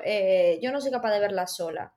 yo 0.61 0.71
no 0.71 0.79
soy 0.79 0.91
capaz 0.91 1.11
de 1.11 1.19
verla 1.19 1.47
sola. 1.47 1.91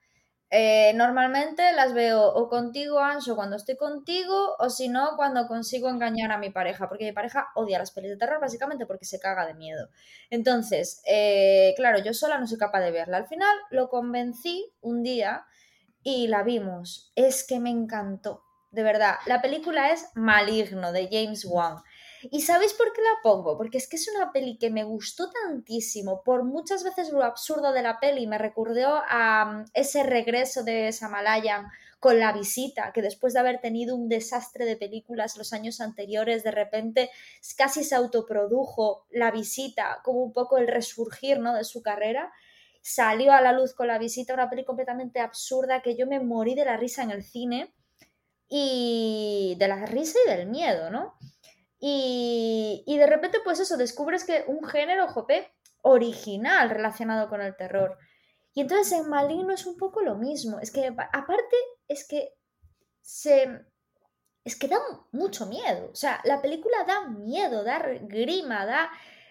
Eh, 0.55 0.93
normalmente 0.93 1.71
las 1.71 1.95
veo 1.95 2.21
o 2.27 2.47
contigo, 2.47 2.99
Anso, 2.99 3.35
cuando 3.35 3.55
estoy 3.55 3.75
contigo, 3.75 4.55
o 4.59 4.69
si 4.69 4.87
no, 4.87 5.15
cuando 5.15 5.47
consigo 5.47 5.89
engañar 5.89 6.31
a 6.31 6.37
mi 6.37 6.51
pareja, 6.51 6.87
porque 6.87 7.05
mi 7.05 7.11
pareja 7.11 7.47
odia 7.55 7.79
las 7.79 7.89
pelis 7.89 8.11
de 8.11 8.17
terror 8.17 8.39
básicamente 8.39 8.85
porque 8.85 9.05
se 9.05 9.19
caga 9.19 9.47
de 9.47 9.55
miedo. 9.55 9.89
Entonces, 10.29 11.01
eh, 11.07 11.73
claro, 11.75 11.97
yo 12.03 12.13
sola 12.13 12.37
no 12.37 12.45
soy 12.45 12.59
capaz 12.59 12.81
de 12.81 12.91
verla. 12.91 13.17
Al 13.17 13.25
final 13.25 13.57
lo 13.71 13.89
convencí 13.89 14.71
un 14.81 15.01
día 15.01 15.43
y 16.03 16.27
la 16.27 16.43
vimos. 16.43 17.11
Es 17.15 17.47
que 17.47 17.59
me 17.59 17.71
encantó, 17.71 18.43
de 18.69 18.83
verdad. 18.83 19.15
La 19.25 19.41
película 19.41 19.91
es 19.91 20.05
Maligno 20.13 20.91
de 20.91 21.09
James 21.11 21.45
Wan. 21.45 21.77
¿Y 22.31 22.41
sabéis 22.41 22.73
por 22.73 22.93
qué 22.93 23.01
la 23.01 23.21
pongo? 23.21 23.57
Porque 23.57 23.77
es 23.77 23.87
que 23.87 23.97
es 23.97 24.07
una 24.15 24.31
peli 24.31 24.57
que 24.57 24.69
me 24.69 24.83
gustó 24.83 25.29
tantísimo, 25.29 26.23
por 26.23 26.43
muchas 26.43 26.83
veces 26.83 27.09
lo 27.11 27.23
absurdo 27.23 27.73
de 27.73 27.81
la 27.81 27.99
peli, 27.99 28.27
me 28.27 28.37
recordó 28.37 29.01
a 29.07 29.45
mm, 29.45 29.65
ese 29.73 30.03
regreso 30.03 30.63
de 30.63 30.91
Samalayan 30.91 31.67
con 31.99 32.19
la 32.19 32.33
visita, 32.33 32.91
que 32.93 33.01
después 33.01 33.33
de 33.33 33.39
haber 33.39 33.61
tenido 33.61 33.95
un 33.95 34.09
desastre 34.09 34.65
de 34.65 34.75
películas 34.75 35.37
los 35.37 35.53
años 35.53 35.81
anteriores, 35.81 36.43
de 36.43 36.51
repente 36.51 37.09
casi 37.57 37.83
se 37.83 37.95
autoprodujo 37.95 39.05
la 39.09 39.31
visita, 39.31 40.01
como 40.03 40.21
un 40.21 40.33
poco 40.33 40.57
el 40.57 40.67
resurgir 40.67 41.39
¿no? 41.39 41.53
de 41.55 41.63
su 41.63 41.81
carrera. 41.81 42.31
Salió 42.81 43.31
a 43.31 43.41
la 43.41 43.53
luz 43.53 43.73
con 43.73 43.87
la 43.87 43.97
visita, 43.97 44.33
una 44.33 44.49
peli 44.49 44.65
completamente 44.65 45.21
absurda 45.21 45.81
que 45.81 45.95
yo 45.95 46.05
me 46.05 46.19
morí 46.19 46.55
de 46.55 46.65
la 46.65 46.75
risa 46.75 47.03
en 47.03 47.11
el 47.11 47.23
cine 47.23 47.73
y 48.49 49.55
de 49.57 49.67
la 49.69 49.85
risa 49.85 50.19
y 50.25 50.29
del 50.29 50.47
miedo, 50.47 50.89
¿no? 50.89 51.15
Y, 51.85 52.95
de 52.97 53.07
repente, 53.07 53.41
pues 53.43 53.59
eso, 53.59 53.75
descubres 53.75 54.23
que 54.23 54.45
un 54.47 54.63
género, 54.63 55.09
jope, 55.09 55.53
original 55.81 56.69
relacionado 56.69 57.27
con 57.27 57.41
el 57.41 57.57
terror. 57.57 57.97
Y 58.53 58.61
entonces 58.61 58.97
en 58.97 59.09
Maligno 59.09 59.53
es 59.53 59.65
un 59.65 59.75
poco 59.75 59.99
lo 59.99 60.15
mismo. 60.15 60.61
Es 60.61 60.71
que 60.71 60.87
aparte 60.87 61.57
es 61.89 62.07
que 62.07 62.35
se... 63.01 63.65
Es 64.45 64.55
que 64.55 64.69
da 64.69 64.79
mucho 65.11 65.45
miedo. 65.45 65.89
O 65.91 65.95
sea, 65.95 66.21
la 66.23 66.41
película 66.41 66.85
da 66.87 67.09
miedo, 67.09 67.65
da 67.65 67.79
grima, 68.03 68.65
da, 68.65 68.89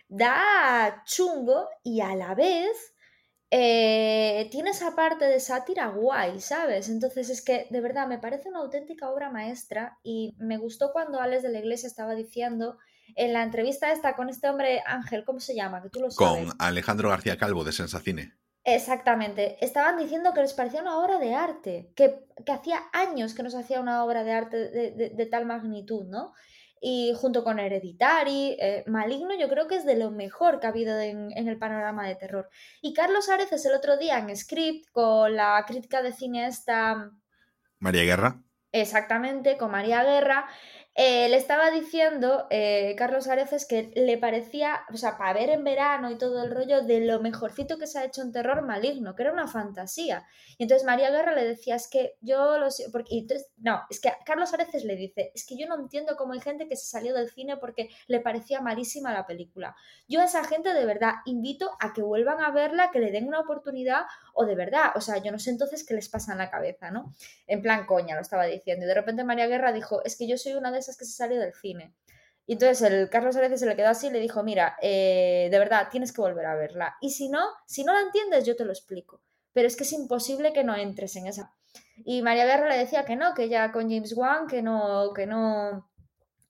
da 0.09 1.03
chungo 1.07 1.71
y 1.83 2.03
a 2.03 2.15
la 2.15 2.35
vez 2.35 2.92
eh, 3.55 4.49
tiene 4.51 4.71
esa 4.71 4.97
parte 4.97 5.27
de 5.27 5.39
sátira 5.39 5.89
guay, 5.89 6.41
¿sabes? 6.41 6.89
Entonces 6.89 7.29
es 7.29 7.43
que 7.43 7.67
de 7.69 7.83
verdad 7.83 8.07
me 8.07 8.17
parece 8.19 8.49
una 8.49 8.61
auténtica 8.61 9.11
obra 9.11 9.31
maestra 9.31 9.99
y 10.03 10.35
me 10.39 10.57
gustó 10.57 10.91
cuando 10.91 11.21
Alex 11.21 11.43
de 11.43 11.51
la 11.51 11.59
Iglesia 11.59 11.87
estaba 11.87 12.15
diciendo 12.15 12.79
en 13.15 13.35
la 13.35 13.43
entrevista 13.43 13.93
esta 13.93 14.17
con 14.17 14.31
este 14.31 14.49
hombre 14.49 14.83
Ángel, 14.87 15.27
¿cómo 15.27 15.39
se 15.39 15.55
llama? 15.55 15.83
Que 15.83 15.91
tú 15.91 16.01
lo 16.01 16.11
sabes. 16.11 16.47
Con 16.47 16.57
Alejandro 16.59 17.11
García 17.11 17.37
Calvo 17.37 17.63
de 17.63 17.73
Sensacine. 17.73 18.33
Exactamente. 18.65 19.63
Estaban 19.63 19.99
diciendo 19.99 20.33
que 20.33 20.41
les 20.41 20.55
parecía 20.55 20.81
una 20.81 20.99
obra 20.99 21.19
de 21.19 21.35
arte, 21.35 21.93
que, 21.95 22.25
hacía 22.51 22.81
años 22.95 23.35
que 23.35 23.43
nos 23.43 23.55
hacía 23.55 23.83
una 23.83 24.03
obra 24.03 24.25
de 24.25 24.33
arte 24.33 24.57
de 24.57 25.27
tal 25.31 25.45
magnitud, 25.45 26.07
¿no? 26.07 26.33
Y 26.85 27.15
junto 27.15 27.45
con 27.45 27.61
Hereditary, 27.61 28.57
eh, 28.59 28.83
Maligno 28.89 29.39
yo 29.39 29.49
creo 29.49 29.69
que 29.69 29.77
es 29.77 29.87
de 29.87 29.95
lo 29.95 30.11
mejor 30.11 30.59
que 30.59 30.67
ha 30.67 30.71
habido 30.71 30.99
en, 30.99 31.31
el 31.31 31.57
panorama 31.57 32.09
de 32.09 32.17
terror. 32.17 32.51
Y 32.81 32.93
Carlos 32.93 33.29
Areces 33.29 33.65
el 33.67 33.75
otro 33.75 33.97
día 33.97 34.19
en 34.19 34.37
Script, 34.37 34.91
con 34.91 35.37
la 35.37 35.65
crítica 35.65 36.03
de 36.03 36.13
cine 36.13 36.45
esta... 36.45 37.13
María 37.79 38.03
Guerra. 38.03 38.43
Exactamente, 38.73 39.57
con 39.57 39.71
María 39.71 40.03
Guerra. 40.03 40.49
Eh, 40.95 41.31
le 41.31 41.39
estaba 41.39 41.71
diciendo 41.71 42.47
eh, 42.51 42.95
Carlos 42.99 43.27
Areces 43.27 43.65
que 43.65 43.91
le 43.97 44.19
parecía, 44.19 44.83
o 44.93 44.99
sea, 44.99 45.17
para 45.17 45.33
ver 45.33 45.49
en 45.49 45.65
verano 45.65 46.11
y 46.11 46.19
todo 46.19 46.45
el 46.45 46.51
rollo, 46.51 46.83
de 46.83 47.01
lo 47.01 47.19
mejorcito 47.19 47.79
que 47.79 47.87
se 47.87 47.99
ha 47.99 48.05
hecho 48.05 48.21
un 48.21 48.31
terror 48.31 48.61
maligno, 48.61 49.15
que 49.15 49.23
era 49.23 49.33
una 49.33 49.49
fantasía. 49.49 50.27
Y 50.59 50.65
entonces 50.65 50.85
María 50.85 51.11
Guerra 51.11 51.35
le 51.35 51.47
decía, 51.47 51.77
es 51.77 51.89
que 51.89 52.17
yo 52.21 52.59
lo 52.59 52.71
sé, 52.71 52.91
porque, 52.93 53.17
entonces, 53.17 53.51
no, 53.57 53.81
es 53.89 54.01
que 54.01 54.13
Carlos 54.27 54.53
Areces 54.53 54.85
le 54.85 54.97
dice, 54.97 55.33
es 55.35 55.47
que 55.47 55.57
yo 55.57 55.67
no 55.67 55.77
entiendo 55.77 56.15
cómo 56.17 56.35
hay 56.35 56.41
gente 56.41 56.69
que 56.69 56.77
se 56.77 56.85
salió 56.85 57.15
del 57.15 57.31
cine 57.31 57.57
porque 57.57 57.89
le 58.07 58.21
parecía 58.21 58.61
malísima 58.61 59.15
la 59.15 59.27
película. 59.27 59.75
Yo 60.09 60.21
a 60.21 60.25
esa 60.25 60.45
gente 60.45 60.75
de 60.75 60.85
verdad 60.85 61.15
invito 61.25 61.71
a 61.81 61.95
que 61.95 62.03
vuelvan 62.03 62.41
a 62.41 62.51
verla, 62.51 62.91
que 62.91 62.99
le 62.99 63.11
den 63.11 63.29
una 63.29 63.41
oportunidad, 63.41 64.03
o 64.35 64.45
de 64.45 64.55
verdad, 64.55 64.93
o 64.95 65.01
sea, 65.01 65.23
yo 65.23 65.33
no 65.33 65.39
sé 65.39 65.49
entonces 65.49 65.87
qué 65.87 65.95
les 65.95 66.11
pasa 66.11 66.33
en 66.33 66.39
la 66.39 66.51
cabeza, 66.51 66.91
¿no? 66.91 67.15
En 67.47 67.63
plan 67.63 67.87
coña, 67.87 68.15
lo 68.15 68.21
estaba 68.21 68.45
diciendo. 68.45 68.85
Y 68.85 68.89
de 68.89 68.95
repente 68.95 69.25
María 69.25 69.47
Guerra 69.47 69.73
dijo, 69.73 70.05
es 70.05 70.19
que 70.19 70.27
yo 70.27 70.37
soy 70.37 70.53
una 70.53 70.71
de 70.71 70.82
esas 70.83 70.97
que 70.97 71.05
se 71.05 71.13
salió 71.13 71.41
del 71.41 71.55
cine. 71.55 71.95
Y 72.47 72.55
entonces 72.55 72.83
el 72.83 73.09
Carlos 73.09 73.37
Areces 73.37 73.61
se 73.61 73.67
le 73.67 73.77
quedó 73.77 73.89
así 73.89 74.09
y 74.09 74.11
le 74.11 74.19
dijo, 74.19 74.43
mira, 74.43 74.77
eh, 74.83 75.49
de 75.51 75.59
verdad, 75.59 75.89
tienes 75.91 76.13
que 76.13 76.21
volver 76.21 76.47
a 76.47 76.57
verla. 76.57 76.97
Y 77.01 77.11
si 77.11 77.29
no, 77.29 77.41
si 77.67 77.85
no 77.85 77.93
la 77.93 78.01
entiendes, 78.01 78.45
yo 78.45 78.57
te 78.57 78.65
lo 78.65 78.73
explico. 78.73 79.23
Pero 79.53 79.69
es 79.69 79.77
que 79.77 79.85
es 79.85 79.93
imposible 79.93 80.53
que 80.53 80.65
no 80.65 80.75
entres 80.75 81.15
en 81.17 81.27
esa. 81.27 81.55
Y 82.05 82.23
María 82.23 82.45
Guerra 82.45 82.69
le 82.69 82.79
decía 82.79 83.05
que 83.05 83.17
no, 83.17 83.35
que 83.35 83.49
ya 83.49 83.71
con 83.71 83.89
James 83.89 84.15
Wan, 84.17 84.47
que 84.47 84.61
no, 84.63 85.13
que 85.15 85.27
no, 85.27 85.91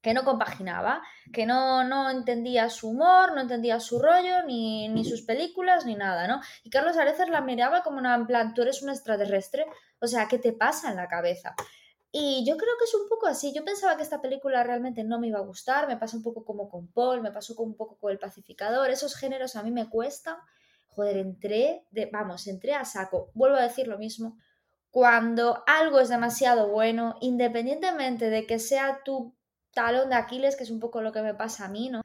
que 0.01 0.15
no 0.15 0.25
compaginaba, 0.25 1.03
que 1.33 1.47
no, 1.47 1.85
no 1.85 2.11
entendía 2.11 2.69
su 2.71 2.91
humor, 2.91 3.35
no 3.35 3.41
entendía 3.41 3.79
su 3.79 4.01
rollo, 4.01 4.43
ni, 4.47 4.89
ni 4.89 5.05
sus 5.05 5.23
películas, 5.23 5.87
ni 5.87 5.95
nada, 5.95 6.27
¿no? 6.27 6.41
Y 6.65 6.71
Carlos 6.71 6.97
Areces 6.97 7.29
la 7.29 7.41
miraba 7.41 7.83
como 7.83 7.99
una, 7.99 8.15
en 8.15 8.27
plan, 8.27 8.55
tú 8.55 8.63
eres 8.63 8.83
un 8.83 8.91
extraterrestre, 8.91 9.67
o 10.01 10.07
sea, 10.07 10.27
¿qué 10.27 10.39
te 10.39 10.53
pasa 10.53 10.91
en 10.91 10.97
la 10.97 11.07
cabeza? 11.07 11.55
Y 12.15 12.45
yo 12.45 12.59
creo 12.59 12.75
que 12.79 12.85
es 12.85 12.95
un 12.95 13.09
poco 13.09 13.27
así. 13.27 13.55
Yo 13.55 13.65
pensaba 13.65 13.97
que 13.97 14.03
esta 14.03 14.21
película 14.21 14.63
realmente 14.63 15.03
no 15.03 15.19
me 15.19 15.29
iba 15.29 15.39
a 15.39 15.43
gustar. 15.43 15.89
Me 15.89 15.97
pasa 15.97 16.15
un 16.15 16.23
poco 16.23 16.45
como 16.45 16.69
con 16.69 16.89
Paul, 16.89 17.23
me 17.23 17.33
pasó 17.33 17.55
un 17.63 17.75
poco 17.75 17.97
con 17.97 18.13
El 18.13 18.19
Pacificador. 18.19 18.91
Esos 18.91 19.17
géneros 19.17 19.57
a 19.57 19.63
mí 19.63 19.71
me 19.71 19.89
cuestan. 19.89 20.37
Joder, 20.89 21.17
entré, 21.17 21.87
de, 21.91 22.11
vamos, 22.13 22.47
entré 22.47 22.75
a 22.75 22.85
saco. 22.85 23.31
Vuelvo 23.33 23.57
a 23.57 23.63
decir 23.63 23.89
lo 23.89 23.97
mismo. 23.97 24.37
Cuando 24.91 25.65
algo 25.67 26.01
es 26.01 26.11
demasiado 26.11 26.69
bueno, 26.69 27.17
independientemente 27.23 28.29
de 28.29 28.47
que 28.47 28.59
sea 28.59 29.01
tu 29.07 29.35
talón 29.73 30.11
de 30.11 30.17
Aquiles, 30.17 30.55
que 30.55 30.65
es 30.65 30.71
un 30.71 30.81
poco 30.81 31.01
lo 31.01 31.13
que 31.13 31.23
me 31.23 31.33
pasa 31.33 31.65
a 31.65 31.69
mí, 31.69 31.89
¿no? 31.89 32.03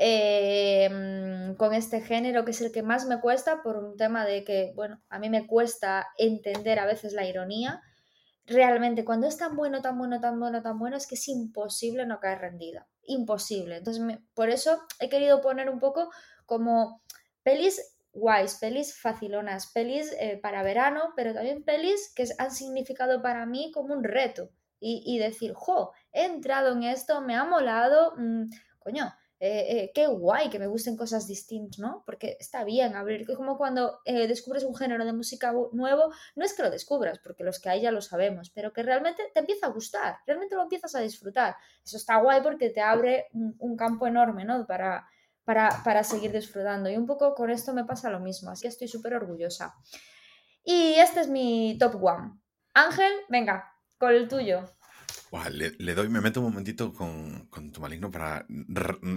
Eh, 0.00 1.54
con 1.56 1.72
este 1.72 2.00
género 2.00 2.44
que 2.44 2.50
es 2.50 2.60
el 2.60 2.72
que 2.72 2.82
más 2.82 3.06
me 3.06 3.20
cuesta 3.20 3.62
por 3.62 3.76
un 3.76 3.96
tema 3.96 4.26
de 4.26 4.42
que, 4.42 4.72
bueno, 4.74 5.00
a 5.08 5.20
mí 5.20 5.30
me 5.30 5.46
cuesta 5.46 6.08
entender 6.18 6.80
a 6.80 6.86
veces 6.86 7.12
la 7.12 7.24
ironía 7.24 7.80
realmente 8.46 9.04
cuando 9.04 9.26
es 9.26 9.36
tan 9.36 9.56
bueno, 9.56 9.80
tan 9.80 9.98
bueno, 9.98 10.20
tan 10.20 10.38
bueno, 10.38 10.62
tan 10.62 10.78
bueno, 10.78 10.96
es 10.96 11.06
que 11.06 11.14
es 11.14 11.28
imposible 11.28 12.06
no 12.06 12.20
caer 12.20 12.40
rendida. 12.40 12.86
Imposible. 13.02 13.76
Entonces, 13.76 14.02
por 14.34 14.50
eso 14.50 14.80
he 15.00 15.08
querido 15.08 15.40
poner 15.40 15.70
un 15.70 15.78
poco 15.78 16.10
como 16.46 17.02
pelis 17.42 17.94
guays, 18.12 18.56
pelis 18.56 18.98
facilonas, 18.98 19.70
pelis 19.72 20.14
eh, 20.18 20.38
para 20.40 20.62
verano, 20.62 21.12
pero 21.16 21.34
también 21.34 21.64
pelis 21.64 22.12
que 22.14 22.26
han 22.38 22.50
significado 22.50 23.20
para 23.22 23.44
mí 23.46 23.70
como 23.72 23.94
un 23.94 24.04
reto. 24.04 24.50
Y, 24.86 25.18
decir, 25.18 25.54
jo, 25.54 25.92
he 26.12 26.26
entrado 26.26 26.72
en 26.72 26.82
esto, 26.82 27.22
me 27.22 27.34
ha 27.34 27.44
molado, 27.44 28.12
mm, 28.18 28.50
coño, 28.80 29.14
eh, 29.46 29.76
eh, 29.76 29.92
qué 29.94 30.06
guay 30.06 30.48
que 30.48 30.58
me 30.58 30.66
gusten 30.66 30.96
cosas 30.96 31.26
distintas, 31.26 31.78
¿no? 31.78 32.02
Porque 32.06 32.38
está 32.40 32.64
bien 32.64 32.96
abrir, 32.96 33.26
como 33.36 33.58
cuando 33.58 34.00
eh, 34.06 34.26
descubres 34.26 34.64
un 34.64 34.74
género 34.74 35.04
de 35.04 35.12
música 35.12 35.52
nuevo, 35.72 36.14
no 36.34 36.46
es 36.46 36.54
que 36.54 36.62
lo 36.62 36.70
descubras, 36.70 37.18
porque 37.18 37.44
los 37.44 37.60
que 37.60 37.68
hay 37.68 37.82
ya 37.82 37.90
lo 37.90 38.00
sabemos, 38.00 38.48
pero 38.48 38.72
que 38.72 38.82
realmente 38.82 39.22
te 39.34 39.40
empieza 39.40 39.66
a 39.66 39.68
gustar, 39.68 40.16
realmente 40.26 40.54
lo 40.54 40.62
empiezas 40.62 40.94
a 40.94 41.00
disfrutar. 41.00 41.56
Eso 41.84 41.98
está 41.98 42.16
guay 42.22 42.40
porque 42.40 42.70
te 42.70 42.80
abre 42.80 43.26
un, 43.34 43.76
campo 43.76 44.06
enorme, 44.06 44.46
¿no? 44.46 44.66
Para, 44.66 45.06
para, 45.44 45.68
para 45.84 46.04
seguir 46.04 46.32
disfrutando. 46.32 46.88
Y 46.88 46.96
un 46.96 47.04
poco 47.04 47.34
con 47.34 47.50
esto 47.50 47.74
me 47.74 47.84
pasa 47.84 48.08
lo 48.08 48.20
mismo, 48.20 48.48
así 48.48 48.62
que 48.62 48.68
estoy 48.68 48.88
súper 48.88 49.12
orgullosa. 49.12 49.74
Y 50.64 50.94
este 50.94 51.20
es 51.20 51.28
mi 51.28 51.76
top 51.78 52.02
one. 52.02 52.32
Ángel, 52.72 53.12
venga, 53.28 53.70
con 53.98 54.14
el 54.14 54.26
tuyo 54.26 54.70
le, 55.50 55.94
doy, 55.94 56.08
me 56.08 56.20
meto 56.20 56.40
un 56.40 56.46
momentito 56.46 56.92
con, 56.92 57.48
tu 57.72 57.80
maligno 57.80 58.10
para, 58.10 58.46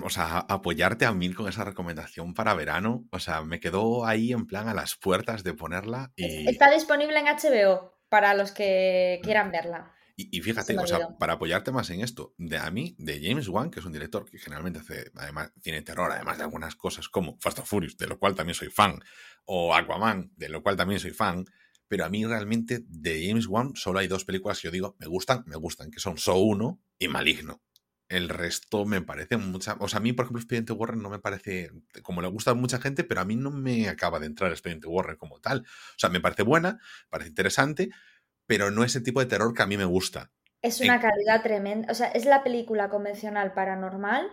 o 0.03 0.09
sea, 0.09 0.39
apoyarte 0.39 1.05
a 1.05 1.13
mí 1.13 1.33
con 1.33 1.47
esa 1.47 1.63
recomendación 1.63 2.33
para 2.33 2.53
verano. 2.53 3.05
O 3.11 3.19
sea, 3.19 3.43
me 3.43 3.59
quedó 3.59 4.05
ahí 4.05 4.31
en 4.31 4.47
plan 4.47 4.67
a 4.67 4.73
las 4.73 4.95
puertas 4.95 5.43
de 5.43 5.53
ponerla. 5.53 6.11
Y... 6.15 6.49
Está 6.49 6.71
disponible 6.71 7.19
en 7.19 7.25
HBO 7.25 7.97
para 8.09 8.33
los 8.33 8.51
que 8.51 9.19
quieran 9.23 9.51
verla. 9.51 9.93
Y, 10.19 10.41
fíjate, 10.41 10.75
o 10.79 10.87
sea, 10.87 11.09
para 11.19 11.33
apoyarte 11.33 11.71
más 11.71 11.91
en 11.91 12.01
esto, 12.01 12.33
de 12.39 12.57
a 12.57 12.71
mí, 12.71 12.95
de 12.97 13.21
James 13.21 13.47
Wan, 13.49 13.69
que 13.69 13.81
es 13.81 13.85
un 13.85 13.93
director 13.93 14.25
que 14.27 14.39
generalmente 14.39 14.79
hace, 14.79 15.11
además, 15.13 15.51
tiene 15.61 15.83
terror, 15.83 16.11
además 16.11 16.39
de 16.39 16.43
algunas 16.45 16.75
cosas 16.75 17.07
como 17.07 17.37
Fast 17.39 17.59
and 17.59 17.67
Furious, 17.67 17.97
de 17.97 18.07
lo 18.07 18.17
cual 18.17 18.33
también 18.33 18.55
soy 18.55 18.69
fan, 18.69 18.99
o 19.45 19.75
Aquaman, 19.75 20.31
de 20.35 20.49
lo 20.49 20.63
cual 20.63 20.75
también 20.75 20.99
soy 20.99 21.11
fan, 21.11 21.45
pero 21.87 22.05
a 22.05 22.09
mí 22.09 22.25
realmente 22.25 22.83
de 22.87 23.27
James 23.27 23.47
Wan 23.47 23.75
solo 23.75 23.99
hay 23.99 24.07
dos 24.07 24.25
películas 24.25 24.59
que 24.59 24.67
yo 24.67 24.71
digo, 24.71 24.95
me 24.99 25.07
gustan, 25.07 25.43
me 25.45 25.55
gustan, 25.55 25.91
que 25.91 25.99
son 25.99 26.17
So 26.17 26.37
1 26.37 26.79
y 26.99 27.07
Maligno. 27.07 27.61
El 28.09 28.29
resto 28.29 28.85
me 28.85 29.01
parece 29.01 29.35
mucha. 29.35 29.75
O 29.79 29.89
sea, 29.89 29.99
a 29.99 30.01
mí, 30.01 30.13
por 30.13 30.23
ejemplo, 30.23 30.39
Expediente 30.39 30.71
Warren 30.71 31.01
no 31.01 31.09
me 31.09 31.19
parece. 31.19 31.71
Como 32.03 32.21
le 32.21 32.29
gusta 32.29 32.51
a 32.51 32.53
mucha 32.53 32.79
gente, 32.79 33.03
pero 33.03 33.19
a 33.19 33.25
mí 33.25 33.35
no 33.35 33.51
me 33.51 33.89
acaba 33.89 34.19
de 34.19 34.27
entrar 34.27 34.49
Expediente 34.51 34.87
Warren 34.87 35.17
como 35.17 35.41
tal. 35.41 35.59
O 35.59 35.99
sea, 35.99 36.09
me 36.09 36.21
parece 36.21 36.43
buena, 36.43 36.79
parece 37.09 37.29
interesante, 37.29 37.89
pero 38.45 38.71
no 38.71 38.85
es 38.85 38.95
el 38.95 39.03
tipo 39.03 39.19
de 39.19 39.25
terror 39.25 39.53
que 39.53 39.61
a 39.61 39.67
mí 39.67 39.75
me 39.75 39.83
gusta. 39.83 40.31
Es 40.61 40.79
una 40.79 41.01
calidad 41.01 41.43
tremenda. 41.43 41.91
O 41.91 41.95
sea, 41.95 42.07
es 42.07 42.23
la 42.25 42.43
película 42.43 42.89
convencional 42.89 43.53
paranormal 43.53 44.29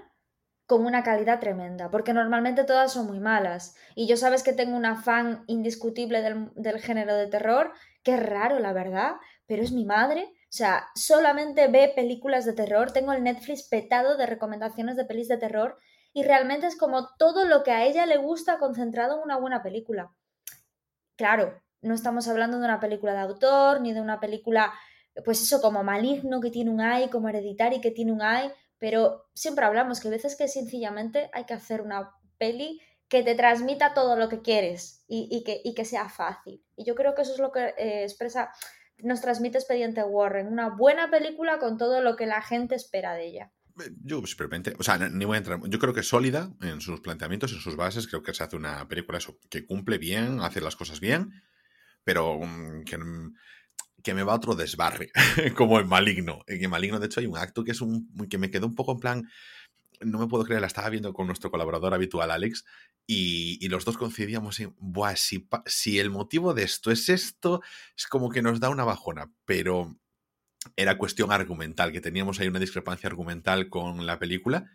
con 0.67 0.87
una 0.87 1.03
calidad 1.03 1.41
tremenda, 1.41 1.91
porque 1.91 2.15
normalmente 2.15 2.65
todas 2.65 2.93
son 2.93 3.07
muy 3.07 3.21
malas. 3.21 3.75
Y 3.95 4.07
yo 4.07 4.17
sabes 4.17 4.43
que 4.43 4.53
tengo 4.53 4.77
una 4.77 4.97
fan 4.97 5.45
indiscutible 5.47 6.23
del, 6.23 6.81
género 6.81 7.15
de 7.15 7.27
terror, 7.27 7.73
que 8.03 8.15
es 8.15 8.23
raro, 8.23 8.59
la 8.59 8.73
verdad, 8.73 9.17
pero 9.47 9.63
es 9.63 9.73
mi 9.73 9.85
madre. 9.85 10.23
O 10.25 10.57
sea, 10.57 10.87
solamente 10.95 11.69
ve 11.69 11.93
películas 11.95 12.45
de 12.45 12.55
terror, 12.55 12.93
tengo 12.93 13.13
el 13.13 13.23
Netflix 13.23 13.69
petado 13.69 14.17
de 14.17 14.27
recomendaciones 14.27 14.97
de 14.97 15.05
pelis 15.05 15.29
de 15.29 15.37
terror 15.37 15.79
y 16.13 16.23
realmente 16.23 16.67
es 16.67 16.77
como 16.77 17.09
todo 17.19 17.45
lo 17.45 17.63
que 17.63 17.73
a 17.73 17.85
ella 17.85 18.07
le 18.07 18.17
gusta 18.17 18.59
concentrado 18.59 19.17
en 19.17 19.23
una 19.25 19.37
buena 19.37 19.63
película. 19.63 20.15
Claro, 21.17 21.61
no 21.83 21.93
estamos 21.93 22.29
hablando 22.29 22.59
de 22.59 22.65
una 22.65 22.81
película 22.81 23.13
de 23.13 23.21
autor, 23.21 23.81
ni 23.81 23.93
de 23.93 24.01
una 24.01 24.21
película, 24.21 24.73
pues 25.25 25.43
eso, 25.43 25.61
como 25.61 25.83
maligno 25.83 26.41
que 26.41 26.51
tiene 26.51 26.71
un 26.71 26.81
AI, 26.81 27.11
como 27.11 27.29
hereditario 27.29 27.81
que 27.81 27.91
tiene 27.91 28.13
un 28.13 28.23
AI, 28.23 28.51
pero 28.79 29.29
siempre 29.35 29.65
hablamos 29.65 30.01
que 30.01 30.09
a 30.09 30.11
veces 30.11 30.37
que 30.37 30.49
sencillamente 30.49 31.31
hay 31.33 31.45
que 31.45 31.55
hacer 31.55 31.81
una 31.81 32.11
peli 32.39 32.81
que 33.09 33.23
te 33.23 33.35
transmita 33.35 33.95
todo 33.95 34.17
lo 34.17 34.29
que 34.29 34.43
quieres 34.43 35.05
y, 35.07 35.45
que, 35.45 35.85
sea 35.85 36.09
fácil. 36.09 36.65
Y 36.77 36.85
yo 36.85 36.95
creo 36.95 37.15
que 37.15 37.23
eso 37.23 37.35
es 37.35 37.39
lo 37.39 37.53
que 37.53 37.75
eh, 37.79 38.03
expresa, 38.03 38.51
nos 38.99 39.21
transmite 39.21 39.59
Expediente 39.59 40.03
Warren, 40.03 40.49
una 40.49 40.71
buena 40.71 41.11
película 41.11 41.59
con 41.59 41.79
todo 41.79 42.01
lo 42.01 42.17
que 42.17 42.27
la 42.27 42.43
gente 42.43 42.75
espera 42.75 43.15
de 43.15 43.27
ella. 43.27 43.53
Yo 44.03 44.25
simplemente, 44.27 44.75
o 44.79 44.83
sea, 44.83 44.99
ni 44.99 45.25
voy 45.25 45.35
a 45.35 45.39
entrar. 45.39 45.61
Yo 45.65 45.79
creo 45.81 45.93
que 45.93 46.01
es 46.01 46.09
sólida 46.09 46.53
en 46.63 46.81
sus 46.81 47.01
planteamientos, 47.01 47.53
en 47.53 47.59
sus 47.59 47.75
bases. 47.75 48.07
Creo 48.07 48.23
que 48.23 48.33
se 48.33 48.45
hace 48.45 48.57
una 48.57 48.87
película 48.87 49.19
que 49.51 49.67
cumple 49.67 49.99
bien, 49.99 50.41
hace 50.41 50.61
las 50.61 50.77
cosas 50.77 51.01
bien, 51.01 51.43
pero 52.05 52.39
mm, 52.39 52.85
que 52.85 52.99
que 54.05 54.15
me 54.15 54.23
va 54.23 54.35
otro 54.35 54.55
desbarre, 54.55 55.11
como 55.57 55.81
en 55.81 55.89
Maligno. 55.89 56.45
En 56.47 56.71
Maligno, 56.71 57.01
de 57.01 57.07
hecho, 57.07 57.21
hay 57.21 57.27
un 57.27 57.39
acto 57.39 57.65
que 57.65 57.73
es 57.73 57.81
un 57.81 58.09
que 58.29 58.39
me 58.39 58.51
quedó 58.51 58.67
un 58.67 58.75
poco 58.75 58.93
en 58.93 59.01
plan, 59.01 59.31
no 60.01 60.19
me 60.19 60.27
puedo 60.29 60.45
creer, 60.45 60.61
la 60.61 60.67
estaba 60.67 60.91
viendo 60.91 61.15
con 61.15 61.27
nuestro 61.27 61.51
colaborador 61.51 61.95
habitual, 61.95 62.31
Alex, 62.31 62.65
y, 63.07 63.67
los 63.69 63.85
dos 63.85 63.97
coincidíamos 63.97 64.61
en, 64.61 64.75
Buah, 64.79 65.17
si, 65.17 65.49
si 65.67 65.99
el 65.99 66.11
motivo 66.11 66.53
de 66.53 66.65
esto 66.65 66.91
es 66.91 67.09
esto, 67.09 67.63
es 67.97 68.07
como 68.07 68.29
que 68.29 68.43
nos 68.43 68.61
da 68.61 68.69
una 68.69 68.85
bajona, 68.85 69.33
pero 69.47 69.99
era 70.77 70.99
cuestión 70.99 71.33
argumental, 71.33 71.91
que 71.91 72.03
teníamos 72.03 72.39
ahí 72.41 72.49
una 72.49 72.61
discrepancia 72.61 73.09
argumental 73.09 73.71
con 73.71 74.05
la 74.05 74.19
película, 74.19 74.71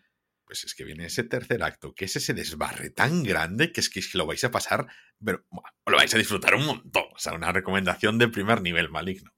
pues 0.50 0.64
es 0.64 0.74
que 0.74 0.84
viene 0.84 1.06
ese 1.06 1.24
tercer 1.24 1.62
acto, 1.62 1.94
que 1.94 2.06
es 2.06 2.16
ese 2.16 2.34
desbarre 2.34 2.90
tan 2.90 3.22
grande 3.22 3.72
que 3.72 3.82
es 3.82 3.90
que, 3.92 4.02
lo 4.16 4.26
vais 4.26 4.44
a 4.44 4.50
pasar, 4.50 4.88
pero 5.24 5.46
lo 5.86 5.96
vais 5.96 6.12
a 6.16 6.18
disfrutar 6.18 6.56
un 6.56 6.66
montón. 6.66 7.04
O 7.14 7.20
sea, 7.20 7.34
una 7.34 7.52
recomendación 7.52 8.18
de 8.18 8.30
primer 8.30 8.64
nivel 8.64 8.90
maligno. 8.90 9.32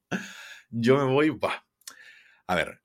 Yo 0.69 0.95
me 0.95 1.04
voy. 1.04 1.38
A 2.47 2.56
ver, 2.56 2.82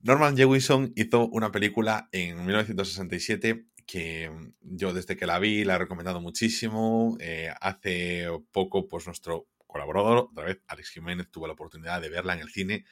Norman 0.00 0.36
Jewison 0.36 0.92
hizo 0.96 1.26
una 1.28 1.50
película 1.50 2.10
en 2.12 2.44
1967 2.44 3.64
que 3.86 4.30
yo 4.60 4.92
desde 4.92 5.16
que 5.16 5.24
la 5.24 5.38
vi 5.38 5.64
la 5.64 5.76
he 5.76 5.78
recomendado 5.78 6.20
muchísimo. 6.20 7.16
Eh, 7.20 7.50
hace 7.58 8.26
poco, 8.50 8.86
pues 8.86 9.06
nuestro 9.06 9.48
colaborador, 9.66 10.28
otra 10.30 10.44
vez, 10.44 10.60
Alex 10.66 10.90
Jiménez, 10.90 11.30
tuvo 11.30 11.46
la 11.46 11.54
oportunidad 11.54 12.02
de 12.02 12.10
verla 12.10 12.34
en 12.34 12.40
el 12.40 12.50
cine 12.50 12.84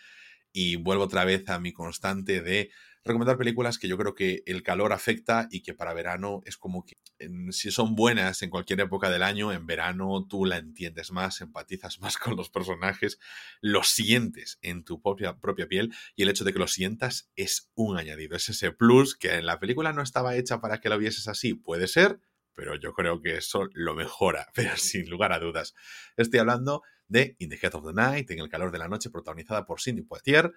y 0.52 0.76
vuelvo 0.76 1.04
otra 1.04 1.26
vez 1.26 1.46
a 1.50 1.61
mi 1.61 1.74
constante 1.74 2.40
de 2.40 2.70
recomendar 3.05 3.38
películas 3.38 3.78
que 3.78 3.88
yo 3.88 3.96
creo 3.96 4.14
que 4.14 4.42
el 4.46 4.62
calor 4.62 4.92
afecta 4.92 5.48
y 5.51 5.62
que 5.62 5.74
para 5.74 5.94
verano 5.94 6.42
es 6.44 6.57
como 6.57 6.84
que 6.84 6.98
si 7.51 7.70
son 7.70 7.94
buenas 7.94 8.42
en 8.42 8.51
cualquier 8.51 8.80
época 8.80 9.11
del 9.11 9.22
año, 9.22 9.53
en 9.53 9.66
verano 9.66 10.26
tú 10.28 10.44
la 10.44 10.59
entiendes 10.59 11.11
más, 11.11 11.40
empatizas 11.40 11.98
más 12.01 12.18
con 12.18 12.36
los 12.36 12.51
personajes, 12.51 13.18
lo 13.61 13.82
sientes 13.82 14.59
en 14.62 14.84
tu 14.84 15.01
propia, 15.01 15.36
propia 15.38 15.66
piel 15.66 15.94
y 16.14 16.22
el 16.22 16.28
hecho 16.28 16.44
de 16.44 16.53
que 16.53 16.59
lo 16.59 16.68
sientas 16.68 17.30
es 17.36 17.70
un 17.74 17.96
añadido, 17.96 18.36
es 18.36 18.48
ese 18.48 18.72
plus 18.72 19.16
que 19.16 19.34
en 19.34 19.46
la 19.46 19.59
película 19.59 19.92
no 19.92 20.03
estaba 20.03 20.36
hecha 20.36 20.61
para 20.61 20.80
que 20.80 20.88
lo 20.88 20.98
vieses 20.98 21.26
así, 21.28 21.55
puede 21.55 21.88
ser, 21.88 22.20
pero 22.55 22.74
yo 22.74 22.92
creo 22.92 23.22
que 23.22 23.36
eso 23.36 23.68
lo 23.72 23.94
mejora, 23.94 24.48
pero 24.55 24.76
sin 24.76 25.09
lugar 25.09 25.32
a 25.32 25.38
dudas. 25.38 25.74
Estoy 26.16 26.40
hablando 26.40 26.82
de 27.09 27.34
In 27.38 27.48
the 27.48 27.59
Head 27.61 27.74
of 27.74 27.86
the 27.86 27.92
Night, 27.92 28.30
en 28.30 28.38
el 28.38 28.48
calor 28.48 28.70
de 28.70 28.78
la 28.78 28.88
noche, 28.88 29.11
protagonizada 29.11 29.64
por 29.64 29.80
Cindy 29.80 30.03
Poitier, 30.03 30.53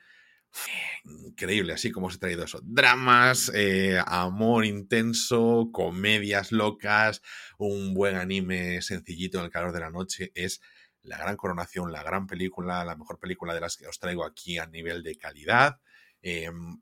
increíble, 1.05 1.73
así 1.73 1.91
como 1.91 2.09
se 2.09 2.17
ha 2.17 2.19
traído 2.19 2.43
eso. 2.43 2.59
Dramas, 2.63 3.51
eh, 3.53 3.99
amor 4.05 4.65
intenso, 4.65 5.69
comedias 5.71 6.51
locas, 6.51 7.21
un 7.57 7.93
buen 7.93 8.15
anime 8.15 8.81
sencillito 8.81 9.39
en 9.39 9.45
el 9.45 9.51
calor 9.51 9.73
de 9.73 9.79
la 9.79 9.89
noche. 9.89 10.31
Es 10.35 10.61
la 11.01 11.17
gran 11.17 11.35
coronación, 11.35 11.91
la 11.91 12.03
gran 12.03 12.27
película, 12.27 12.85
la 12.85 12.95
mejor 12.95 13.19
película 13.19 13.53
de 13.53 13.61
las 13.61 13.77
que 13.77 13.87
os 13.87 13.99
traigo 13.99 14.25
aquí 14.25 14.57
a 14.57 14.67
nivel 14.67 15.03
de 15.03 15.17
calidad. 15.17 15.79
Em, 16.21 16.81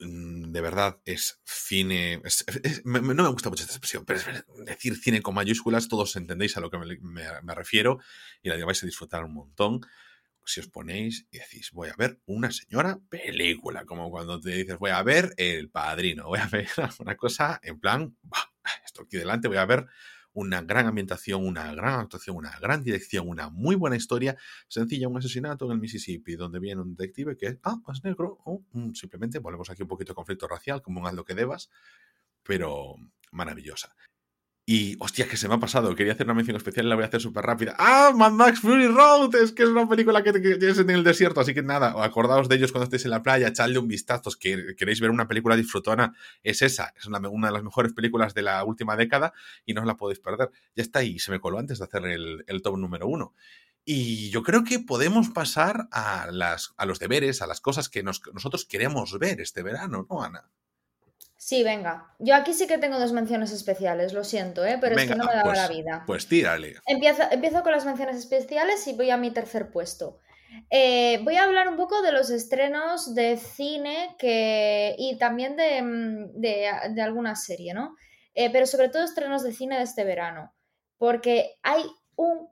mm, 0.00 0.52
de 0.52 0.60
verdad, 0.60 1.00
es 1.04 1.40
cine. 1.44 2.20
no 2.84 3.00
me 3.02 3.28
gusta 3.28 3.48
mucho 3.48 3.62
esta 3.62 3.74
expresión, 3.74 4.04
pero 4.04 4.20
es 4.20 4.26
decir 4.66 4.96
cine 4.96 5.22
con 5.22 5.34
mayúsculas, 5.34 5.88
todos 5.88 6.16
entendéis 6.16 6.56
a 6.56 6.60
lo 6.60 6.70
que 6.70 6.78
me, 6.78 6.98
me 7.00 7.54
refiero 7.54 7.98
y 8.42 8.50
la 8.50 8.64
vais 8.64 8.82
a 8.82 8.86
disfrutar 8.86 9.24
un 9.24 9.34
montón 9.34 9.80
si 10.46 10.60
os 10.60 10.68
ponéis 10.68 11.26
y 11.30 11.38
decís, 11.38 11.72
voy 11.72 11.88
a 11.88 11.96
ver 11.96 12.20
una 12.26 12.50
señora 12.50 12.98
película, 13.08 13.84
como 13.84 14.10
cuando 14.10 14.40
te 14.40 14.50
dices, 14.50 14.78
voy 14.78 14.90
a 14.90 15.02
ver 15.02 15.34
El 15.36 15.70
Padrino, 15.70 16.26
voy 16.26 16.38
a 16.38 16.46
ver 16.52 16.68
una 17.00 17.16
cosa 17.16 17.60
en 17.62 17.80
plan, 17.80 18.16
esto 18.84 19.02
aquí 19.02 19.16
delante, 19.16 19.48
voy 19.48 19.58
a 19.58 19.66
ver 19.66 19.86
una 20.32 20.60
gran 20.60 20.86
ambientación, 20.86 21.46
una 21.46 21.74
gran 21.74 22.00
actuación, 22.00 22.36
una 22.36 22.56
gran 22.60 22.84
dirección, 22.84 23.26
una 23.26 23.48
muy 23.48 23.74
buena 23.74 23.96
historia, 23.96 24.36
sencilla, 24.68 25.08
un 25.08 25.16
asesinato 25.16 25.64
en 25.64 25.72
el 25.72 25.78
Mississippi, 25.78 26.36
donde 26.36 26.60
viene 26.60 26.82
un 26.82 26.94
detective 26.94 27.36
que, 27.36 27.58
ah, 27.64 27.78
es 27.92 28.04
negro, 28.04 28.38
o 28.44 28.62
mm, 28.72 28.92
simplemente 28.92 29.38
volvemos 29.38 29.70
aquí 29.70 29.82
un 29.82 29.88
poquito 29.88 30.12
de 30.12 30.16
conflicto 30.16 30.46
racial, 30.46 30.82
como 30.82 31.00
un 31.00 31.06
haz 31.06 31.14
lo 31.14 31.24
que 31.24 31.34
debas, 31.34 31.70
pero 32.42 32.96
maravillosa. 33.32 33.96
Y, 34.68 34.96
hostia, 34.98 35.28
que 35.28 35.36
se 35.36 35.46
me 35.46 35.54
ha 35.54 35.60
pasado. 35.60 35.94
Quería 35.94 36.14
hacer 36.14 36.26
una 36.26 36.34
mención 36.34 36.56
especial 36.56 36.86
y 36.86 36.88
la 36.88 36.96
voy 36.96 37.04
a 37.04 37.06
hacer 37.06 37.20
súper 37.20 37.44
rápida. 37.44 37.76
¡Ah! 37.78 38.12
Mad 38.16 38.32
Max 38.32 38.58
Fury 38.58 38.88
Road. 38.88 39.32
Es 39.36 39.52
que 39.52 39.62
es 39.62 39.68
una 39.68 39.88
película 39.88 40.24
que, 40.24 40.32
tienes 40.32 40.78
en 40.78 40.90
el 40.90 41.04
desierto. 41.04 41.40
Así 41.40 41.54
que 41.54 41.62
nada, 41.62 41.94
acordaos 42.02 42.48
de 42.48 42.56
ellos 42.56 42.72
cuando 42.72 42.82
estéis 42.82 43.04
en 43.04 43.12
la 43.12 43.22
playa. 43.22 43.46
Echadle 43.46 43.78
un 43.78 43.86
vistazo. 43.86 44.28
Que 44.40 44.74
queréis 44.76 45.00
ver 45.00 45.10
una 45.10 45.28
película 45.28 45.54
disfrutona. 45.54 46.16
Es 46.42 46.62
esa. 46.62 46.92
Es 46.96 47.06
una, 47.06 47.20
de 47.20 47.52
las 47.52 47.62
mejores 47.62 47.92
películas 47.92 48.34
de 48.34 48.42
la 48.42 48.64
última 48.64 48.96
década 48.96 49.32
y 49.64 49.72
no 49.72 49.82
os 49.82 49.86
la 49.86 49.96
podéis 49.96 50.18
perder. 50.18 50.50
Ya 50.74 50.82
está 50.82 50.98
ahí. 50.98 51.20
Se 51.20 51.30
me 51.30 51.38
coló 51.38 51.60
antes 51.60 51.78
de 51.78 51.84
hacer 51.84 52.04
el, 52.04 52.62
top 52.64 52.76
número 52.76 53.06
uno. 53.06 53.34
Y 53.84 54.30
yo 54.30 54.42
creo 54.42 54.64
que 54.64 54.80
podemos 54.80 55.28
pasar 55.28 55.86
a, 55.92 56.28
las, 56.32 56.74
a 56.76 56.86
los 56.86 56.98
deberes, 56.98 57.40
a 57.40 57.46
las 57.46 57.60
cosas 57.60 57.88
que 57.88 58.02
nosotros 58.02 58.64
queremos 58.64 59.16
ver 59.20 59.40
este 59.40 59.62
verano, 59.62 60.08
¿no, 60.10 60.24
Ana? 60.24 60.50
Sí, 61.46 61.62
venga. 61.62 62.12
Yo 62.18 62.34
aquí 62.34 62.52
sí 62.52 62.66
que 62.66 62.76
tengo 62.76 62.98
dos 62.98 63.12
menciones 63.12 63.52
especiales, 63.52 64.12
lo 64.12 64.24
siento, 64.24 64.64
¿eh? 64.64 64.78
pero 64.80 64.96
es 64.96 65.06
que 65.06 65.14
no 65.14 65.26
me 65.26 65.32
daba 65.32 65.44
pues, 65.44 65.56
la 65.56 65.68
vida. 65.68 66.02
Pues 66.04 66.26
tírale. 66.26 66.74
Empiezo, 66.88 67.22
empiezo 67.30 67.62
con 67.62 67.70
las 67.70 67.86
menciones 67.86 68.16
especiales 68.16 68.84
y 68.88 68.94
voy 68.94 69.10
a 69.10 69.16
mi 69.16 69.30
tercer 69.30 69.70
puesto. 69.70 70.18
Eh, 70.70 71.20
voy 71.22 71.36
a 71.36 71.44
hablar 71.44 71.68
un 71.68 71.76
poco 71.76 72.02
de 72.02 72.10
los 72.10 72.30
estrenos 72.30 73.14
de 73.14 73.36
cine 73.36 74.16
que, 74.18 74.96
y 74.98 75.18
también 75.18 75.54
de, 75.54 75.82
mm, 75.82 76.32
de, 76.34 77.00
alguna 77.00 77.36
serie, 77.36 77.74
¿no? 77.74 77.94
Eh, 78.34 78.50
pero 78.50 78.66
sobre 78.66 78.88
todo 78.88 79.04
estrenos 79.04 79.44
de 79.44 79.52
cine 79.52 79.76
de 79.76 79.84
este 79.84 80.02
verano. 80.02 80.52
Porque 80.98 81.54
hay 81.62 81.84
un 82.16 82.48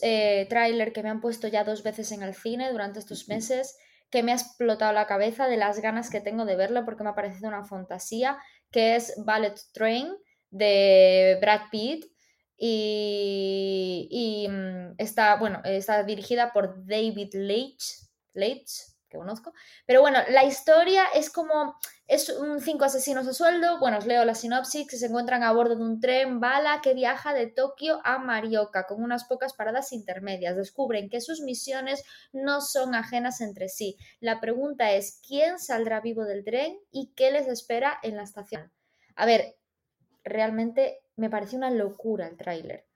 eh, 0.00 0.46
tráiler 0.48 0.92
que 0.92 1.02
me 1.02 1.08
han 1.08 1.20
puesto 1.20 1.48
ya 1.48 1.64
dos 1.64 1.82
veces 1.82 2.12
en 2.12 2.22
el 2.22 2.36
cine 2.36 2.70
durante 2.70 3.00
estos 3.00 3.26
meses 3.26 3.76
que 4.10 4.22
me 4.22 4.32
ha 4.32 4.36
explotado 4.36 4.92
la 4.92 5.06
cabeza 5.06 5.46
de 5.48 5.56
las 5.56 5.80
ganas 5.80 6.10
que 6.10 6.20
tengo 6.20 6.44
de 6.44 6.56
verlo 6.56 6.84
porque 6.84 7.04
me 7.04 7.10
ha 7.10 7.14
parecido 7.14 7.48
una 7.48 7.64
fantasía, 7.64 8.38
que 8.70 8.96
es 8.96 9.14
Ballet 9.24 9.58
Train 9.72 10.14
de 10.50 11.38
Brad 11.40 11.62
Pitt. 11.70 12.06
Y, 12.60 14.46
mm, 14.50 14.94
está, 14.98 15.36
bueno, 15.36 15.60
está 15.64 16.02
dirigida 16.02 16.52
por 16.52 16.84
David 16.84 17.34
Leitch, 17.34 18.00
Leitch 18.34 18.98
que 19.08 19.18
conozco. 19.18 19.52
Pero 19.86 20.00
bueno, 20.00 20.18
la 20.30 20.44
historia 20.44 21.06
es 21.14 21.30
como, 21.30 21.78
es 22.08 22.30
un 22.30 22.60
cinco 22.60 22.86
asesinos 22.86 23.28
a 23.28 23.34
sueldo, 23.34 23.78
bueno, 23.80 23.98
os 23.98 24.06
leo 24.06 24.24
la 24.24 24.34
sinopsis, 24.34 24.86
se 24.88 25.06
encuentran 25.06 25.42
a 25.42 25.52
bordo 25.52 25.76
de 25.76 25.82
un 25.82 26.00
tren 26.00 26.40
bala 26.40 26.80
que 26.82 26.94
viaja 26.94 27.34
de 27.34 27.48
Tokio 27.48 28.00
a 28.02 28.18
Marioka 28.18 28.86
con 28.86 29.02
unas 29.02 29.24
pocas 29.24 29.52
paradas 29.52 29.92
intermedias. 29.92 30.56
Descubren 30.56 31.10
que 31.10 31.20
sus 31.20 31.42
misiones 31.42 32.02
no 32.32 32.62
son 32.62 32.94
ajenas 32.94 33.42
entre 33.42 33.68
sí. 33.68 33.98
La 34.20 34.40
pregunta 34.40 34.92
es, 34.92 35.20
¿quién 35.26 35.58
saldrá 35.58 36.00
vivo 36.00 36.24
del 36.24 36.44
tren 36.44 36.78
y 36.90 37.12
qué 37.14 37.30
les 37.30 37.46
espera 37.46 37.98
en 38.02 38.16
la 38.16 38.22
estación? 38.22 38.72
A 39.14 39.26
ver, 39.26 39.56
realmente 40.24 41.02
me 41.14 41.28
pareció 41.28 41.58
una 41.58 41.70
locura 41.70 42.26
el 42.26 42.38
tráiler. 42.38 42.87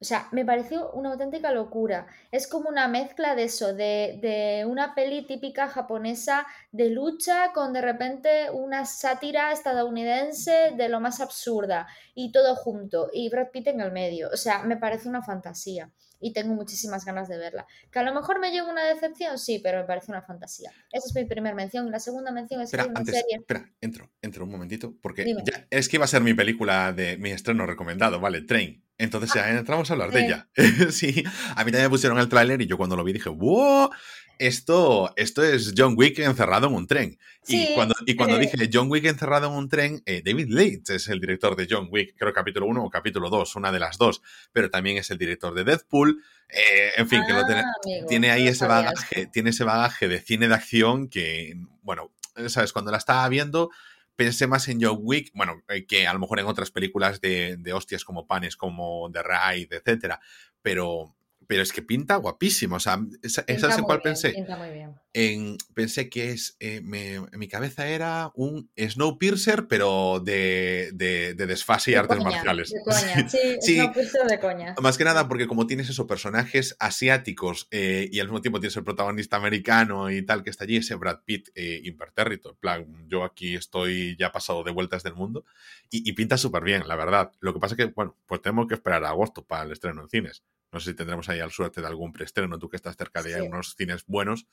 O 0.00 0.04
sea, 0.04 0.28
me 0.30 0.44
pareció 0.44 0.92
una 0.92 1.10
auténtica 1.10 1.50
locura. 1.50 2.06
Es 2.30 2.46
como 2.46 2.68
una 2.68 2.86
mezcla 2.86 3.34
de 3.34 3.44
eso, 3.44 3.74
de, 3.74 4.18
de, 4.22 4.64
una 4.64 4.94
peli 4.94 5.26
típica 5.26 5.68
japonesa 5.68 6.46
de 6.70 6.90
lucha 6.90 7.52
con 7.52 7.72
de 7.72 7.80
repente 7.80 8.50
una 8.52 8.84
sátira 8.84 9.50
estadounidense 9.50 10.72
de 10.76 10.88
lo 10.88 11.00
más 11.00 11.20
absurda 11.20 11.88
y 12.14 12.30
todo 12.30 12.54
junto 12.54 13.10
y 13.12 13.28
Brad 13.28 13.48
Pitt 13.50 13.68
en 13.68 13.80
el 13.80 13.90
medio. 13.90 14.28
O 14.32 14.36
sea, 14.36 14.62
me 14.62 14.76
parece 14.76 15.08
una 15.08 15.22
fantasía 15.22 15.90
y 16.20 16.32
tengo 16.32 16.54
muchísimas 16.54 17.04
ganas 17.04 17.28
de 17.28 17.38
verla. 17.38 17.66
Que 17.90 17.98
a 17.98 18.02
lo 18.02 18.14
mejor 18.14 18.40
me 18.40 18.50
lleva 18.50 18.70
una 18.70 18.84
decepción, 18.84 19.38
sí, 19.38 19.60
pero 19.62 19.78
me 19.78 19.84
parece 19.84 20.10
una 20.10 20.22
fantasía. 20.22 20.70
Esa 20.92 21.06
es 21.06 21.14
mi 21.14 21.24
primera 21.24 21.54
mención. 21.54 21.88
Y 21.88 21.90
la 21.90 22.00
segunda 22.00 22.32
mención 22.32 22.60
es 22.60 22.68
espera, 22.68 22.86
una 22.86 23.00
antes, 23.00 23.14
serie. 23.14 23.36
Espera, 23.38 23.70
entro, 23.80 24.10
entro 24.22 24.44
un 24.44 24.50
momentito, 24.50 24.94
porque 25.00 25.24
ya, 25.44 25.66
es 25.70 25.88
que 25.88 25.96
iba 25.96 26.04
a 26.04 26.08
ser 26.08 26.22
mi 26.22 26.34
película 26.34 26.92
de 26.92 27.16
mi 27.18 27.30
estreno 27.30 27.66
recomendado, 27.66 28.20
¿vale? 28.20 28.42
Train. 28.42 28.84
Entonces 28.98 29.32
ya 29.32 29.48
entramos 29.50 29.88
a 29.90 29.92
hablar 29.92 30.10
de 30.10 30.26
ella. 30.26 30.48
sí, 30.90 31.22
a 31.54 31.64
mí 31.64 31.70
también 31.70 31.84
me 31.84 31.90
pusieron 31.90 32.18
el 32.18 32.28
tráiler 32.28 32.60
y 32.60 32.66
yo 32.66 32.76
cuando 32.76 32.96
lo 32.96 33.04
vi 33.04 33.12
dije, 33.12 33.28
¡wow! 33.28 33.90
Esto, 34.38 35.12
esto 35.16 35.42
es 35.42 35.74
John 35.76 35.94
Wick 35.96 36.20
encerrado 36.20 36.68
en 36.68 36.74
un 36.74 36.86
tren. 36.86 37.18
y 37.46 37.74
cuando, 37.74 37.94
y 38.06 38.14
cuando 38.14 38.38
dije 38.38 38.70
John 38.72 38.88
Wick 38.88 39.04
encerrado 39.06 39.48
en 39.48 39.54
un 39.54 39.68
tren, 39.68 40.00
eh, 40.06 40.22
David 40.24 40.48
Leitch 40.48 40.90
es 40.90 41.08
el 41.08 41.20
director 41.20 41.56
de 41.56 41.66
John 41.68 41.88
Wick, 41.90 42.14
creo 42.16 42.32
capítulo 42.32 42.66
1 42.66 42.84
o 42.84 42.90
capítulo 42.90 43.30
2, 43.30 43.56
una 43.56 43.72
de 43.72 43.80
las 43.80 43.98
dos, 43.98 44.22
pero 44.52 44.70
también 44.70 44.96
es 44.96 45.10
el 45.10 45.18
director 45.18 45.54
de 45.54 45.64
Deadpool. 45.64 46.22
Eh, 46.48 46.92
en 46.96 47.08
fin, 47.08 47.22
que 47.26 47.32
lo 47.32 47.44
tiene, 47.44 47.62
ah, 47.62 48.06
tiene 48.08 48.30
ahí 48.30 48.46
ese 48.46 48.66
bagaje, 48.66 49.26
tiene 49.26 49.50
ese 49.50 49.64
bagaje 49.64 50.06
de 50.06 50.20
cine 50.20 50.48
de 50.48 50.54
acción 50.54 51.08
que, 51.08 51.54
bueno, 51.82 52.12
sabes, 52.46 52.72
cuando 52.72 52.92
la 52.92 52.98
estaba 52.98 53.28
viendo 53.28 53.70
pensé 54.14 54.48
más 54.48 54.66
en 54.66 54.82
John 54.82 54.98
Wick, 55.00 55.30
bueno, 55.32 55.62
eh, 55.68 55.86
que 55.86 56.08
a 56.08 56.12
lo 56.12 56.18
mejor 56.18 56.40
en 56.40 56.46
otras 56.46 56.72
películas 56.72 57.20
de, 57.20 57.56
de 57.56 57.72
hostias 57.72 58.04
como 58.04 58.26
panes, 58.26 58.56
como 58.56 59.08
The 59.12 59.22
Ride, 59.22 59.76
etcétera, 59.76 60.20
pero 60.60 61.14
pero 61.48 61.62
es 61.62 61.72
que 61.72 61.80
pinta 61.80 62.16
guapísimo. 62.16 62.76
O 62.76 62.80
sea, 62.80 63.00
¿sabes 63.26 63.78
en 63.78 63.84
cuál 63.84 64.02
pensé? 64.02 64.30
Pinta 64.30 64.56
muy 64.58 64.68
bien. 64.68 64.94
En, 65.14 65.56
pensé 65.74 66.10
que 66.10 66.30
es. 66.30 66.56
Eh, 66.60 66.82
me, 66.84 67.14
en 67.14 67.38
mi 67.38 67.48
cabeza 67.48 67.88
era 67.88 68.30
un 68.34 68.70
Snowpiercer, 68.78 69.66
pero 69.66 70.20
de, 70.20 70.90
de, 70.92 71.32
de 71.32 71.46
desfase 71.46 71.92
y 71.92 71.94
artes 71.94 72.22
marciales. 72.22 72.70
De 72.70 72.82
coña, 72.82 73.28
sí, 73.30 73.56
sí. 73.62 73.76
Snowpiercer 73.76 74.26
de 74.26 74.38
coña. 74.38 74.74
Más 74.82 74.98
que 74.98 75.04
nada 75.04 75.26
porque, 75.26 75.46
como 75.46 75.66
tienes 75.66 75.88
esos 75.88 76.06
personajes 76.06 76.76
asiáticos 76.80 77.66
eh, 77.70 78.10
y 78.12 78.20
al 78.20 78.26
mismo 78.26 78.42
tiempo 78.42 78.60
tienes 78.60 78.76
el 78.76 78.84
protagonista 78.84 79.38
americano 79.38 80.10
y 80.10 80.20
tal 80.20 80.44
que 80.44 80.50
está 80.50 80.64
allí, 80.64 80.76
ese 80.76 80.96
Brad 80.96 81.20
Pitt 81.24 81.48
eh, 81.54 81.80
impertérrito. 81.82 82.50
En 82.50 82.56
plan, 82.56 83.06
yo 83.08 83.24
aquí 83.24 83.54
estoy 83.54 84.16
ya 84.18 84.32
pasado 84.32 84.64
de 84.64 84.70
vueltas 84.70 85.02
del 85.02 85.14
mundo 85.14 85.46
y, 85.90 86.06
y 86.08 86.12
pinta 86.12 86.36
súper 86.36 86.62
bien, 86.62 86.86
la 86.86 86.96
verdad. 86.96 87.32
Lo 87.40 87.54
que 87.54 87.58
pasa 87.58 87.72
es 87.72 87.78
que, 87.78 87.86
bueno, 87.86 88.18
pues 88.26 88.42
tenemos 88.42 88.66
que 88.66 88.74
esperar 88.74 89.02
a 89.06 89.08
agosto 89.08 89.46
para 89.46 89.62
el 89.62 89.72
estreno 89.72 90.02
en 90.02 90.10
cines. 90.10 90.42
No 90.72 90.80
sé 90.80 90.90
si 90.90 90.96
tendremos 90.96 91.28
ahí 91.28 91.40
al 91.40 91.50
suerte 91.50 91.80
de 91.80 91.86
algún 91.86 92.12
preestreno, 92.12 92.58
tú 92.58 92.68
que 92.68 92.76
estás 92.76 92.96
cerca 92.96 93.22
de 93.22 93.40
unos 93.42 93.74
cines 93.76 94.04
buenos, 94.06 94.46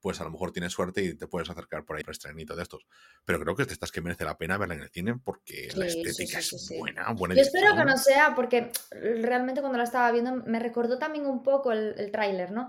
pues 0.00 0.20
a 0.20 0.24
lo 0.24 0.30
mejor 0.30 0.52
tienes 0.52 0.72
suerte 0.72 1.02
y 1.02 1.14
te 1.14 1.26
puedes 1.26 1.48
acercar 1.48 1.84
por 1.84 1.96
ahí 1.96 2.02
preestrenito 2.02 2.54
de 2.54 2.62
estos. 2.62 2.86
Pero 3.24 3.40
creo 3.40 3.56
que 3.56 3.62
es 3.62 3.68
de 3.68 3.74
estas 3.74 3.90
que 3.90 4.00
merece 4.00 4.24
la 4.24 4.36
pena 4.36 4.58
verla 4.58 4.74
en 4.74 4.82
el 4.82 4.90
cine 4.90 5.16
porque 5.16 5.68
la 5.74 5.86
estética 5.86 6.38
es 6.38 6.72
buena, 6.78 7.10
buena. 7.12 7.34
Yo 7.34 7.42
espero 7.42 7.74
que 7.74 7.84
no 7.84 7.96
sea, 7.96 8.34
porque 8.34 8.70
realmente 8.90 9.60
cuando 9.60 9.78
la 9.78 9.84
estaba 9.84 10.12
viendo 10.12 10.36
me 10.46 10.60
recordó 10.60 10.98
también 10.98 11.26
un 11.26 11.42
poco 11.42 11.72
el, 11.72 11.94
el 11.98 12.10
tráiler, 12.10 12.52
¿no? 12.52 12.68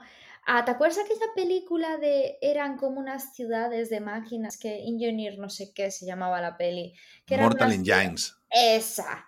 Ah, 0.49 0.63
¿Te 0.63 0.71
acuerdas 0.71 0.99
aquella 0.99 1.25
película 1.35 1.97
de 1.97 2.37
eran 2.41 2.77
como 2.77 3.01
unas 3.01 3.35
ciudades 3.35 3.89
de 3.89 3.99
máquinas 3.99 4.57
que 4.57 4.87
Engineer 4.87 5.37
no 5.37 5.49
sé 5.49 5.73
qué 5.73 5.91
se 5.91 6.05
llamaba 6.05 6.39
la 6.39 6.55
peli? 6.55 6.93
Que 7.25 7.37
Mortal 7.37 7.73
Engines. 7.73 8.33
Esa. 8.49 9.25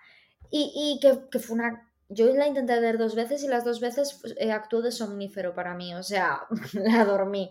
Y, 0.50 0.72
y 0.74 1.00
que, 1.02 1.30
que, 1.30 1.40
fue 1.40 1.56
una 1.56 1.89
yo 2.10 2.26
la 2.34 2.48
intenté 2.48 2.80
ver 2.80 2.98
dos 2.98 3.16
veces 3.16 3.44
y 3.44 3.48
las 3.48 3.64
dos 3.64 3.80
veces 3.80 4.20
pues, 4.22 4.36
actuó 4.52 4.82
de 4.82 4.92
somnífero 4.92 5.54
para 5.54 5.76
mí, 5.76 5.94
o 5.94 6.04
sea, 6.04 6.42
la 6.74 7.06
dormí. 7.06 7.50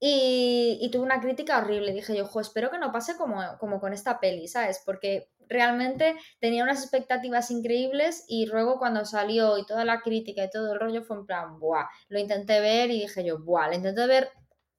Y, 0.00 0.78
y 0.80 0.90
tuve 0.90 1.02
una 1.02 1.20
crítica 1.20 1.58
horrible. 1.58 1.92
Dije 1.92 2.16
yo, 2.16 2.24
ojo, 2.24 2.40
espero 2.40 2.70
que 2.70 2.78
no 2.78 2.92
pase 2.92 3.16
como, 3.16 3.42
como 3.58 3.80
con 3.80 3.92
esta 3.92 4.20
peli, 4.20 4.46
¿sabes? 4.46 4.80
Porque 4.86 5.28
realmente 5.48 6.14
tenía 6.40 6.62
unas 6.62 6.82
expectativas 6.82 7.50
increíbles 7.50 8.24
y 8.28 8.46
luego 8.46 8.78
cuando 8.78 9.04
salió 9.04 9.58
y 9.58 9.66
toda 9.66 9.84
la 9.84 10.00
crítica 10.00 10.44
y 10.44 10.50
todo 10.50 10.72
el 10.72 10.80
rollo 10.80 11.02
fue 11.02 11.16
en 11.16 11.26
plan, 11.26 11.58
buah, 11.58 11.88
lo 12.08 12.18
intenté 12.18 12.60
ver 12.60 12.90
y 12.90 13.00
dije 13.00 13.24
yo, 13.24 13.38
buah, 13.38 13.68
lo 13.68 13.74
intenté 13.74 14.06
ver 14.06 14.30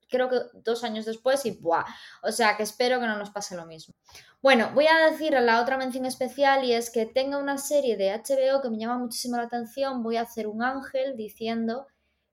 creo 0.10 0.30
que 0.30 0.42
dos 0.54 0.84
años 0.84 1.06
después 1.06 1.46
y 1.46 1.52
buah, 1.52 1.86
o 2.24 2.32
sea 2.32 2.58
que 2.58 2.64
espero 2.64 3.00
que 3.00 3.08
no 3.08 3.18
nos 3.18 3.30
pase 3.30 3.56
lo 3.56 3.66
mismo. 3.66 3.96
Bueno, 4.42 4.72
voy 4.74 4.88
a 4.88 5.12
decir 5.12 5.34
la 5.34 5.62
otra 5.62 5.78
mención 5.78 6.06
especial 6.06 6.64
y 6.64 6.74
es 6.74 6.90
que 6.90 7.06
tenga 7.06 7.38
una 7.38 7.58
serie 7.58 7.98
de 7.98 8.12
HBO 8.12 8.62
que 8.62 8.70
me 8.70 8.78
llama 8.78 8.98
muchísimo 8.98 9.38
la 9.38 9.44
atención, 9.44 10.04
voy 10.04 10.18
a 10.18 10.22
hacer 10.22 10.48
un 10.48 10.64
ángel 10.64 11.16
diciendo 11.16 11.88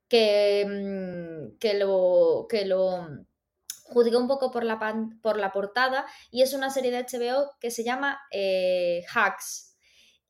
que, 0.09 0.65
mm, 0.67 1.59
que 1.59 1.75
lo... 1.75 2.47
Que 2.49 2.65
lo 2.65 3.27
juzgué 3.89 4.17
un 4.17 4.27
poco 4.27 4.51
por 4.51 4.65
la, 4.65 4.79
por 5.23 5.39
la 5.39 5.53
portada 5.53 6.07
y 6.31 6.43
es 6.43 6.53
una 6.55 6.71
serie 6.71 6.91
de 6.91 7.05
HBO 7.05 7.53
que 7.61 7.71
se 7.71 7.85
llama 7.85 8.21
eh, 8.31 9.05
Hacks. 9.15 9.76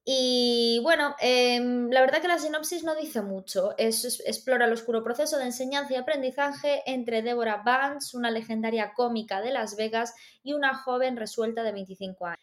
Y 0.09 0.79
bueno, 0.85 1.17
em, 1.19 1.91
la 1.91 2.01
verdad 2.01 2.23
que 2.23 2.29
la 2.29 2.39
sinopsis 2.39 2.85
no 2.85 2.95
dice 2.95 3.23
mucho. 3.23 3.75
Es, 3.77 4.23
explora 4.25 4.67
el 4.67 4.73
oscuro 4.73 5.03
proceso 5.03 5.37
de 5.37 5.47
enseñanza 5.47 5.95
y 5.95 5.97
aprendizaje 5.97 6.85
entre 6.87 7.23
Deborah 7.23 7.63
Vance, 7.65 8.17
una 8.17 8.31
legendaria 8.31 8.93
cómica 8.95 9.41
de 9.41 9.51
Las 9.51 9.75
Vegas, 9.75 10.15
y 10.45 10.53
una 10.53 10.77
joven 10.77 11.17
resuelta 11.17 11.65
de 11.65 11.73
25 11.73 12.27
años. 12.27 12.39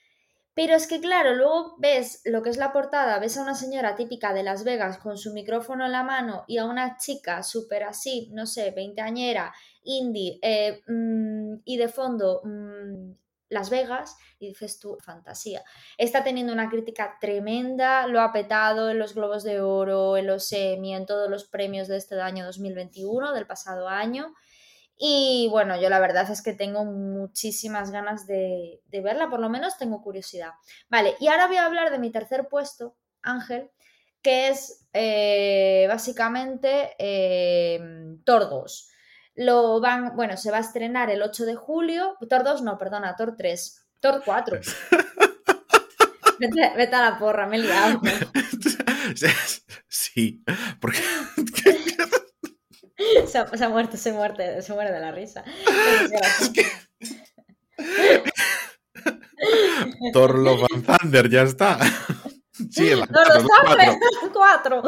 Pero 0.54 0.76
es 0.76 0.88
que 0.88 1.00
claro, 1.00 1.36
luego 1.36 1.76
ves 1.80 2.22
lo 2.26 2.44
que 2.44 2.50
es 2.50 2.58
la 2.58 2.74
portada, 2.74 3.18
ves 3.20 3.38
a 3.38 3.42
una 3.42 3.56
señora 3.56 3.96
típica 3.96 4.34
de 4.34 4.44
Las 4.44 4.66
Vegas 4.66 4.98
con 4.98 5.18
su 5.18 5.34
micrófono 5.34 5.86
en 5.86 5.94
la 5.94 6.04
mano 6.04 6.44
y 6.48 6.58
a 6.58 6.66
una 6.66 6.98
chica 6.98 7.44
súper 7.44 7.84
así, 7.84 8.30
no 8.34 8.46
sé, 8.46 8.72
veinteañera, 8.72 9.54
indie, 9.84 10.38
eh, 10.42 10.82
mm, 10.86 11.62
y 11.64 11.78
de 11.78 11.88
fondo 11.88 12.42
mm, 12.44 13.12
Las 13.54 13.70
Vegas, 13.70 14.18
y 14.40 14.48
dices 14.50 14.80
tú, 14.80 14.98
fantasía. 15.02 15.64
Está 15.98 16.24
teniendo 16.24 16.52
una 16.52 16.70
crítica 16.70 17.18
tremenda, 17.22 18.08
lo 18.08 18.20
ha 18.22 18.34
petado 18.34 18.90
en 18.90 19.00
los 19.00 19.14
Globos 19.16 19.44
de 19.44 19.62
Oro, 19.62 20.18
en 20.18 20.28
los 20.28 20.52
Emmy, 20.52 20.96
en 20.96 21.06
todos 21.06 21.30
los 21.30 21.46
premios 21.46 21.88
de 21.88 21.98
este 21.98 22.20
año 22.20 22.46
2021, 22.46 23.34
del 23.34 23.48
pasado 23.48 23.88
año. 23.88 24.34
Y 24.98 25.48
bueno, 25.52 25.80
yo 25.80 25.90
la 25.90 26.00
verdad 26.00 26.30
es 26.30 26.42
que 26.42 26.54
tengo 26.54 26.86
muchísimas 26.86 27.92
ganas 27.92 28.28
de, 28.28 28.82
verla, 28.92 29.30
por 29.30 29.40
lo 29.40 29.50
menos 29.50 29.78
tengo 29.78 30.02
curiosidad. 30.02 30.52
Vale, 30.90 31.16
y 31.20 31.28
ahora 31.28 31.48
voy 31.48 31.58
a 31.58 31.66
hablar 31.66 31.92
de 31.92 32.00
mi 32.00 32.12
tercer 32.12 32.48
puesto, 32.48 32.96
Ángel, 33.22 33.72
que 34.22 34.50
es 34.50 34.88
eh, 34.94 35.86
básicamente 35.90 36.96
eh, 36.98 37.80
2. 37.82 38.90
Lo 39.36 39.80
van, 39.80 40.16
bueno, 40.16 40.38
se 40.38 40.52
va 40.52 40.58
a 40.58 40.62
estrenar 40.62 41.10
el 41.10 41.22
8 41.22 41.46
de 41.46 41.56
julio. 41.56 42.18
Thor 42.30 42.44
2, 42.44 42.62
no, 42.62 42.78
perdona, 42.78 43.16
Thor 43.16 43.36
3. 43.36 43.86
Thor 44.00 44.22
4. 44.24 44.60
vete, 46.40 46.96
a 46.96 47.10
la 47.10 47.18
porra, 47.18 47.48
me 47.48 47.58
he 47.58 47.60
liado. 47.60 48.02
Sí, 49.88 50.44
porque 50.80 50.98
se, 53.28 53.38
ha, 53.38 53.48
se, 53.48 53.64
ha, 53.64 53.70
muerto, 53.70 53.98
se 53.98 54.14
muere, 54.14 54.62
se 54.62 54.74
muere 54.74 54.92
de 54.92 55.00
la 55.00 55.12
risa. 55.12 55.44
Thor 60.14 60.38
Love 60.38 60.66
and 60.74 60.86
Thunder, 60.86 61.30
ya 61.30 61.44
está. 61.44 61.78
Sí, 62.74 62.90
el 62.90 63.08
Thor 63.08 63.28
4. 64.34 64.84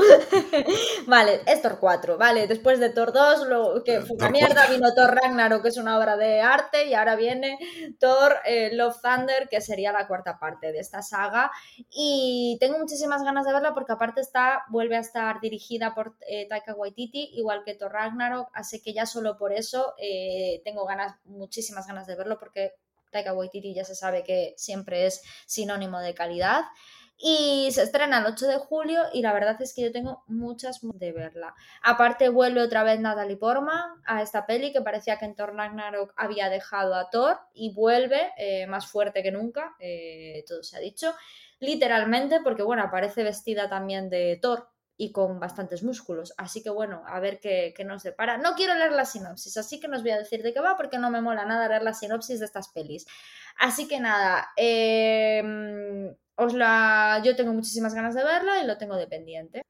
vale, 1.05 1.41
es 1.45 1.61
Thor 1.61 1.77
4, 1.79 2.17
vale. 2.17 2.47
Después 2.47 2.79
de 2.79 2.89
Thor 2.89 3.13
2, 3.13 3.47
lo, 3.47 3.83
que 3.83 4.01
fue 4.01 4.17
una 4.17 4.29
mierda, 4.31 4.65
vino 4.67 4.91
Thor 4.95 5.13
Ragnarok, 5.13 5.61
que 5.61 5.69
es 5.69 5.77
una 5.77 5.99
obra 5.99 6.17
de 6.17 6.41
arte, 6.41 6.87
y 6.87 6.95
ahora 6.95 7.15
viene 7.15 7.59
Thor 7.99 8.37
eh, 8.45 8.71
Love 8.73 8.99
Thunder, 9.01 9.47
que 9.49 9.61
sería 9.61 9.91
la 9.91 10.07
cuarta 10.07 10.39
parte 10.39 10.71
de 10.71 10.79
esta 10.79 11.03
saga. 11.03 11.51
Y 11.91 12.57
tengo 12.59 12.79
muchísimas 12.79 13.23
ganas 13.23 13.45
de 13.45 13.53
verla 13.53 13.75
porque 13.75 13.93
aparte 13.93 14.21
está, 14.21 14.63
vuelve 14.69 14.97
a 14.97 15.01
estar 15.01 15.39
dirigida 15.39 15.93
por 15.93 16.15
eh, 16.27 16.47
Taika 16.47 16.73
Waititi, 16.73 17.33
igual 17.35 17.63
que 17.63 17.75
Thor 17.75 17.91
Ragnarok, 17.91 18.49
así 18.53 18.81
que 18.81 18.93
ya 18.93 19.05
solo 19.05 19.37
por 19.37 19.53
eso 19.53 19.93
eh, 19.99 20.61
tengo 20.65 20.85
ganas, 20.85 21.17
muchísimas 21.25 21.85
ganas 21.85 22.07
de 22.07 22.15
verlo 22.15 22.39
porque 22.39 22.73
Taika 23.11 23.33
Waititi 23.33 23.75
ya 23.75 23.85
se 23.85 23.93
sabe 23.95 24.23
que 24.23 24.55
siempre 24.57 25.05
es 25.05 25.21
sinónimo 25.45 25.99
de 25.99 26.15
calidad. 26.15 26.63
Y 27.17 27.69
se 27.71 27.83
estrena 27.83 28.19
el 28.19 28.25
8 28.25 28.47
de 28.47 28.57
julio 28.57 29.03
y 29.13 29.21
la 29.21 29.31
verdad 29.33 29.61
es 29.61 29.73
que 29.73 29.83
yo 29.83 29.91
tengo 29.91 30.23
muchas 30.27 30.79
de 30.81 31.13
verla. 31.13 31.55
Aparte 31.81 32.27
vuelve 32.27 32.61
otra 32.61 32.83
vez 32.83 32.99
Natalie 32.99 33.37
Portman 33.37 34.01
a 34.05 34.21
esta 34.21 34.45
peli 34.45 34.73
que 34.73 34.81
parecía 34.81 35.17
que 35.17 35.25
en 35.25 35.35
Thor 35.35 35.55
Ragnarok 35.55 36.13
había 36.17 36.49
dejado 36.49 36.93
a 36.95 37.09
Thor 37.09 37.39
y 37.53 37.73
vuelve 37.73 38.33
eh, 38.37 38.67
más 38.67 38.87
fuerte 38.87 39.23
que 39.23 39.31
nunca, 39.31 39.75
eh, 39.79 40.43
todo 40.45 40.61
se 40.61 40.75
ha 40.75 40.79
dicho, 40.81 41.15
literalmente 41.59 42.41
porque 42.43 42.63
bueno, 42.63 42.83
aparece 42.83 43.23
vestida 43.23 43.69
también 43.69 44.09
de 44.09 44.37
Thor 44.41 44.67
y 44.97 45.13
con 45.13 45.39
bastantes 45.39 45.83
músculos. 45.83 46.33
Así 46.37 46.61
que 46.63 46.69
bueno, 46.69 47.03
a 47.07 47.19
ver 47.21 47.39
qué, 47.39 47.73
qué, 47.75 47.85
nos 47.85 48.03
depara. 48.03 48.37
No 48.37 48.55
quiero 48.55 48.75
leer 48.75 48.91
la 48.91 49.05
sinopsis, 49.05 49.55
así 49.57 49.79
que 49.79 49.87
no 49.87 49.95
os 49.95 50.03
voy 50.03 50.11
a 50.11 50.17
decir 50.17 50.43
de 50.43 50.53
qué 50.53 50.59
va 50.59 50.75
porque 50.75 50.99
no 50.99 51.09
me 51.09 51.21
mola 51.21 51.45
nada 51.45 51.69
leer 51.69 51.83
la 51.83 51.93
sinopsis 51.93 52.39
de 52.39 52.45
estas 52.45 52.69
pelis. 52.69 53.05
Así 53.57 53.87
que 53.87 53.99
nada, 53.99 54.49
eh, 54.57 56.13
os 56.35 56.53
la, 56.53 57.21
yo 57.23 57.35
tengo 57.35 57.53
muchísimas 57.53 57.93
ganas 57.93 58.15
de 58.15 58.23
verla 58.23 58.61
y 58.61 58.67
lo 58.67 58.77
tengo 58.77 58.95
de 58.95 59.07
pendiente. 59.07 59.61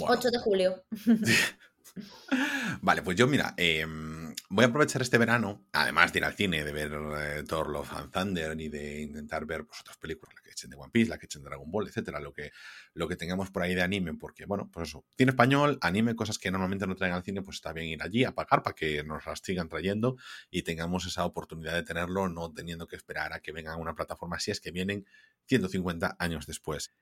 8 0.00 0.30
de 0.30 0.38
julio. 0.38 0.84
vale, 2.82 3.02
pues 3.02 3.16
yo 3.16 3.26
mira, 3.26 3.54
em, 3.56 4.25
voy 4.48 4.64
a 4.64 4.68
aprovechar 4.68 5.02
este 5.02 5.18
verano, 5.18 5.66
además 5.72 6.12
de 6.12 6.20
ir 6.20 6.24
al 6.24 6.34
cine, 6.34 6.64
de 6.64 6.72
ver 6.72 6.92
eh, 6.92 7.42
Thor 7.46 7.68
Love 7.68 7.92
and 7.92 8.12
Thunder 8.12 8.60
y 8.60 8.68
de 8.68 9.02
intentar 9.02 9.44
ver 9.46 9.66
pues, 9.66 9.80
otras 9.80 9.96
películas, 9.96 10.34
la 10.34 10.42
que 10.42 10.50
echen 10.50 10.70
de 10.70 10.76
One 10.76 10.90
Piece, 10.92 11.10
la 11.10 11.18
que 11.18 11.26
echen 11.26 11.42
de 11.42 11.48
Dragon 11.48 11.70
Ball, 11.70 11.88
etcétera, 11.88 12.20
lo 12.20 12.32
que, 12.32 12.52
lo 12.94 13.08
que 13.08 13.16
tengamos 13.16 13.50
por 13.50 13.62
ahí 13.62 13.74
de 13.74 13.82
anime, 13.82 14.14
porque, 14.14 14.46
bueno, 14.46 14.70
pues 14.72 14.88
eso, 14.88 15.04
cine 15.16 15.30
español, 15.30 15.78
anime, 15.80 16.14
cosas 16.14 16.38
que 16.38 16.50
normalmente 16.50 16.86
no 16.86 16.94
traen 16.94 17.14
al 17.14 17.22
cine, 17.22 17.42
pues 17.42 17.56
está 17.56 17.72
bien 17.72 17.88
ir 17.88 18.02
allí 18.02 18.24
a 18.24 18.32
pagar 18.32 18.62
para 18.62 18.74
que 18.74 19.02
nos 19.02 19.26
las 19.26 19.40
sigan 19.42 19.68
trayendo 19.68 20.16
y 20.50 20.62
tengamos 20.62 21.06
esa 21.06 21.24
oportunidad 21.24 21.74
de 21.74 21.82
tenerlo, 21.82 22.28
no 22.28 22.52
teniendo 22.52 22.86
que 22.86 22.96
esperar 22.96 23.32
a 23.32 23.40
que 23.40 23.52
vengan 23.52 23.74
a 23.74 23.78
una 23.78 23.94
plataforma 23.94 24.38
si 24.38 24.50
es 24.50 24.60
que 24.60 24.70
vienen 24.70 25.06
150 25.46 26.16
años 26.18 26.46
después. 26.46 26.92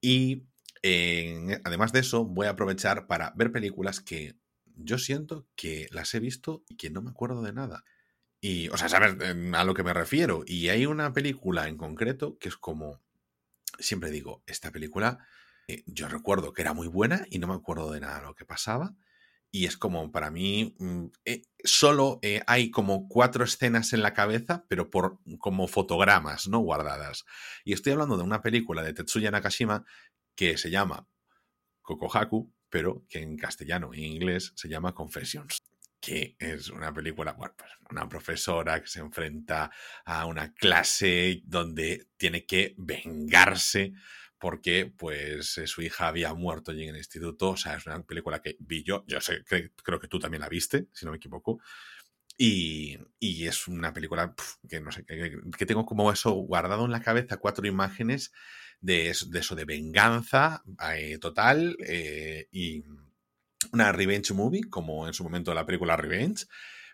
Y 0.00 0.44
además 1.64 1.92
de 1.92 2.00
eso, 2.00 2.24
voy 2.24 2.46
a 2.46 2.50
aprovechar 2.50 3.06
para 3.06 3.32
ver 3.36 3.50
películas 3.52 4.00
que 4.00 4.36
yo 4.76 4.98
siento 4.98 5.46
que 5.56 5.88
las 5.90 6.14
he 6.14 6.20
visto 6.20 6.64
y 6.68 6.76
que 6.76 6.90
no 6.90 7.02
me 7.02 7.10
acuerdo 7.10 7.42
de 7.42 7.52
nada. 7.52 7.84
Y, 8.40 8.68
o 8.68 8.76
sea, 8.76 8.88
sabes 8.88 9.16
a 9.20 9.64
lo 9.64 9.74
que 9.74 9.82
me 9.82 9.94
refiero. 9.94 10.44
Y 10.46 10.68
hay 10.68 10.86
una 10.86 11.12
película 11.12 11.68
en 11.68 11.76
concreto 11.76 12.38
que 12.38 12.48
es 12.48 12.56
como, 12.56 13.00
siempre 13.78 14.10
digo, 14.10 14.42
esta 14.46 14.70
película, 14.70 15.26
eh, 15.66 15.82
yo 15.86 16.08
recuerdo 16.08 16.52
que 16.52 16.62
era 16.62 16.74
muy 16.74 16.88
buena 16.88 17.26
y 17.30 17.38
no 17.38 17.46
me 17.46 17.54
acuerdo 17.54 17.90
de 17.90 18.00
nada 18.00 18.20
de 18.20 18.26
lo 18.26 18.34
que 18.34 18.44
pasaba. 18.44 18.94
Y 19.50 19.66
es 19.66 19.76
como, 19.78 20.10
para 20.10 20.30
mí, 20.30 20.74
mm, 20.78 21.06
eh, 21.24 21.42
solo 21.62 22.18
eh, 22.22 22.42
hay 22.46 22.70
como 22.70 23.08
cuatro 23.08 23.44
escenas 23.44 23.92
en 23.92 24.02
la 24.02 24.12
cabeza, 24.12 24.66
pero 24.68 24.90
por 24.90 25.20
como 25.38 25.68
fotogramas, 25.68 26.48
¿no? 26.48 26.58
Guardadas. 26.58 27.24
Y 27.64 27.72
estoy 27.72 27.92
hablando 27.92 28.16
de 28.16 28.24
una 28.24 28.42
película 28.42 28.82
de 28.82 28.92
Tetsuya 28.92 29.30
Nakashima 29.30 29.84
que 30.34 30.58
se 30.58 30.70
llama 30.70 31.06
Kokohaku, 31.82 32.52
pero 32.74 33.06
que 33.08 33.20
en 33.20 33.36
castellano 33.36 33.94
e 33.94 34.00
inglés 34.00 34.52
se 34.56 34.68
llama 34.68 34.96
Confessions 34.96 35.62
que 36.00 36.34
es 36.40 36.70
una 36.70 36.92
película, 36.92 37.32
bueno, 37.32 37.54
pues 37.56 37.70
una 37.88 38.08
profesora 38.08 38.80
que 38.80 38.88
se 38.88 38.98
enfrenta 38.98 39.70
a 40.04 40.26
una 40.26 40.52
clase 40.52 41.40
donde 41.44 42.08
tiene 42.16 42.44
que 42.44 42.74
vengarse 42.76 43.92
porque 44.38 44.92
pues 44.98 45.56
eh, 45.56 45.68
su 45.68 45.82
hija 45.82 46.08
había 46.08 46.34
muerto 46.34 46.72
allí 46.72 46.82
en 46.82 46.90
el 46.90 46.96
instituto. 46.96 47.50
O 47.50 47.56
sea, 47.56 47.76
es 47.76 47.86
una 47.86 48.02
película 48.02 48.42
que 48.42 48.56
vi 48.58 48.82
yo, 48.82 49.04
yo 49.06 49.20
sé, 49.20 49.44
creo 49.44 50.00
que 50.00 50.08
tú 50.08 50.18
también 50.18 50.42
la 50.42 50.50
viste, 50.50 50.88
si 50.92 51.06
no 51.06 51.12
me 51.12 51.18
equivoco. 51.18 51.60
Y, 52.36 52.98
y 53.20 53.46
es 53.46 53.68
una 53.68 53.94
película 53.94 54.34
que 54.68 54.80
no 54.80 54.90
sé, 54.90 55.06
que, 55.06 55.64
tengo 55.64 55.86
como 55.86 56.10
eso 56.12 56.32
guardado 56.32 56.84
en 56.84 56.90
la 56.90 57.00
cabeza, 57.00 57.38
cuatro 57.38 57.66
imágenes 57.66 58.32
de 58.84 59.08
eso 59.08 59.26
de, 59.26 59.38
eso, 59.38 59.54
de 59.54 59.64
venganza 59.64 60.62
eh, 60.94 61.16
total 61.18 61.76
eh, 61.86 62.48
y 62.52 62.84
una 63.72 63.90
revenge 63.92 64.34
movie, 64.34 64.68
como 64.68 65.06
en 65.06 65.14
su 65.14 65.24
momento 65.24 65.54
la 65.54 65.64
película 65.64 65.96
Revenge, 65.96 66.44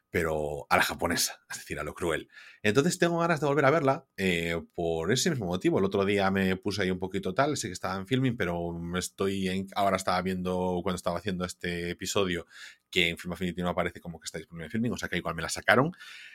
pero 0.09 0.66
a 0.70 0.76
la 0.76 0.82
japonesa, 0.82 1.41
es 1.51 1.59
decir, 1.59 1.80
a 1.80 1.82
lo 1.82 1.95
cruel. 1.95 2.28
Entonces 2.63 2.99
tengo 2.99 3.19
ganas 3.19 3.41
de 3.41 3.47
volver 3.47 3.65
a 3.65 3.71
verla 3.71 4.07
eh, 4.19 4.61
por 4.75 5.11
ese 5.13 5.31
mismo 5.31 5.47
motivo. 5.47 5.79
El 5.79 5.85
otro 5.87 6.05
día 6.05 6.31
me 6.31 6.57
puse 6.57 6.83
ahí 6.83 6.91
un 6.91 6.99
poquito 6.99 7.33
tal, 7.33 7.57
sé 7.57 7.69
que 7.69 7.73
estaba 7.73 7.97
en 7.97 8.07
filming, 8.07 8.37
pero 8.37 8.79
estoy 8.99 9.49
en, 9.49 9.67
ahora 9.75 9.97
estaba 9.97 10.21
viendo 10.21 10.81
cuando 10.83 10.97
estaba 10.97 11.19
haciendo 11.19 11.47
este 11.47 11.91
episodio 11.91 12.47
que 12.91 13.09
en 13.09 13.17
Film 13.17 13.33
Affinity 13.33 13.63
no 13.63 13.71
aparece 13.71 14.01
como 14.01 14.21
que 14.21 14.25
está 14.25 14.39
disponible 14.39 14.67
en 14.67 14.71
filming, 14.73 14.93
o 14.93 14.97
sea 14.97 15.09
que 15.09 15.17
igual 15.17 15.35
me 15.35 15.43
la 15.43 15.49
sacaron 15.49 15.93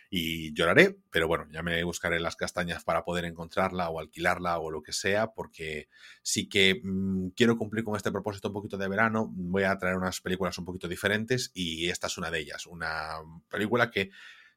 y 0.10 0.54
lloraré, 0.54 0.98
pero 1.12 1.28
bueno, 1.28 1.48
ya 1.52 1.62
me 1.62 1.84
buscaré 1.84 2.20
las 2.20 2.36
castañas 2.36 2.84
para 2.84 3.04
poder 3.04 3.26
encontrarla 3.26 3.90
o 3.90 4.00
alquilarla 4.00 4.58
o 4.60 4.72
lo 4.72 4.82
que 4.82 4.94
sea, 4.94 5.34
porque 5.34 5.90
sí 6.24 6.48
que 6.48 6.82
mm, 6.84 7.30
quiero 7.36 7.58
cumplir 7.58 7.84
con 7.84 7.96
este 7.96 8.12
propósito 8.12 8.48
un 8.48 8.54
poquito 8.54 8.78
de 8.78 8.88
verano, 8.88 9.30
voy 9.32 9.64
a 9.64 9.78
traer 9.78 9.98
unas 9.98 10.22
películas 10.22 10.58
un 10.58 10.66
poquito 10.66 10.88
diferentes 10.88 11.52
y 11.54 11.90
esta 11.90 12.08
es 12.08 12.18
una 12.18 12.32
de 12.32 12.40
ellas, 12.40 12.66
una 12.66 13.18
película 13.50 13.92
que 13.92 14.10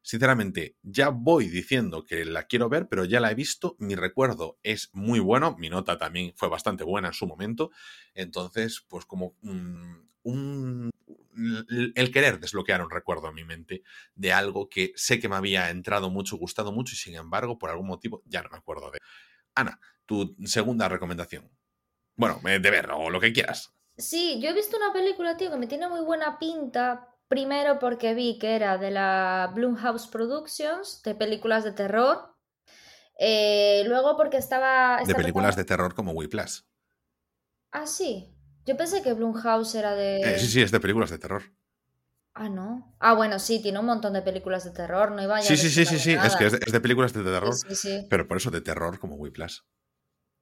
sinceramente, 0.03 0.77
ya 0.83 1.09
voy 1.11 1.49
diciendo 1.49 2.05
que 2.05 2.25
la 2.25 2.45
quiero 2.45 2.69
ver, 2.69 2.89
pero 2.89 3.05
ya 3.05 3.21
la 3.21 3.31
he 3.31 3.35
visto. 3.35 3.77
Mi 3.79 3.95
recuerdo 3.95 4.59
es 4.63 4.91
muy 4.93 5.21
bueno. 5.21 5.57
Mi 5.59 5.69
nota 5.69 5.99
también 5.99 6.33
fue 6.37 6.49
bastante 6.49 6.85
buena 6.85 7.09
en 7.09 7.15
su 7.15 7.27
momento. 7.27 7.71
Entonces, 8.15 8.85
pues 8.89 9.05
como 9.05 9.37
un, 9.43 10.91
el 11.95 12.13
querer 12.13 12.41
desbloquear 12.41 12.83
un 12.83 12.91
recuerdo 12.91 13.29
en 13.29 13.35
mi 13.35 13.45
mente 13.45 13.83
de 14.15 14.33
algo 14.33 14.69
que 14.69 14.93
sé 14.97 15.21
que 15.21 15.29
me 15.29 15.37
había 15.37 15.71
entrado 15.71 16.11
mucho, 16.11 16.37
gustado 16.37 16.73
mucho 16.73 16.95
y 16.95 16.99
sin 16.99 17.15
embargo, 17.15 17.59
por 17.59 17.71
algún 17.71 17.87
motivo, 17.87 18.23
ya 18.27 18.43
no 18.43 18.51
me 18.51 18.59
acuerdo 18.59 18.91
de. 18.91 18.99
Ana, 19.55 19.81
tu 20.07 20.37
segunda 20.45 20.89
recomendación. 20.89 21.51
Bueno, 22.17 22.41
de 22.43 22.59
ver 22.59 22.91
o 22.91 23.11
lo 23.11 23.21
que 23.21 23.33
quieras. 23.33 23.73
Sí, 23.97 24.41
yo 24.41 24.51
he 24.51 24.55
visto 24.55 24.77
una 24.77 24.93
película, 24.93 25.37
tío, 25.37 25.51
que 25.51 25.57
me 25.57 25.67
tiene 25.67 25.89
muy 25.89 26.01
buena 26.01 26.39
pinta, 26.39 27.09
Primero 27.29 27.79
porque 27.79 28.15
vi 28.15 28.39
que 28.39 28.57
era 28.57 28.79
de 28.79 28.91
la 28.91 29.53
Blumhouse 29.55 30.07
Productions, 30.09 31.03
de 31.03 31.15
películas 31.15 31.63
de 31.63 31.73
terror. 31.73 32.35
Eh, 33.19 33.83
luego 33.87 34.17
porque 34.17 34.39
estaba... 34.39 35.03
De 35.05 35.15
películas 35.15 35.55
de 35.57 35.65
terror 35.65 35.95
como 35.95 36.13
Whiplash. 36.13 36.61
Ah, 37.71 37.87
sí. 37.87 38.35
Yo 38.65 38.77
pensé 38.77 39.03
que 39.03 39.13
Blumhouse 39.13 39.75
era 39.75 39.95
de... 39.95 40.21
Eh, 40.21 40.39
sí, 40.39 40.47
sí, 40.47 40.63
es 40.63 40.71
de 40.71 40.81
películas 40.81 41.11
de 41.11 41.19
terror. 41.19 41.43
Ah, 42.35 42.49
no. 42.49 42.97
Ah, 43.01 43.15
bueno, 43.15 43.39
sí, 43.39 43.61
tiene 43.61 43.81
un 43.81 43.87
montón 43.87 44.13
de 44.13 44.23
películas 44.23 44.65
de 44.65 44.71
terror, 44.71 45.11
no 45.11 45.23
iba 45.23 45.43
Sí, 45.43 45.57
sí, 45.57 45.69
sí, 45.69 45.85
sí, 45.85 45.99
sí, 45.99 46.13
es 46.13 46.37
que 46.37 46.47
es 46.47 46.73
de, 46.73 46.81
películas 46.81 47.13
de 47.13 47.25
terror. 47.25 47.55
Sí, 47.55 47.75
sí, 47.75 48.07
Pero 48.09 48.29
por 48.29 48.37
eso 48.37 48.51
de 48.51 48.61
terror 48.61 48.99
como 48.99 49.17
Whiplash. 49.17 49.59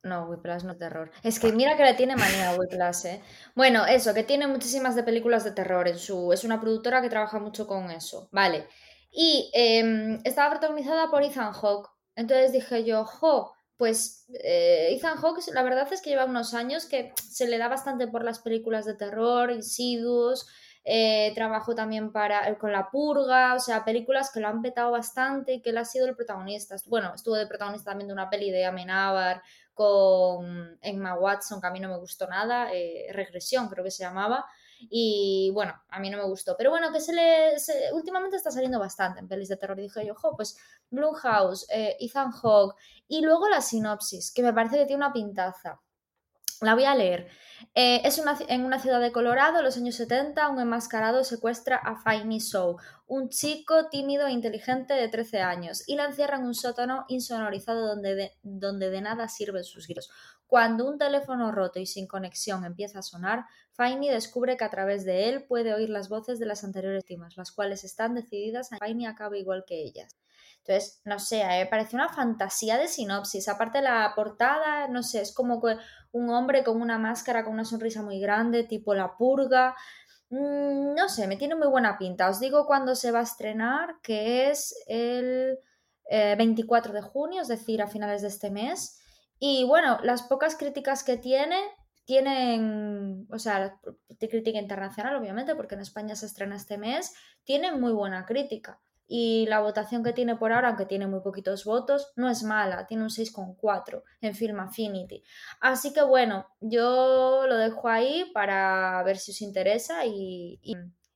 No, 0.07 0.27
Whiplash 0.27 0.63
no 0.63 0.77
terror. 0.77 1.11
Es 1.23 1.39
que 1.41 1.53
mira 1.53 1.77
que 1.77 1.85
le 1.85 1.95
tiene 1.95 2.17
manía 2.17 2.51
a 2.51 2.55
Whiplash, 2.55 3.07
¿eh? 3.07 3.23
Bueno, 3.55 3.85
eso, 3.87 4.15
que 4.15 4.23
tiene 4.23 4.47
muchísimas 4.47 4.95
de 4.95 5.03
películas 5.03 5.45
de 5.45 5.53
terror 5.53 5.89
en 5.89 5.99
su... 5.99 6.33
Es 6.33 6.45
una 6.45 6.61
productora 6.61 7.03
que 7.03 7.11
trabaja 7.11 7.39
mucho 7.39 7.67
con 7.67 7.91
eso, 7.91 8.29
¿vale? 8.33 8.69
Y 9.11 9.51
em, 9.55 10.21
estaba 10.25 10.51
protagonizada 10.51 11.11
por 11.11 11.23
Ethan 11.23 11.53
Hawke. 11.53 11.91
Entonces 12.15 12.53
dije 12.53 12.85
yo, 12.85 13.05
jo, 13.05 13.53
pues 13.77 14.27
eh, 14.43 14.89
Ethan 14.93 15.19
Hawke 15.19 15.43
la 15.53 15.63
verdad 15.63 15.93
es 15.93 16.01
que 16.01 16.11
lleva 16.11 16.25
unos 16.25 16.55
años 16.55 16.87
que 16.87 17.13
se 17.29 17.47
le 17.47 17.59
da 17.59 17.69
bastante 17.69 18.07
por 18.07 18.25
las 18.25 18.39
películas 18.39 18.85
de 18.85 18.95
terror, 18.95 19.51
Insidious, 19.51 20.47
eh, 20.89 21.33
trabajó 21.35 21.75
también 21.75 22.13
para, 22.13 22.49
eh, 22.49 22.57
con 22.59 22.71
La 22.71 22.91
Purga, 22.91 23.55
o 23.55 23.59
sea, 23.59 23.85
películas 23.85 24.31
que 24.31 24.39
lo 24.39 24.47
han 24.47 24.63
petado 24.63 24.93
bastante 24.93 25.55
y 25.55 25.61
que 25.61 25.71
él 25.71 25.79
ha 25.79 25.85
sido 25.85 26.07
el 26.07 26.15
protagonista. 26.15 26.77
Bueno, 26.87 27.13
estuvo 27.13 27.35
de 27.35 27.49
protagonista 27.49 27.91
también 27.91 28.07
de 28.07 28.15
una 28.15 28.31
peli 28.31 28.53
de 28.53 28.65
Amenábar 28.65 29.43
con 29.77 30.79
Emma 30.81 31.15
Watson, 31.17 31.61
que 31.61 31.67
a 31.67 31.71
mí 31.71 31.81
no 31.81 31.91
me 31.91 31.99
gustó 31.99 32.27
nada, 32.27 32.73
eh, 32.73 33.09
Regresión 33.13 33.69
creo 33.69 33.85
que 33.85 33.91
se 33.91 34.05
llamaba, 34.05 34.47
y 34.89 35.51
bueno, 35.53 35.75
a 35.91 36.01
mí 36.01 36.09
no 36.09 36.17
me 36.17 36.25
gustó, 36.25 36.57
pero 36.57 36.71
bueno, 36.71 36.91
que 36.91 37.01
se 37.01 37.13
le, 37.13 37.57
últimamente 37.93 38.37
está 38.37 38.51
saliendo 38.51 38.79
bastante 38.79 39.21
en 39.21 39.29
pelis 39.29 39.51
de 39.51 39.59
terror, 39.59 39.77
dije 39.77 40.07
yo, 40.07 40.15
ojo, 40.15 40.35
pues 40.35 40.57
Blumhouse, 40.91 41.67
eh, 41.69 41.95
Ethan 42.01 42.33
Hawke, 42.33 42.75
y 43.07 43.21
luego 43.21 43.51
la 43.51 43.61
sinopsis, 43.61 44.33
que 44.33 44.43
me 44.43 44.55
parece 44.55 44.79
que 44.79 44.87
tiene 44.87 45.05
una 45.05 45.13
pintaza. 45.13 45.79
La 46.63 46.75
voy 46.75 46.85
a 46.85 46.95
leer. 46.95 47.29
Eh, 47.75 48.01
es 48.05 48.23
en 48.49 48.65
una 48.65 48.79
ciudad 48.79 49.01
de 49.01 49.13
Colorado, 49.13 49.59
en 49.59 49.65
los 49.65 49.77
años 49.77 49.97
70, 49.97 50.49
un 50.49 50.61
enmascarado 50.61 51.25
secuestra 51.25 51.77
a 51.77 51.97
Fanny 51.97 52.39
Shaw, 52.39 52.77
un 53.07 53.29
chico 53.29 53.89
tímido 53.91 54.27
e 54.27 54.33
inteligente 54.33 54.95
de 54.95 55.09
13 55.09 55.41
años, 55.41 55.87
y 55.87 55.97
la 55.97 56.07
encierra 56.07 56.37
en 56.37 56.45
un 56.45 56.55
sótano 56.55 57.05
insonorizado 57.09 57.87
donde 57.87 58.15
de, 58.15 58.33
donde 58.43 58.91
de 58.91 59.01
nada 59.03 59.29
sirven 59.29 59.65
sus 59.65 59.87
gritos. 59.87 60.11
Cuando 60.47 60.89
un 60.89 60.97
teléfono 60.97 61.53
roto 61.53 61.79
y 61.79 61.87
sin 61.87 62.07
conexión 62.07 62.65
empieza 62.65 63.01
a 63.01 63.03
sonar, 63.03 63.45
Fanny 63.73 64.09
descubre 64.09 64.57
que 64.57 64.65
a 64.65 64.71
través 64.71 65.05
de 65.05 65.29
él 65.29 65.45
puede 65.45 65.75
oír 65.75 65.91
las 65.91 66.09
voces 66.09 66.39
de 66.39 66.47
las 66.47 66.65
anteriores 66.65 67.05
víctimas, 67.05 67.37
las 67.37 67.53
cuales 67.53 67.85
están 67.85 68.15
decididas 68.15 68.73
a 68.73 68.79
que 68.79 68.87
Fanny 68.87 69.07
acabe 69.07 69.39
igual 69.39 69.65
que 69.67 69.83
ellas. 69.83 70.17
Entonces, 70.67 71.01
no 71.05 71.21
sé, 71.21 71.45
parece 71.71 71.95
una 71.95 72.09
fantasía 72.09 72.77
de 72.77 72.89
sinopsis. 72.89 73.49
Aparte 73.49 73.81
la 73.83 74.13
portada, 74.17 74.89
no 74.89 75.05
sé, 75.05 75.21
es 75.21 75.33
como 75.33 75.63
que 75.63 75.77
un 76.17 76.31
hombre 76.31 76.65
con 76.65 76.81
una 76.81 76.99
máscara, 76.99 77.45
con 77.45 77.53
una 77.55 77.65
sonrisa 77.65 78.03
muy 78.03 78.19
grande, 78.21 78.65
tipo 78.65 78.95
la 78.95 79.17
purga. 79.17 79.75
Mm, 80.31 80.95
no 80.95 81.09
sé, 81.09 81.27
me 81.27 81.37
tiene 81.37 81.55
muy 81.55 81.69
buena 81.69 81.99
pinta. 81.99 82.29
Os 82.29 82.41
digo 82.41 82.67
cuándo 82.67 82.95
se 82.95 83.13
va 83.13 83.21
a 83.21 83.25
estrenar, 83.25 83.97
que 84.03 84.51
es 84.51 84.75
el 84.89 85.59
24 86.11 86.93
eh, 86.93 86.95
de 86.95 87.03
junio, 87.03 87.43
es 87.43 87.49
decir, 87.49 87.83
a 87.83 87.89
finales 87.89 88.23
de 88.23 88.29
este 88.29 88.51
mes. 88.51 89.01
Y 89.39 89.65
bueno, 89.65 89.99
las 90.03 90.23
pocas 90.23 90.57
críticas 90.57 91.05
que 91.05 91.17
tiene, 91.17 91.59
tienen, 92.05 93.27
o 93.31 93.39
sea, 93.39 93.79
crítica 94.19 94.59
internacional, 94.59 95.17
obviamente, 95.17 95.55
porque 95.55 95.75
en 95.75 95.83
España 95.83 96.17
se 96.17 96.27
estrena 96.27 96.57
este 96.57 96.79
mes, 96.79 97.15
tienen 97.45 97.81
muy 97.81 97.93
buena 97.93 98.25
crítica 98.25 98.81
y 99.09 99.47
la 99.47 99.61
votación 99.61 100.03
que 100.03 100.13
tiene 100.13 100.37
por 100.37 100.53
ahora, 100.53 100.69
aunque 100.69 100.87
tiene 100.87 101.07
muy 101.07 101.21
poquitos 101.21 101.65
votos, 101.65 102.13
no 102.17 102.29
es 102.29 102.43
mala, 102.43 102.87
tiene 102.87 103.05
un 103.05 103.11
6,4 103.11 104.03
en 104.21 104.35
Film 104.35 104.61
Affinity. 104.61 105.23
Así 105.61 105.93
que 105.93 106.03
bueno, 106.03 106.47
yo 106.61 107.47
lo 107.47 107.57
dejo 107.57 107.89
ahí 107.89 108.31
para 108.35 109.03
ver 109.05 109.19
si 109.19 109.33
os 109.33 109.43
interesa 109.43 110.05
y, 110.07 110.61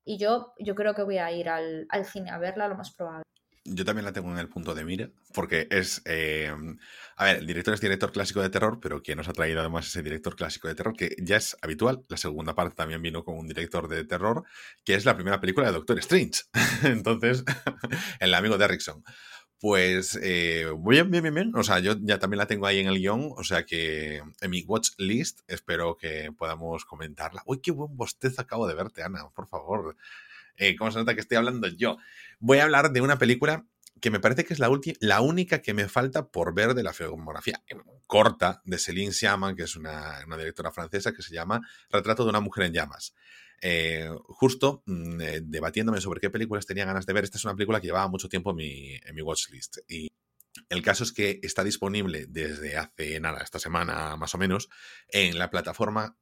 yo, 0.07 0.55
yo 0.59 0.75
creo 0.75 0.95
que 0.95 1.03
voy 1.03 1.19
a 1.19 1.31
ir 1.31 1.49
al, 1.49 1.87
al 1.89 2.05
cine 2.05 2.31
a 2.31 2.39
verla 2.39 2.69
lo 2.69 2.77
más 2.77 2.93
probable 2.93 3.30
yo 3.73 3.85
también 3.85 4.05
la 4.05 4.13
tengo 4.13 4.31
en 4.31 4.39
el 4.39 4.49
punto 4.49 4.75
de 4.75 4.85
mira, 4.85 5.11
porque 5.33 5.69
es. 5.71 6.03
Eh, 6.05 6.53
a 7.17 7.25
ver, 7.25 7.37
el 7.39 7.47
director 7.47 7.75
es 7.75 7.81
director 7.81 8.13
clásico 8.13 8.43
de 8.43 8.51
terror, 8.51 8.79
pero 8.81 9.03
quien 9.03 9.19
nos 9.19 9.29
ha 9.29 9.33
traído 9.33 9.61
además 9.61 9.87
ese 9.87 10.03
director 10.03 10.37
clásico 10.37 10.69
de 10.69 10.75
terror, 10.75 10.97
que 10.97 11.15
ya 11.19 11.37
es 11.37 11.57
habitual. 11.63 12.05
La 12.09 12.17
segunda 12.17 12.55
parte 12.55 12.75
también 12.75 13.03
vino 13.03 13.25
con 13.25 13.39
un 13.39 13.47
director 13.47 13.89
de 13.89 14.05
terror, 14.05 14.45
que 14.85 14.95
es 14.95 15.05
la 15.05 15.15
primera 15.15 15.41
película 15.41 15.67
de 15.67 15.73
Doctor 15.73 15.99
Strange. 15.99 16.43
Entonces, 16.83 17.45
el 18.21 18.35
amigo 18.35 18.59
de 18.59 18.65
Erickson. 18.65 19.05
Pues 19.61 20.19
eh, 20.23 20.67
bien, 20.79 21.11
bien, 21.11 21.23
bien, 21.23 21.35
bien. 21.35 21.53
O 21.55 21.63
sea, 21.63 21.81
yo 21.81 21.95
ya 22.01 22.19
también 22.19 22.39
la 22.39 22.47
tengo 22.47 22.67
ahí 22.67 22.79
en 22.79 22.87
el 22.87 22.99
guion, 22.99 23.31
o 23.37 23.45
sea 23.45 23.67
que 23.67 24.23
en 24.41 24.51
mi 24.51 24.63
watch 24.65 24.91
list 24.97 25.41
espero 25.49 25.99
que 25.99 26.33
podamos 26.37 26.87
comentarla. 26.87 27.43
Uy, 27.45 27.61
qué 27.61 27.71
buen 27.71 27.95
bostez 27.95 28.39
acabo 28.39 28.67
de 28.67 28.75
verte, 28.75 29.03
Ana, 29.03 29.29
por 29.35 29.49
favor. 29.49 29.97
Eh, 30.61 30.77
¿Cómo 30.77 30.91
se 30.91 30.99
nota 30.99 31.15
que 31.15 31.21
estoy 31.23 31.39
hablando 31.39 31.67
yo? 31.69 31.97
Voy 32.39 32.59
a 32.59 32.65
hablar 32.65 32.93
de 32.93 33.01
una 33.01 33.19
película 33.19 33.67
que 34.01 34.11
me 34.11 34.21
parece 34.21 34.45
que 34.45 34.53
es 34.53 34.61
la, 34.61 34.71
la 35.01 35.21
única 35.23 35.63
que 35.63 35.73
me 35.73 35.89
falta 35.89 36.29
por 36.29 36.55
ver 36.55 36.75
de 36.75 36.83
la 36.83 36.93
filmografía 36.93 37.63
corta 38.07 38.61
de 38.65 38.79
Céline 38.79 39.13
Sciamma, 39.13 39.57
que 39.57 39.63
es 39.63 39.75
una, 39.75 40.23
directora 40.37 40.71
francesa 40.71 41.13
que 41.13 41.23
se 41.23 41.35
llama 41.35 41.61
Retrato 41.91 42.25
de 42.25 42.31
una 42.31 42.41
mujer 42.41 42.65
en 42.67 42.75
llamas. 42.75 43.15
Eh, 43.63 44.11
justo 44.25 44.83
mm, 44.85 45.21
eh, 45.21 45.41
debatiéndome 45.43 46.01
sobre 46.01 46.21
qué 46.21 46.29
películas 46.29 46.67
tenía 46.67 46.85
ganas 46.85 47.07
de 47.07 47.13
ver, 47.15 47.25
esta 47.25 47.39
es 47.39 47.45
una 47.45 47.55
película 47.55 47.81
que 47.81 47.87
llevaba 47.87 48.09
mucho 48.09 48.29
tiempo 48.29 48.51
en 48.51 48.57
mi, 48.57 48.95
en 48.95 49.15
mi 49.15 49.23
watchlist. 49.23 49.79
Y 49.89 50.09
el 50.69 50.83
caso 50.83 51.05
es 51.05 51.13
que 51.13 51.41
está 51.43 51.65
disponible 51.65 52.27
desde 52.29 52.77
hace 52.77 53.19
nada, 53.19 53.41
esta 53.43 53.59
semana 53.59 54.17
más 54.17 54.35
o 54.35 54.39
menos, 54.39 54.69
en 55.09 55.39
la 55.39 55.51
plataforma 55.51 56.19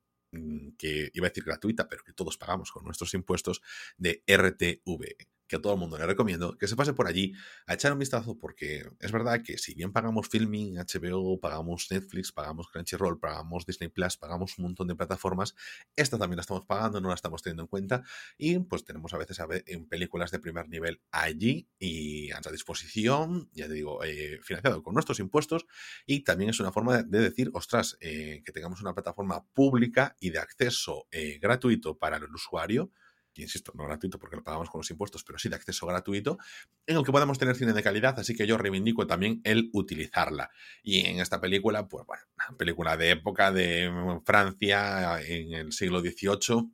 que 0.79 1.11
iba 1.15 1.27
a 1.27 1.31
decir 1.31 1.45
gratuita, 1.45 1.89
pero 1.89 2.05
que 2.05 2.13
todos 2.13 2.37
pagamos 2.37 2.71
con 2.71 2.85
nuestros 2.85 3.15
impuestos, 3.15 3.63
de 3.97 4.23
RTV 4.27 5.17
que 5.49 5.57
a 5.57 5.61
todo 5.61 5.73
el 5.73 5.79
mundo 5.79 5.99
le 5.99 6.07
recomiendo 6.07 6.57
que 6.59 6.69
se 6.69 6.77
pase 6.77 6.93
por 6.93 7.07
allí 7.07 7.33
a 7.67 7.75
echar 7.75 7.93
un 7.93 7.99
vistazo 7.99 8.39
porque 8.39 8.89
es 9.01 9.13
verdad 9.13 9.43
que 9.43 9.59
si 9.59 9.75
bien 9.75 9.93
pagamos 9.93 10.29
Filming, 10.29 10.77
HBO, 10.77 11.41
pagamos 11.41 11.89
Netflix, 11.91 12.33
pagamos 12.33 12.69
Crunchyroll, 12.69 13.19
pagamos 13.19 13.67
Disney 13.67 13.89
Plus, 13.89 14.17
pagamos 14.17 14.59
un 14.59 14.65
montón 14.65 14.89
de 14.89 14.95
plataformas, 14.95 15.55
esta 15.97 16.19
también 16.19 16.37
la 16.37 16.43
estamos 16.43 16.67
pagando, 16.67 17.01
no 17.01 17.09
la 17.09 17.15
estamos 17.15 17.43
teniendo 17.43 17.63
en 17.63 17.69
cuenta 17.69 18.03
y 18.37 18.59
pues 18.59 18.85
tenemos 18.85 19.15
a 19.15 19.19
veces 19.19 19.41
a 19.41 19.47
ver, 19.47 19.65
en 19.67 19.87
películas 19.87 20.31
de 20.31 20.39
primer 20.39 20.69
nivel 20.69 21.01
allí 21.11 21.69
y 21.79 22.31
a 22.33 22.41
disposición, 22.51 23.51
ya 23.53 23.67
te 23.67 23.75
digo, 23.75 24.03
eh, 24.05 24.41
financiado 24.43 24.83
con 24.83 24.95
nuestros 24.95 25.21
impuestos 25.21 25.67
y 26.07 26.21
también 26.21 26.51
es 26.51 26.61
una 26.61 26.73
forma 26.73 27.03
de 27.03 27.21
decir, 27.21 27.51
ostras, 27.53 27.97
eh, 28.01 28.43
que 28.45 28.53
tengamos 28.53 28.81
una 28.81 28.95
plataforma 28.95 29.47
pública 29.53 30.17
y 30.21 30.31
de 30.31 30.39
acceso 30.39 31.07
eh, 31.11 31.39
gratuito 31.41 31.99
para 31.99 32.17
el 32.17 32.25
usuario 32.25 32.91
insisto, 33.35 33.73
no 33.75 33.85
gratuito 33.85 34.19
porque 34.19 34.37
lo 34.37 34.43
pagamos 34.43 34.71
con 34.71 34.81
los 34.81 34.91
impuestos, 34.91 35.25
pero 35.25 35.39
sí 35.39 35.49
de 35.49 35.57
acceso 35.57 35.87
gratuito, 35.87 36.39
en 36.87 36.97
el 36.97 37.05
que 37.05 37.13
podamos 37.13 37.39
tener 37.39 37.55
cine 37.57 37.73
de 37.73 37.83
calidad, 37.83 38.19
así 38.19 38.35
que 38.35 38.47
yo 38.47 38.59
reivindico 38.59 39.07
también 39.07 39.41
el 39.45 39.71
utilizarla. 39.73 40.51
Y 40.83 41.07
en 41.07 41.21
esta 41.21 41.41
película, 41.41 41.89
pues 41.89 42.07
bueno, 42.07 42.23
una 42.37 42.57
película 42.57 42.97
de 42.97 43.11
época 43.11 43.53
de 43.53 43.91
Francia 44.25 45.21
en 45.21 45.53
el 45.53 45.73
siglo 45.73 46.01
XVIII, 46.01 46.73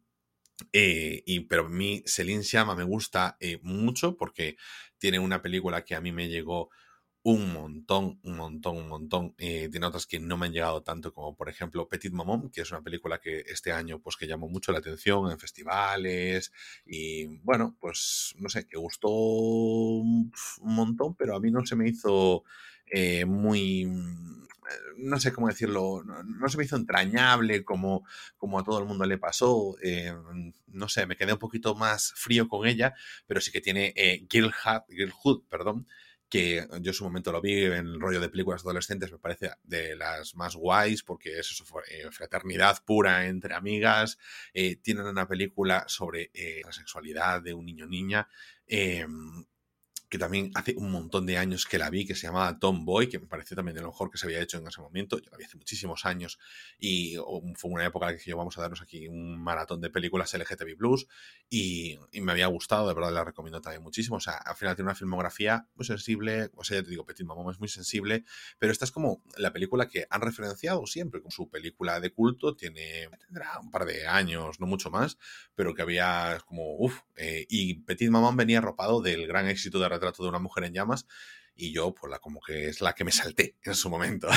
eh, 0.72 1.22
y, 1.26 1.40
pero 1.40 1.66
a 1.66 1.68
mí 1.68 2.02
Céline 2.06 2.44
Sciamma 2.44 2.74
me 2.76 2.84
gusta 2.84 3.36
eh, 3.40 3.58
mucho 3.62 4.16
porque 4.16 4.56
tiene 4.98 5.18
una 5.18 5.42
película 5.42 5.84
que 5.84 5.94
a 5.94 6.00
mí 6.00 6.12
me 6.12 6.28
llegó 6.28 6.70
un 7.24 7.54
montón, 7.54 8.20
un 8.22 8.36
montón, 8.36 8.76
un 8.76 8.88
montón. 8.88 9.34
Eh, 9.38 9.68
tiene 9.70 9.86
otras 9.86 10.06
que 10.06 10.20
no 10.20 10.36
me 10.36 10.46
han 10.46 10.52
llegado 10.52 10.82
tanto, 10.82 11.12
como 11.14 11.34
por 11.34 11.48
ejemplo 11.48 11.88
Petit 11.88 12.12
Maman, 12.12 12.50
que 12.50 12.60
es 12.60 12.70
una 12.70 12.82
película 12.82 13.18
que 13.18 13.40
este 13.46 13.72
año, 13.72 13.98
pues 14.00 14.16
que 14.16 14.26
llamó 14.26 14.48
mucho 14.48 14.72
la 14.72 14.78
atención 14.78 15.30
en 15.30 15.38
festivales. 15.38 16.52
Y 16.84 17.26
bueno, 17.38 17.76
pues 17.80 18.34
no 18.38 18.48
sé, 18.50 18.66
que 18.66 18.76
gustó 18.76 19.08
un 19.08 20.30
montón, 20.60 21.14
pero 21.16 21.34
a 21.34 21.40
mí 21.40 21.50
no 21.50 21.64
se 21.64 21.76
me 21.76 21.88
hizo 21.88 22.44
eh, 22.86 23.24
muy 23.24 23.86
no 24.96 25.20
sé 25.20 25.32
cómo 25.32 25.48
decirlo, 25.48 26.02
no, 26.04 26.48
se 26.48 26.56
me 26.56 26.64
hizo 26.64 26.76
entrañable 26.76 27.64
como, 27.64 28.06
como 28.36 28.58
a 28.58 28.64
todo 28.64 28.78
el 28.78 28.86
mundo 28.86 29.04
le 29.04 29.18
pasó. 29.18 29.76
Eh, 29.82 30.12
no 30.68 30.88
sé, 30.88 31.06
me 31.06 31.16
quedé 31.16 31.32
un 31.32 31.38
poquito 31.38 31.74
más 31.74 32.12
frío 32.16 32.48
con 32.48 32.66
ella, 32.66 32.94
pero 33.26 33.40
sí 33.40 33.50
que 33.50 33.60
tiene 33.60 33.92
eh, 33.96 34.26
Girlhood, 34.30 35.42
perdón, 35.48 35.86
que 36.28 36.66
yo 36.80 36.90
en 36.90 36.94
su 36.94 37.04
momento 37.04 37.30
lo 37.30 37.40
vi 37.40 37.64
en 37.64 37.86
el 37.86 38.00
rollo 38.00 38.20
de 38.20 38.28
películas 38.28 38.62
adolescentes, 38.62 39.12
me 39.12 39.18
parece 39.18 39.50
de 39.62 39.94
las 39.96 40.34
más 40.34 40.56
guays, 40.56 41.02
porque 41.02 41.38
es 41.38 41.50
eso, 41.50 41.64
eh, 41.88 42.10
fraternidad 42.10 42.78
pura 42.84 43.26
entre 43.26 43.54
amigas. 43.54 44.18
Eh, 44.52 44.76
tienen 44.76 45.06
una 45.06 45.28
película 45.28 45.84
sobre 45.86 46.30
la 46.64 46.72
sexualidad 46.72 47.42
de 47.42 47.54
un 47.54 47.66
niño-niña 47.66 48.28
que 50.14 50.18
también 50.18 50.52
hace 50.54 50.76
un 50.76 50.92
montón 50.92 51.26
de 51.26 51.38
años 51.38 51.66
que 51.66 51.76
la 51.76 51.90
vi, 51.90 52.06
que 52.06 52.14
se 52.14 52.28
llamaba 52.28 52.56
Tomboy, 52.60 53.08
que 53.08 53.18
me 53.18 53.26
pareció 53.26 53.56
también 53.56 53.74
de 53.74 53.82
lo 53.82 53.88
mejor 53.88 54.12
que 54.12 54.16
se 54.16 54.26
había 54.26 54.40
hecho 54.40 54.58
en 54.58 54.68
ese 54.68 54.80
momento. 54.80 55.18
Yo 55.18 55.28
la 55.32 55.36
vi 55.36 55.42
hace 55.42 55.56
muchísimos 55.56 56.06
años 56.06 56.38
y 56.78 57.16
fue 57.56 57.72
una 57.72 57.84
época 57.84 58.06
en 58.06 58.12
la 58.12 58.18
que 58.22 58.30
yo 58.30 58.36
vamos 58.36 58.56
a 58.56 58.60
darnos 58.60 58.80
aquí 58.80 59.08
un 59.08 59.42
maratón 59.42 59.80
de 59.80 59.90
películas 59.90 60.32
LGTB 60.32 60.76
Plus 60.78 61.08
y, 61.50 61.98
me 62.12 62.30
había 62.30 62.46
gustado, 62.46 62.86
de 62.86 62.94
verdad 62.94 63.12
la 63.12 63.24
recomiendo 63.24 63.60
también 63.60 63.82
muchísimo. 63.82 64.18
O 64.18 64.20
sea, 64.20 64.34
al 64.34 64.54
final 64.54 64.76
tiene 64.76 64.86
una 64.86 64.94
filmografía 64.94 65.66
muy 65.74 65.84
sensible, 65.84 66.48
o 66.54 66.62
sea, 66.62 66.76
ya 66.76 66.84
te 66.84 66.90
digo, 66.90 67.04
Petit 67.04 67.26
Maman 67.26 67.50
es 67.50 67.58
muy 67.58 67.68
sensible, 67.68 68.24
pero 68.60 68.70
esta 68.70 68.84
es 68.84 68.92
como 68.92 69.20
la 69.36 69.52
película 69.52 69.88
que 69.88 70.06
han 70.10 70.20
referenciado 70.20 70.86
siempre, 70.86 71.22
con 71.22 71.32
su 71.32 71.50
película 71.50 71.98
de 71.98 72.12
culto, 72.12 72.54
tiene, 72.54 73.08
tendrá 73.18 73.58
un 73.58 73.72
par 73.72 73.84
de 73.84 74.06
años, 74.06 74.60
no 74.60 74.66
mucho 74.68 74.92
más, 74.92 75.18
pero 75.56 75.74
que 75.74 75.82
había 75.82 76.38
como, 76.46 76.76
uff, 76.76 77.00
eh, 77.16 77.46
y 77.48 77.82
Petit 77.82 78.10
Maman 78.10 78.36
venía 78.36 78.58
arropado 78.58 79.02
del 79.02 79.26
gran 79.26 79.48
éxito 79.48 79.80
de 79.80 79.88
retrato 80.04 80.22
de 80.22 80.28
una 80.28 80.38
mujer 80.38 80.64
en 80.64 80.74
llamas 80.74 81.06
y 81.54 81.72
yo, 81.72 81.94
pues 81.94 82.10
la 82.10 82.18
como 82.18 82.40
que 82.40 82.68
es 82.68 82.80
la 82.80 82.94
que 82.94 83.04
me 83.04 83.12
salté 83.12 83.56
en 83.62 83.74
su 83.74 83.90
momento. 83.90 84.28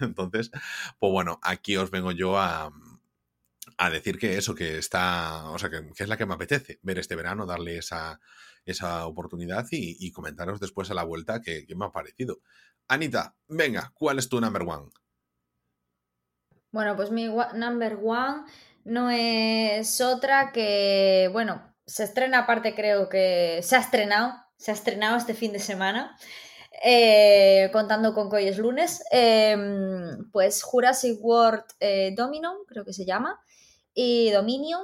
Entonces, 0.00 0.50
pues 0.98 1.12
bueno, 1.12 1.40
aquí 1.42 1.76
os 1.76 1.90
vengo 1.90 2.12
yo 2.12 2.38
a, 2.38 2.72
a 3.78 3.90
decir 3.90 4.18
que 4.18 4.36
eso, 4.36 4.54
que 4.54 4.78
está, 4.78 5.50
o 5.50 5.58
sea, 5.58 5.70
que, 5.70 5.82
es 5.96 6.08
la 6.08 6.16
que 6.16 6.26
me 6.26 6.34
apetece 6.34 6.78
ver 6.82 6.98
este 6.98 7.16
verano, 7.16 7.46
darle 7.46 7.78
esa, 7.78 8.20
esa 8.64 9.06
oportunidad 9.06 9.66
y, 9.70 10.10
comentaros 10.12 10.60
después 10.60 10.90
a 10.90 10.94
la 10.94 11.04
vuelta 11.04 11.40
qué 11.40 11.66
me 11.74 11.86
ha 11.86 11.90
parecido. 11.90 12.40
Anita, 12.88 13.34
venga, 13.48 13.92
¿cuál 13.94 14.18
es 14.18 14.28
tu 14.28 14.40
number 14.40 14.62
one? 14.62 14.90
Bueno, 16.70 16.96
pues 16.96 17.10
mi 17.10 17.26
number 17.54 17.98
one 18.02 18.44
no 18.84 19.10
es 19.10 20.00
otra 20.00 20.52
que, 20.52 21.28
bueno, 21.32 21.74
se 21.86 22.04
estrena 22.04 22.40
aparte 22.40 22.74
creo 22.74 23.08
que 23.08 23.60
se 23.62 23.76
ha 23.76 23.80
estrenado 23.80 24.34
se 24.62 24.70
ha 24.70 24.74
estrenado 24.74 25.16
este 25.16 25.34
fin 25.34 25.52
de 25.52 25.58
semana. 25.58 26.16
Eh, 26.84 27.68
contando 27.72 28.14
con 28.14 28.30
que 28.30 28.36
hoy 28.36 28.48
es 28.48 28.58
lunes, 28.58 29.04
em, 29.10 30.30
pues 30.30 30.62
Jurassic 30.62 31.18
World 31.22 31.64
eh, 31.80 32.14
Dominion, 32.16 32.54
creo 32.66 32.84
que 32.84 32.92
se 32.92 33.04
llama, 33.04 33.38
y 33.92 34.30
Dominion, 34.30 34.80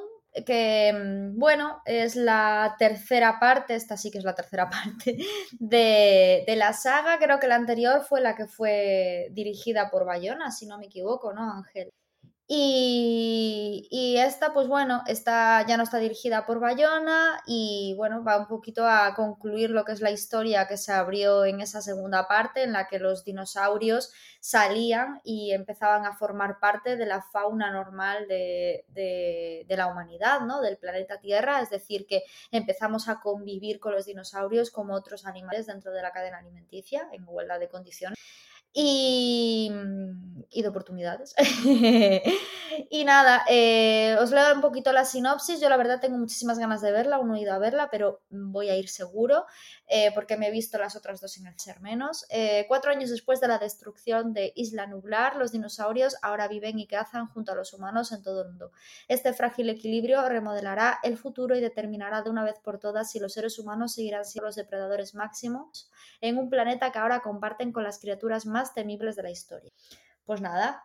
que 0.46 0.88
em, 0.88 1.38
bueno, 1.38 1.80
es 1.86 2.14
la 2.14 2.76
tercera 2.78 3.38
parte, 3.40 3.74
esta 3.74 3.96
sí 3.96 4.10
que 4.10 4.18
es 4.18 4.24
la 4.24 4.34
tercera 4.34 4.68
parte 4.70 5.16
de, 5.58 6.44
de, 6.46 6.56
la 6.56 6.72
saga, 6.72 7.18
creo 7.18 7.38
que 7.40 7.48
la 7.48 7.56
anterior 7.56 8.04
fue 8.04 8.20
la 8.20 8.36
que 8.36 8.46
fue 8.46 9.28
dirigida 9.32 9.90
por 9.90 10.04
Bayona, 10.04 10.50
si 10.50 10.66
no 10.66 10.78
me 10.78 10.86
equivoco, 10.86 11.32
¿no, 11.32 11.52
Ángel? 11.52 11.90
Y, 12.50 14.16
esta, 14.18 14.54
pues 14.54 14.68
bueno, 14.68 15.02
esta 15.06 15.66
ya 15.66 15.76
no 15.76 15.82
está 15.82 15.98
dirigida 15.98 16.46
por 16.46 16.60
Bayona 16.60 17.42
y 17.46 17.94
bueno, 17.98 18.24
va 18.24 18.38
un 18.38 18.46
poquito 18.46 18.86
a 18.86 19.14
concluir 19.14 19.68
lo 19.70 19.84
que 19.84 19.92
es 19.92 20.00
la 20.00 20.10
historia 20.10 20.66
que 20.66 20.78
se 20.78 20.92
abrió 20.92 21.44
en 21.44 21.60
esa 21.60 21.82
segunda 21.82 22.26
parte 22.26 22.62
en 22.62 22.72
la 22.72 22.88
que 22.88 22.98
los 22.98 23.24
dinosaurios 23.24 24.12
salían 24.40 25.20
y 25.24 25.52
empezaban 25.52 26.06
a 26.06 26.16
formar 26.16 26.58
parte 26.58 26.96
de 26.96 27.06
la 27.06 27.20
fauna 27.20 27.70
normal 27.70 28.26
de, 28.28 28.84
de 28.88 29.76
la 29.76 29.86
humanidad, 29.88 30.40
¿no? 30.40 30.62
Del 30.62 30.78
planeta 30.78 31.20
Tierra, 31.20 31.60
es 31.60 31.68
decir, 31.68 32.06
que 32.06 32.22
empezamos 32.50 33.08
a 33.08 33.20
convivir 33.20 33.78
con 33.78 33.92
los 33.92 34.06
dinosaurios 34.06 34.70
como 34.70 34.94
otros 34.94 35.26
animales 35.26 35.66
dentro 35.66 35.92
de 35.92 36.00
la 36.02 36.12
cadena 36.12 36.38
alimenticia 36.38 37.08
en 37.12 37.24
igualdad 37.24 37.60
de 37.60 37.68
condiciones 37.68 38.18
y, 38.80 39.72
y 40.50 40.62
de 40.62 40.68
oportunidades. 40.68 41.34
y 42.90 43.04
nada, 43.04 43.44
eh, 43.48 44.16
os 44.20 44.30
leo 44.30 44.54
un 44.54 44.60
poquito 44.60 44.92
la 44.92 45.04
sinopsis. 45.04 45.60
Yo 45.60 45.68
la 45.68 45.76
verdad 45.76 46.00
tengo 46.00 46.16
muchísimas 46.16 46.60
ganas 46.60 46.80
de 46.80 46.92
verla, 46.92 47.18
no 47.18 47.34
he 47.34 47.40
ido 47.40 47.52
a 47.52 47.58
verla, 47.58 47.88
pero 47.90 48.22
voy 48.30 48.68
a 48.68 48.76
ir 48.76 48.88
seguro 48.88 49.46
eh, 49.88 50.12
porque 50.14 50.36
me 50.36 50.48
he 50.48 50.50
visto 50.50 50.78
las 50.78 50.96
otras 50.96 51.20
dos 51.20 51.36
en 51.38 51.46
el 51.46 51.58
ser 51.58 51.80
menos. 51.80 52.26
Eh, 52.30 52.66
cuatro 52.68 52.90
años 52.90 53.10
después 53.10 53.40
de 53.40 53.48
la 53.48 53.58
destrucción 53.58 54.32
de 54.32 54.52
Isla 54.54 54.86
Nublar, 54.86 55.36
los 55.36 55.52
dinosaurios 55.52 56.16
ahora 56.22 56.46
viven 56.46 56.78
y 56.78 56.86
cazan 56.86 57.26
junto 57.28 57.52
a 57.52 57.54
los 57.54 57.72
humanos 57.72 58.12
en 58.12 58.22
todo 58.22 58.42
el 58.42 58.48
mundo. 58.48 58.70
Este 59.08 59.32
frágil 59.32 59.70
equilibrio 59.70 60.28
remodelará 60.28 60.98
el 61.02 61.16
futuro 61.16 61.56
y 61.56 61.60
determinará 61.60 62.22
de 62.22 62.30
una 62.30 62.44
vez 62.44 62.58
por 62.58 62.78
todas 62.78 63.10
si 63.10 63.18
los 63.18 63.32
seres 63.32 63.58
humanos 63.58 63.94
seguirán 63.94 64.24
siendo 64.24 64.46
los 64.46 64.56
depredadores 64.56 65.14
máximos 65.14 65.90
en 66.20 66.38
un 66.38 66.50
planeta 66.50 66.92
que 66.92 66.98
ahora 66.98 67.20
comparten 67.20 67.72
con 67.72 67.82
las 67.82 67.98
criaturas 67.98 68.46
más 68.46 68.74
temibles 68.74 69.16
de 69.16 69.22
la 69.22 69.30
historia. 69.30 69.72
Pues 70.24 70.42
nada, 70.42 70.84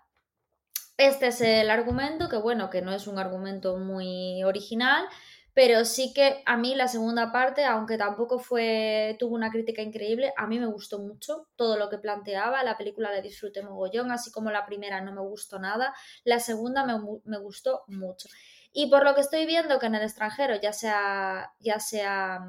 este 0.98 1.28
es 1.28 1.42
el 1.42 1.72
argumento, 1.72 2.30
que 2.30 2.38
bueno, 2.38 2.70
que 2.70 2.84
no 2.84 2.94
es 2.94 3.08
un 3.08 3.18
argumento 3.18 3.78
muy 3.78 4.44
original, 4.44 5.06
pero 5.54 5.86
sí 5.86 6.14
que 6.14 6.42
a 6.46 6.58
mí 6.58 6.76
la 6.76 6.88
segunda 6.88 7.32
parte, 7.32 7.64
aunque 7.66 7.98
tampoco 7.98 8.40
fue 8.40 9.16
tuvo 9.20 9.36
una 9.36 9.52
crítica 9.52 9.82
increíble, 9.82 10.34
a 10.36 10.48
mí 10.48 10.60
me 10.60 10.66
gustó 10.66 11.00
mucho 11.00 11.48
todo 11.56 11.78
lo 11.78 11.90
que 11.90 12.00
planteaba, 12.00 12.64
la 12.64 12.78
película 12.78 13.12
la 13.12 13.22
disfruté 13.22 13.62
mogollón, 13.62 14.12
así 14.12 14.32
como 14.32 14.52
la 14.52 14.66
primera 14.66 15.02
no 15.02 15.14
me 15.14 15.22
gustó 15.22 15.60
nada, 15.60 15.94
la 16.24 16.40
segunda 16.40 16.86
me, 16.86 16.96
me 17.26 17.38
gustó 17.38 17.84
mucho. 17.88 18.28
Y 18.72 18.90
por 18.90 19.04
lo 19.04 19.14
que 19.14 19.22
estoy 19.22 19.46
viendo 19.46 19.78
que 19.78 19.86
en 19.86 19.96
el 19.96 20.02
extranjero 20.02 20.60
ya 20.60 20.74
sea, 20.74 21.54
ya 21.60 21.80
sea 21.80 22.40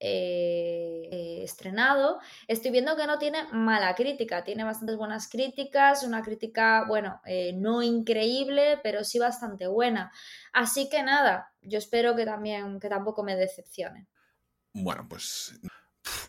eh, 0.00 1.40
estrenado, 1.44 2.18
estoy 2.48 2.70
viendo 2.70 2.96
que 2.96 3.06
no 3.06 3.18
tiene 3.18 3.44
mala 3.52 3.94
crítica, 3.94 4.42
tiene 4.44 4.64
bastantes 4.64 4.96
buenas 4.96 5.28
críticas, 5.28 6.02
una 6.02 6.22
crítica, 6.22 6.84
bueno, 6.88 7.20
eh, 7.26 7.52
no 7.54 7.82
increíble, 7.82 8.80
pero 8.82 9.04
sí 9.04 9.18
bastante 9.18 9.66
buena. 9.66 10.10
Así 10.52 10.88
que 10.88 11.02
nada, 11.02 11.52
yo 11.60 11.78
espero 11.78 12.16
que 12.16 12.24
también, 12.24 12.80
que 12.80 12.88
tampoco 12.88 13.22
me 13.22 13.36
decepcione. 13.36 14.06
Bueno, 14.72 15.06
pues 15.08 15.60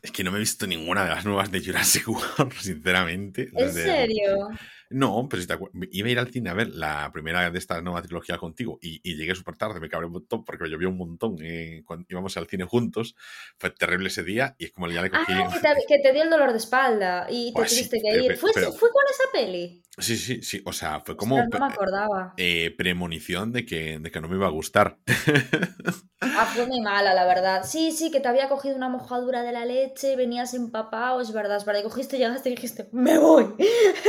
es 0.01 0.11
que 0.11 0.23
no 0.23 0.31
me 0.31 0.37
he 0.37 0.41
visto 0.41 0.67
ninguna 0.67 1.03
de 1.03 1.09
las 1.09 1.25
nuevas 1.25 1.51
de 1.51 1.63
Jurassic 1.63 2.07
World, 2.07 2.53
sinceramente. 2.59 3.49
¿En 3.53 3.71
serio? 3.71 4.49
No, 4.91 5.27
pero 5.29 5.41
si 5.41 5.47
te 5.47 5.57
iba 5.91 6.07
a 6.07 6.11
ir 6.11 6.19
al 6.19 6.31
cine 6.31 6.49
a 6.49 6.53
ver 6.53 6.69
la 6.69 7.11
primera 7.11 7.49
de 7.49 7.57
esta 7.57 7.81
nueva 7.81 8.01
trilogía 8.01 8.37
contigo 8.37 8.77
y, 8.81 8.99
llegué 9.15 9.35
súper 9.35 9.55
tarde, 9.55 9.79
me 9.79 9.89
cabré 9.89 10.07
un 10.07 10.13
montón 10.13 10.43
porque 10.43 10.63
me 10.63 10.69
llovió 10.69 10.89
un 10.89 10.97
montón 10.97 11.37
eh, 11.41 11.83
cuando 11.85 12.05
íbamos 12.09 12.35
al 12.37 12.47
cine 12.47 12.65
juntos. 12.65 13.15
Fue 13.57 13.69
terrible 13.71 14.07
ese 14.07 14.23
día 14.23 14.55
y 14.57 14.65
es 14.65 14.71
como 14.71 14.87
ya 14.89 15.01
le 15.01 15.09
cogí. 15.09 15.33
Ah, 15.33 15.49
que 15.87 15.99
te, 15.99 16.13
dio 16.13 16.23
el 16.23 16.29
dolor 16.29 16.51
de 16.51 16.57
espalda 16.57 17.27
y 17.29 17.47
te 17.47 17.53
pues 17.53 17.71
tuviste 17.71 18.01
que 18.01 18.25
ir. 18.25 18.37
¿Fue, 18.37 18.51
con 18.53 19.03
esa 19.09 19.23
peli? 19.33 19.81
Sí, 19.97 20.17
sí, 20.17 20.41
sí. 20.41 20.61
O 20.65 20.73
sea, 20.73 21.01
fue 21.01 21.15
como. 21.15 21.37
no 21.37 21.59
me 21.59 21.73
acordaba. 21.73 22.33
Eh, 22.37 22.73
premonición 22.77 23.51
de 23.51 23.65
que, 23.65 23.99
de 23.99 24.11
que 24.11 24.21
no 24.21 24.27
me 24.27 24.35
iba 24.35 24.47
a 24.47 24.51
gustar. 24.51 24.97
ah, 26.21 26.45
fue 26.53 26.65
muy 26.67 26.81
mala, 26.81 27.13
la 27.13 27.25
verdad. 27.25 27.63
Sí, 27.65 27.91
sí, 27.91 28.11
que 28.11 28.19
te 28.19 28.27
había 28.27 28.47
cogido 28.49 28.75
una 28.75 28.89
mojadura 28.89 29.43
de 29.43 29.51
la 29.51 29.65
leche, 29.65 30.15
venías 30.15 30.53
empapado, 30.53 31.21
es 31.21 31.33
verdad, 31.33 31.57
es 31.57 31.65
verdad. 31.65 31.81
Y 31.81 31.83
cogiste, 31.83 32.17
llegaste 32.17 32.49
y 32.49 32.55
dijiste, 32.55 32.89
¡me 32.91 33.17
voy! 33.17 33.53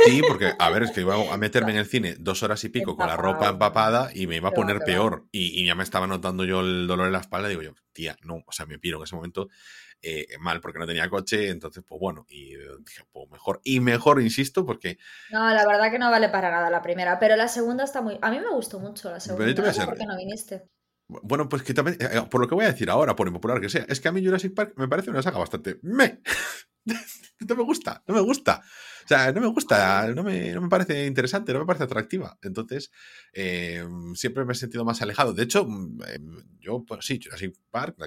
Sí, 0.05 0.21
porque, 0.27 0.53
a 0.59 0.69
ver, 0.73 0.83
es 0.83 0.91
que 0.91 1.01
iba 1.01 1.15
a 1.33 1.37
meterme 1.37 1.71
en 1.71 1.77
el 1.77 1.85
cine 1.85 2.15
dos 2.19 2.43
horas 2.43 2.63
y 2.63 2.69
pico 2.69 2.95
con 2.95 3.07
la 3.07 3.15
ropa 3.15 3.49
empapada 3.49 4.09
y 4.13 4.27
me 4.27 4.37
iba 4.37 4.49
a 4.49 4.53
poner 4.53 4.79
peor. 4.79 5.25
Y, 5.31 5.65
ya 5.65 5.75
me 5.75 5.83
estaba 5.83 6.07
notando 6.07 6.43
yo 6.45 6.61
el 6.61 6.87
dolor 6.87 7.07
en 7.07 7.13
la 7.13 7.19
espalda. 7.19 7.47
Digo 7.47 7.61
yo, 7.61 7.73
tía, 7.91 8.17
no, 8.23 8.43
o 8.45 8.51
sea, 8.51 8.65
me 8.65 8.79
piro 8.79 8.97
en 8.97 9.03
ese 9.03 9.15
momento 9.15 9.49
eh, 10.01 10.27
mal 10.39 10.59
porque 10.59 10.79
no 10.79 10.85
tenía 10.85 11.09
coche. 11.09 11.49
Entonces, 11.49 11.83
pues 11.87 11.99
bueno, 11.99 12.25
y 12.29 12.55
dije, 12.55 13.05
pues 13.11 13.29
mejor. 13.31 13.61
Y 13.63 13.79
mejor, 13.79 14.21
insisto, 14.21 14.65
porque. 14.65 14.97
No, 15.31 15.53
la 15.53 15.65
verdad 15.65 15.91
que 15.91 15.99
no 15.99 16.11
vale 16.11 16.29
para 16.29 16.51
nada 16.51 16.69
la 16.69 16.81
primera, 16.81 17.19
pero 17.19 17.35
la 17.35 17.47
segunda 17.47 17.83
está 17.83 18.01
muy. 18.01 18.17
A 18.21 18.29
mí 18.31 18.39
me 18.39 18.49
gustó 18.49 18.79
mucho 18.79 19.09
la 19.09 19.19
segunda. 19.19 19.45
Pero 19.45 19.51
yo 19.51 19.55
te 19.55 19.61
voy 19.61 19.69
a 19.69 19.73
ser... 19.73 19.85
¿Por 19.85 19.97
qué 19.97 20.05
no 20.05 20.17
viniste? 20.17 20.69
Bueno, 21.07 21.49
pues 21.49 21.63
que 21.63 21.73
también, 21.73 21.97
eh, 21.99 22.21
por 22.29 22.41
lo 22.41 22.47
que 22.47 22.55
voy 22.55 22.65
a 22.65 22.71
decir 22.71 22.89
ahora, 22.89 23.15
por 23.15 23.27
impopular 23.27 23.59
que 23.61 23.69
sea, 23.69 23.85
es 23.87 23.99
que 23.99 24.07
a 24.07 24.11
mí 24.11 24.23
Jurassic 24.23 24.53
Park 24.53 24.73
me 24.77 24.87
parece 24.87 25.09
una 25.09 25.21
saga 25.21 25.37
bastante 25.37 25.79
me. 25.81 26.21
no 26.85 27.55
me 27.55 27.63
gusta, 27.63 28.03
no 28.07 28.15
me 28.15 28.21
gusta. 28.21 28.63
O 29.03 29.07
sea, 29.07 29.31
no 29.31 29.41
me 29.41 29.47
gusta, 29.47 30.07
no 30.13 30.23
me, 30.23 30.55
parece 30.69 31.05
interesante, 31.05 31.53
no 31.53 31.59
me 31.59 31.65
parece 31.65 31.83
atractiva. 31.83 32.37
Entonces, 32.41 32.91
eh, 33.33 33.85
siempre 34.15 34.45
me 34.45 34.53
he 34.53 34.55
sentido 34.55 34.85
más 34.85 35.01
alejado. 35.01 35.33
De 35.33 35.43
hecho, 35.43 35.65
mm, 35.65 36.01
eh, 36.07 36.19
yo, 36.59 36.83
pues 36.85 37.05
sí, 37.05 37.19
Jurassic 37.23 37.55
Park, 37.69 37.97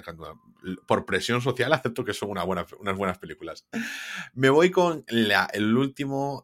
por 0.87 1.05
presión 1.05 1.41
social, 1.41 1.73
acepto 1.73 2.03
que 2.03 2.13
son 2.13 2.31
una 2.31 2.43
buena, 2.43 2.65
unas 2.79 2.97
buenas 2.97 3.17
películas. 3.17 3.67
Me 4.33 4.49
voy 4.49 4.71
con 4.71 5.03
el 5.07 5.77
último, 5.77 6.43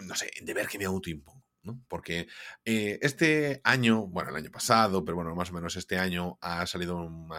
no 0.00 0.14
sé, 0.14 0.30
deber 0.42 0.68
que 0.68 0.78
me 0.78 0.84
autoimpongo. 0.84 1.42
Porque 1.88 2.26
eh, 2.64 2.98
este 3.02 3.60
año, 3.64 4.06
bueno, 4.08 4.30
el 4.30 4.36
año 4.36 4.50
pasado, 4.50 5.04
pero 5.04 5.16
bueno, 5.16 5.34
más 5.34 5.50
o 5.50 5.54
menos 5.54 5.76
este 5.76 5.98
año, 5.98 6.38
ha 6.40 6.66
salido 6.66 6.96
un 6.96 7.32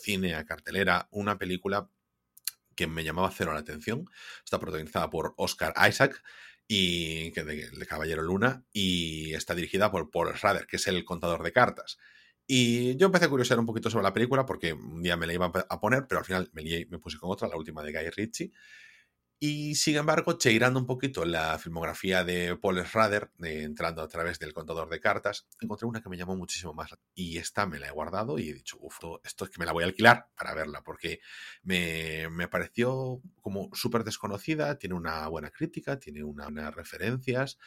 cine 0.00 0.34
a 0.34 0.44
cartelera 0.44 1.08
una 1.10 1.36
película 1.36 1.90
que 2.76 2.86
me 2.86 3.02
llamaba 3.02 3.32
cero 3.34 3.52
la 3.52 3.60
atención. 3.60 4.08
Está 4.44 4.60
protagonizada 4.60 5.10
por 5.10 5.34
Oscar 5.36 5.74
Isaac 5.88 6.22
y 6.68 7.32
que 7.32 7.44
de, 7.44 7.86
Caballero 7.86 8.22
Luna 8.22 8.64
y 8.72 9.34
está 9.34 9.54
dirigida 9.54 9.90
por 9.90 10.10
Paul 10.10 10.34
Schrader, 10.36 10.66
que 10.66 10.76
es 10.76 10.86
el 10.86 11.04
contador 11.04 11.42
de 11.42 11.52
cartas. 11.52 11.98
Y 12.46 12.96
yo 12.96 13.06
empecé 13.06 13.24
a 13.24 13.28
curiosear 13.28 13.58
un 13.58 13.66
poquito 13.66 13.90
sobre 13.90 14.04
la 14.04 14.12
película 14.12 14.46
porque 14.46 14.72
un 14.72 15.02
día 15.02 15.16
me 15.16 15.26
la 15.26 15.34
iba 15.34 15.46
a 15.46 15.80
poner, 15.80 16.06
pero 16.08 16.20
al 16.20 16.24
final 16.24 16.50
me 16.52 16.98
puse 16.98 17.18
con 17.18 17.30
otra, 17.30 17.48
la 17.48 17.56
última 17.56 17.82
de 17.82 17.92
Guy 17.92 18.10
Ritchie. 18.10 18.52
Y 19.38 19.74
sin 19.74 19.96
embargo, 19.96 20.38
cheirando 20.38 20.80
un 20.80 20.86
poquito 20.86 21.26
la 21.26 21.58
filmografía 21.58 22.24
de 22.24 22.56
Paul 22.56 22.82
Schrader, 22.86 23.30
entrando 23.42 24.00
a 24.00 24.08
través 24.08 24.38
del 24.38 24.54
contador 24.54 24.88
de 24.88 24.98
cartas, 24.98 25.46
encontré 25.60 25.86
una 25.86 26.00
que 26.00 26.08
me 26.08 26.16
llamó 26.16 26.36
muchísimo 26.36 26.72
más. 26.72 26.96
Y 27.14 27.36
esta 27.36 27.66
me 27.66 27.78
la 27.78 27.88
he 27.88 27.90
guardado 27.90 28.38
y 28.38 28.48
he 28.48 28.54
dicho, 28.54 28.78
uff, 28.80 28.98
esto 29.24 29.44
es 29.44 29.50
que 29.50 29.58
me 29.58 29.66
la 29.66 29.72
voy 29.72 29.84
a 29.84 29.88
alquilar 29.88 30.28
para 30.34 30.54
verla, 30.54 30.82
porque 30.82 31.20
me, 31.62 32.30
me 32.30 32.48
pareció 32.48 33.20
como 33.42 33.68
súper 33.74 34.04
desconocida, 34.04 34.78
tiene 34.78 34.94
una 34.94 35.28
buena 35.28 35.50
crítica, 35.50 35.98
tiene 35.98 36.24
una, 36.24 36.48
unas 36.48 36.74
referencias 36.74 37.58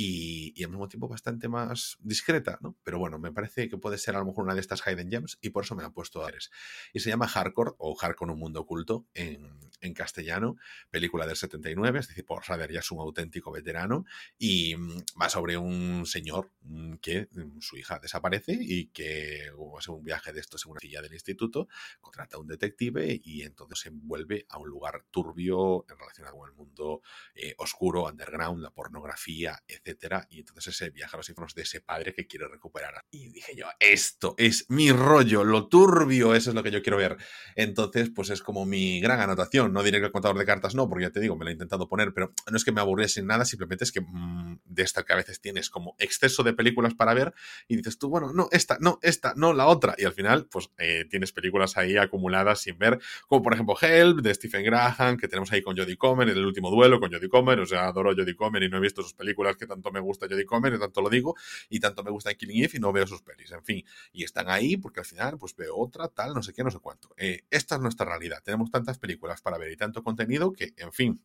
y, 0.00 0.62
al 0.62 0.70
mismo 0.70 0.86
tiempo 0.86 1.08
bastante 1.08 1.48
más 1.48 1.96
discreta, 1.98 2.58
¿no? 2.62 2.76
Pero 2.84 3.00
bueno, 3.00 3.18
me 3.18 3.32
parece 3.32 3.68
que 3.68 3.78
puede 3.78 3.98
ser 3.98 4.14
a 4.14 4.20
lo 4.20 4.26
mejor 4.26 4.44
una 4.44 4.54
de 4.54 4.60
estas 4.60 4.80
Hidden 4.86 5.10
Gems 5.10 5.38
y 5.40 5.50
por 5.50 5.64
eso 5.64 5.74
me 5.74 5.82
ha 5.82 5.90
puesto 5.90 6.22
a 6.22 6.28
Ares. 6.28 6.52
Y 6.92 7.00
se 7.00 7.10
llama 7.10 7.26
Hardcore 7.26 7.72
o 7.78 7.96
Hardcore 7.96 8.30
un 8.30 8.38
mundo 8.38 8.60
oculto 8.60 9.08
en, 9.14 9.58
en 9.80 9.94
castellano, 9.94 10.56
película 10.90 11.26
del 11.26 11.34
79, 11.34 11.98
es 11.98 12.06
decir, 12.06 12.24
por 12.24 12.46
Rader 12.46 12.70
ya 12.70 12.78
es 12.78 12.90
un 12.92 13.00
auténtico 13.00 13.50
veterano 13.50 14.04
y 14.38 14.76
mm, 14.76 14.98
va 15.20 15.28
sobre 15.28 15.56
un 15.56 16.06
señor 16.06 16.52
mm, 16.60 16.94
que 17.02 17.28
mm, 17.32 17.58
su 17.60 17.76
hija 17.76 17.98
desaparece 17.98 18.56
y 18.56 18.86
que 18.90 19.50
hace 19.76 19.90
un 19.90 20.04
viaje 20.04 20.32
de 20.32 20.38
estos 20.38 20.64
en 20.64 20.72
una 20.72 20.80
silla 20.80 21.02
del 21.02 21.12
instituto, 21.12 21.66
contrata 22.00 22.36
a 22.36 22.40
un 22.40 22.46
detective 22.46 23.20
y 23.20 23.42
entonces 23.42 23.80
se 23.80 23.88
envuelve 23.88 24.46
a 24.48 24.58
un 24.58 24.68
lugar 24.68 25.04
turbio 25.10 25.84
relacionado 25.88 26.36
con 26.36 26.50
el 26.50 26.54
mundo 26.54 27.02
eh, 27.34 27.56
oscuro, 27.58 28.04
underground, 28.04 28.62
la 28.62 28.70
pornografía, 28.70 29.60
etc 29.66 29.87
y 30.30 30.40
entonces 30.40 30.74
ese 30.74 30.90
viaja 30.90 31.16
a 31.16 31.18
los 31.18 31.28
infiernos 31.28 31.54
de 31.54 31.62
ese 31.62 31.80
padre 31.80 32.14
que 32.14 32.26
quiere 32.26 32.48
recuperar. 32.48 33.04
Y 33.10 33.28
dije 33.30 33.54
yo, 33.56 33.66
esto 33.78 34.34
es 34.38 34.66
mi 34.68 34.90
rollo, 34.92 35.44
lo 35.44 35.68
turbio, 35.68 36.34
eso 36.34 36.50
es 36.50 36.54
lo 36.54 36.62
que 36.62 36.70
yo 36.70 36.82
quiero 36.82 36.96
ver. 36.98 37.16
Entonces, 37.54 38.10
pues 38.10 38.30
es 38.30 38.42
como 38.42 38.66
mi 38.66 39.00
gran 39.00 39.20
anotación. 39.20 39.72
No 39.72 39.82
diré 39.82 40.00
que 40.00 40.06
el 40.06 40.12
contador 40.12 40.38
de 40.38 40.44
cartas 40.44 40.74
no, 40.74 40.88
porque 40.88 41.04
ya 41.04 41.10
te 41.10 41.20
digo, 41.20 41.36
me 41.36 41.44
lo 41.44 41.50
he 41.50 41.52
intentado 41.52 41.88
poner, 41.88 42.12
pero 42.12 42.32
no 42.50 42.56
es 42.56 42.64
que 42.64 42.72
me 42.72 42.80
aburriese 42.80 43.22
nada, 43.22 43.44
simplemente 43.44 43.84
es 43.84 43.92
que 43.92 44.00
mm, 44.00 44.60
de 44.64 44.82
esta 44.82 45.04
que 45.04 45.12
a 45.12 45.16
veces 45.16 45.40
tienes 45.40 45.70
como 45.70 45.94
exceso 45.98 46.42
de 46.42 46.52
películas 46.52 46.94
para 46.94 47.14
ver 47.14 47.34
y 47.66 47.76
dices 47.76 47.98
tú, 47.98 48.08
bueno, 48.08 48.32
no, 48.32 48.48
esta, 48.52 48.78
no, 48.80 48.98
esta, 49.02 49.34
no, 49.36 49.52
la 49.52 49.66
otra. 49.66 49.94
Y 49.98 50.04
al 50.04 50.12
final, 50.12 50.46
pues 50.46 50.70
eh, 50.78 51.06
tienes 51.08 51.32
películas 51.32 51.76
ahí 51.76 51.96
acumuladas 51.96 52.60
sin 52.60 52.78
ver, 52.78 52.98
como 53.26 53.42
por 53.42 53.54
ejemplo 53.54 53.76
Help 53.80 54.20
de 54.20 54.34
Stephen 54.34 54.64
Graham, 54.64 55.16
que 55.16 55.28
tenemos 55.28 55.52
ahí 55.52 55.62
con 55.62 55.76
Jodie 55.76 55.96
Comer, 55.96 56.28
el 56.28 56.44
último 56.44 56.70
duelo 56.70 57.00
con 57.00 57.12
Jodie 57.12 57.28
Comer, 57.28 57.60
o 57.60 57.66
sea, 57.66 57.86
adoro 57.86 58.14
Jodie 58.14 58.36
Comer 58.36 58.62
y 58.62 58.68
no 58.68 58.78
he 58.78 58.80
visto 58.80 59.02
sus 59.02 59.14
películas 59.14 59.56
que 59.56 59.66
tanto 59.66 59.77
me 59.92 60.00
gusta 60.00 60.26
Jodie 60.28 60.44
Comer, 60.44 60.78
tanto 60.78 61.00
lo 61.00 61.08
digo, 61.10 61.34
y 61.68 61.80
tanto 61.80 62.02
me 62.02 62.10
gusta 62.10 62.34
Killing 62.34 62.64
Eve 62.64 62.72
y 62.74 62.80
no 62.80 62.92
veo 62.92 63.06
sus 63.06 63.22
pelis, 63.22 63.52
en 63.52 63.64
fin, 63.64 63.84
y 64.12 64.24
están 64.24 64.48
ahí 64.48 64.76
porque 64.76 65.00
al 65.00 65.06
final 65.06 65.38
pues 65.38 65.54
veo 65.56 65.76
otra, 65.76 66.08
tal, 66.08 66.34
no 66.34 66.42
sé 66.42 66.52
qué, 66.52 66.64
no 66.64 66.70
sé 66.70 66.78
cuánto. 66.78 67.14
Eh, 67.16 67.44
esta 67.50 67.76
es 67.76 67.80
nuestra 67.80 68.06
realidad, 68.06 68.42
tenemos 68.44 68.70
tantas 68.70 68.98
películas 68.98 69.40
para 69.40 69.58
ver 69.58 69.72
y 69.72 69.76
tanto 69.76 70.02
contenido 70.02 70.52
que, 70.52 70.74
en 70.76 70.92
fin, 70.92 71.22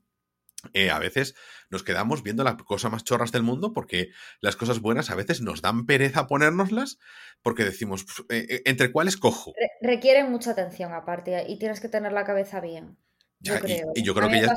eh, 0.71 0.89
a 0.89 0.99
veces 0.99 1.35
nos 1.69 1.83
quedamos 1.83 2.23
viendo 2.23 2.43
las 2.43 2.55
cosas 2.55 2.91
más 2.91 3.03
chorras 3.03 3.33
del 3.33 3.43
mundo 3.43 3.73
porque 3.73 4.11
las 4.39 4.55
cosas 4.55 4.79
buenas 4.79 5.09
a 5.09 5.15
veces 5.15 5.41
nos 5.41 5.61
dan 5.61 5.85
pereza 5.85 6.25
ponérnoslas 6.25 6.99
porque 7.41 7.65
decimos, 7.65 8.05
eh, 8.29 8.61
¿entre 8.65 8.91
cuáles 8.91 9.17
cojo? 9.17 9.53
requieren 9.81 10.31
mucha 10.31 10.51
atención 10.51 10.93
aparte 10.93 11.45
y 11.49 11.59
tienes 11.59 11.81
que 11.81 11.89
tener 11.89 12.13
la 12.13 12.23
cabeza 12.23 12.61
bien 12.61 12.97
y, 13.43 14.03
yo 14.03 14.13
creo 14.13 14.29
que 14.29 14.41
ya. 14.41 14.55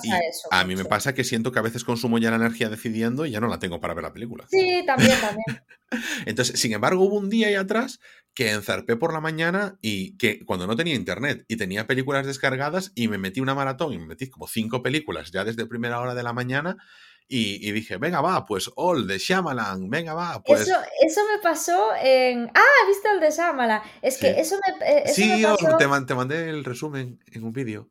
a 0.51 0.65
mí 0.65 0.77
me 0.77 0.85
pasa 0.85 1.15
que 1.15 1.25
siento 1.25 1.51
que 1.51 1.59
a 1.59 1.63
veces 1.63 1.85
consumo 1.85 2.19
ya 2.19 2.31
la 2.31 2.37
energía 2.37 2.69
decidiendo 2.69 3.27
y 3.27 3.33
ya 3.33 3.41
no 3.41 3.49
la 3.49 3.59
tengo 3.59 3.81
para 3.81 3.95
ver 3.95 4.05
la 4.05 4.13
película. 4.13 4.47
Sí, 4.51 4.85
también, 4.87 5.21
también. 5.21 5.63
Entonces, 6.27 6.61
sin 6.61 6.73
embargo, 6.73 7.03
hubo 7.03 7.17
un 7.17 7.29
día 7.29 7.49
ahí 7.49 7.55
atrás 7.55 8.01
que 8.35 8.53
enzarpé 8.53 8.97
por 8.97 9.13
la 9.13 9.21
mañana 9.21 9.79
y 9.81 10.17
que 10.19 10.45
cuando 10.45 10.67
no 10.67 10.77
tenía 10.77 10.95
internet 10.95 11.45
y 11.49 11.57
tenía 11.57 11.87
películas 11.87 12.27
descargadas 12.27 12.93
y 12.95 13.09
me 13.09 13.19
metí 13.19 13.41
una 13.41 13.55
maratón 13.55 13.93
y 13.93 13.99
me 13.99 14.07
metí 14.07 14.29
como 14.29 14.47
cinco 14.47 14.83
películas 14.83 15.31
ya 15.33 15.45
desde 15.45 15.67
primera 15.67 16.01
hora 16.01 16.15
de 16.15 16.23
la 16.23 16.33
mañana. 16.33 16.77
Y, 17.29 17.73
dije, 17.73 17.97
venga, 17.97 18.21
va, 18.21 18.45
pues 18.45 18.71
All 18.77 19.09
de 19.09 19.19
Shyamalan, 19.19 19.91
venga, 19.91 20.15
va, 20.15 20.41
pues. 20.45 20.61
Eso, 20.61 20.77
eso 21.05 21.23
me 21.27 21.43
pasó 21.43 21.89
en. 22.01 22.49
Ah, 22.55 22.87
¿viste 22.87 23.09
el 23.11 23.19
de 23.19 23.31
Shyamalan? 23.33 23.83
Es 24.01 24.17
que 24.17 24.39
eso 24.39 24.57
me. 24.65 24.87
Eh, 24.87 25.09
sí, 25.13 25.45
te, 25.59 26.05
te 26.07 26.15
mandé 26.15 26.49
el 26.49 26.63
resumen 26.63 27.19
en 27.27 27.43
un 27.43 27.53
vídeo. 27.53 27.91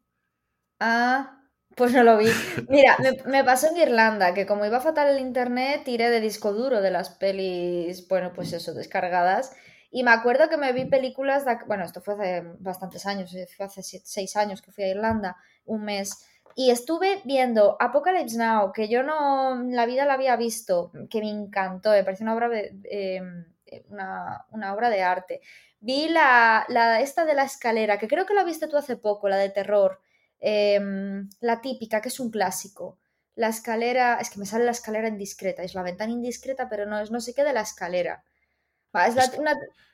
Ah, 0.79 1.41
pues 1.75 1.93
no 1.93 2.03
lo 2.03 2.17
vi. 2.17 2.25
Mira, 2.69 2.97
me, 3.25 3.43
pasó 3.43 3.67
en 3.69 3.77
Irlanda, 3.77 4.33
que 4.33 4.45
como 4.45 4.65
iba 4.65 4.77
a 4.77 4.81
fatal 4.81 5.09
el 5.09 5.19
internet, 5.19 5.81
tiré 5.85 6.09
de 6.09 6.21
disco 6.21 6.53
duro 6.53 6.81
de 6.81 6.91
las 6.91 7.09
pelis, 7.09 8.07
bueno, 8.07 8.33
pues 8.33 8.53
eso, 8.53 8.73
descargadas. 8.73 9.53
Y 9.91 10.03
me 10.03 10.11
acuerdo 10.11 10.49
que 10.49 10.57
me 10.57 10.73
vi 10.73 10.85
películas, 10.85 11.45
de, 11.45 11.57
bueno, 11.67 11.85
esto 11.85 12.01
fue 12.01 12.15
hace 12.15 12.43
bastantes 12.59 13.05
años, 13.05 13.33
eh, 13.33 13.47
fue 13.55 13.65
hace 13.65 13.81
seis 13.83 14.35
años 14.35 14.61
que 14.61 14.71
fui 14.71 14.83
a 14.83 14.89
Irlanda, 14.89 15.37
un 15.65 15.83
mes. 15.85 16.25
Y 16.55 16.71
estuve 16.71 17.21
viendo 17.25 17.77
Apocalypse 17.79 18.37
Now, 18.37 18.71
que 18.71 18.87
yo 18.87 19.03
no, 19.03 19.61
la 19.63 19.85
vida 19.85 20.05
la 20.05 20.13
había 20.13 20.35
visto, 20.37 20.91
que 21.09 21.19
me 21.21 21.29
encantó, 21.29 21.91
me 21.91 22.03
pareció 22.03 22.23
una 22.25 22.35
obra 22.35 22.49
de, 22.49 22.73
em, 22.89 23.45
una, 23.89 24.45
una, 24.51 24.73
obra 24.73 24.89
de 24.89 25.03
arte. 25.03 25.41
Vi 25.79 26.07
la, 26.09 26.65
la, 26.69 27.01
esta 27.01 27.25
de 27.25 27.33
la 27.35 27.43
escalera, 27.43 27.97
que 27.97 28.07
creo 28.07 28.25
que 28.25 28.33
la 28.33 28.43
viste 28.43 28.67
tú 28.67 28.77
hace 28.77 28.95
poco, 28.95 29.29
la 29.29 29.37
de 29.37 29.49
terror, 29.49 29.99
Em, 30.39 31.29
la 31.39 31.61
típica, 31.61 32.01
que 32.01 32.09
es 32.09 32.19
un 32.19 32.31
clásico. 32.31 32.99
La 33.35 33.49
escalera, 33.49 34.17
es 34.21 34.29
que 34.29 34.39
me 34.39 34.45
sale 34.45 34.65
la 34.65 34.71
escalera 34.71 35.07
indiscreta, 35.07 35.63
es 35.63 35.73
la 35.73 35.83
ventana 35.83 36.11
indiscreta, 36.11 36.69
pero 36.69 36.85
no 36.85 36.99
es 36.99 37.11
no 37.11 37.19
sé 37.19 37.33
qué 37.33 37.43
de 37.43 37.53
la 37.53 37.61
escalera. 37.61 38.23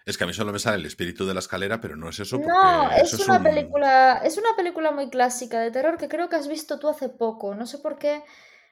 es, 0.06 0.18
que 0.18 0.24
a 0.24 0.28
mí 0.28 0.34
solo 0.34 0.52
me 0.52 0.60
sale 0.60 0.78
el 0.78 0.86
espíritu 0.86 1.26
de 1.26 1.34
la 1.34 1.40
escalera, 1.40 1.82
pero 1.82 1.96
no 1.96 2.10
es 2.10 2.20
eso. 2.20 2.38
No, 2.38 2.92
es 2.92 3.14
una 3.14 3.42
película, 3.42 4.22
es 4.24 4.38
una 4.38 4.56
película 4.56 4.92
muy 4.92 5.10
clásica 5.10 5.60
de 5.60 5.72
terror 5.72 5.98
que 5.98 6.08
creo 6.08 6.30
que 6.30 6.36
has 6.36 6.48
visto 6.48 6.80
tú 6.80 6.88
hace 6.88 7.10
poco. 7.10 7.56
No 7.56 7.66
sé 7.66 7.80
por 7.80 7.98
qué. 7.98 8.24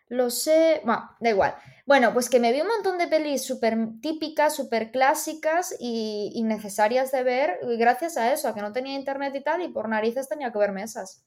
Lo 0.10 0.32
sé. 0.32 0.82
Bueno, 0.84 1.10
da 1.20 1.30
igual. 1.30 1.56
Bueno, 1.86 2.14
pues 2.14 2.30
que 2.30 2.40
me 2.40 2.52
vi 2.52 2.62
un 2.62 2.68
montón 2.68 2.98
de 2.98 3.08
pelis 3.08 3.44
súper 3.46 3.76
típicas, 4.02 4.56
súper 4.56 4.92
clásicas 4.92 5.76
y, 5.80 6.42
necesarias 6.44 7.12
de 7.12 7.24
ver, 7.24 7.60
gracias 7.78 8.18
a 8.18 8.34
eso, 8.34 8.48
a 8.48 8.54
que 8.54 8.62
no 8.62 8.72
tenía 8.72 8.96
internet 8.96 9.34
y 9.36 9.42
tal, 9.42 9.62
y 9.62 9.70
por 9.70 9.88
narices 9.88 10.28
tenía 10.28 10.52
que 10.52 10.60
verme 10.60 10.84
esas. 10.84 11.24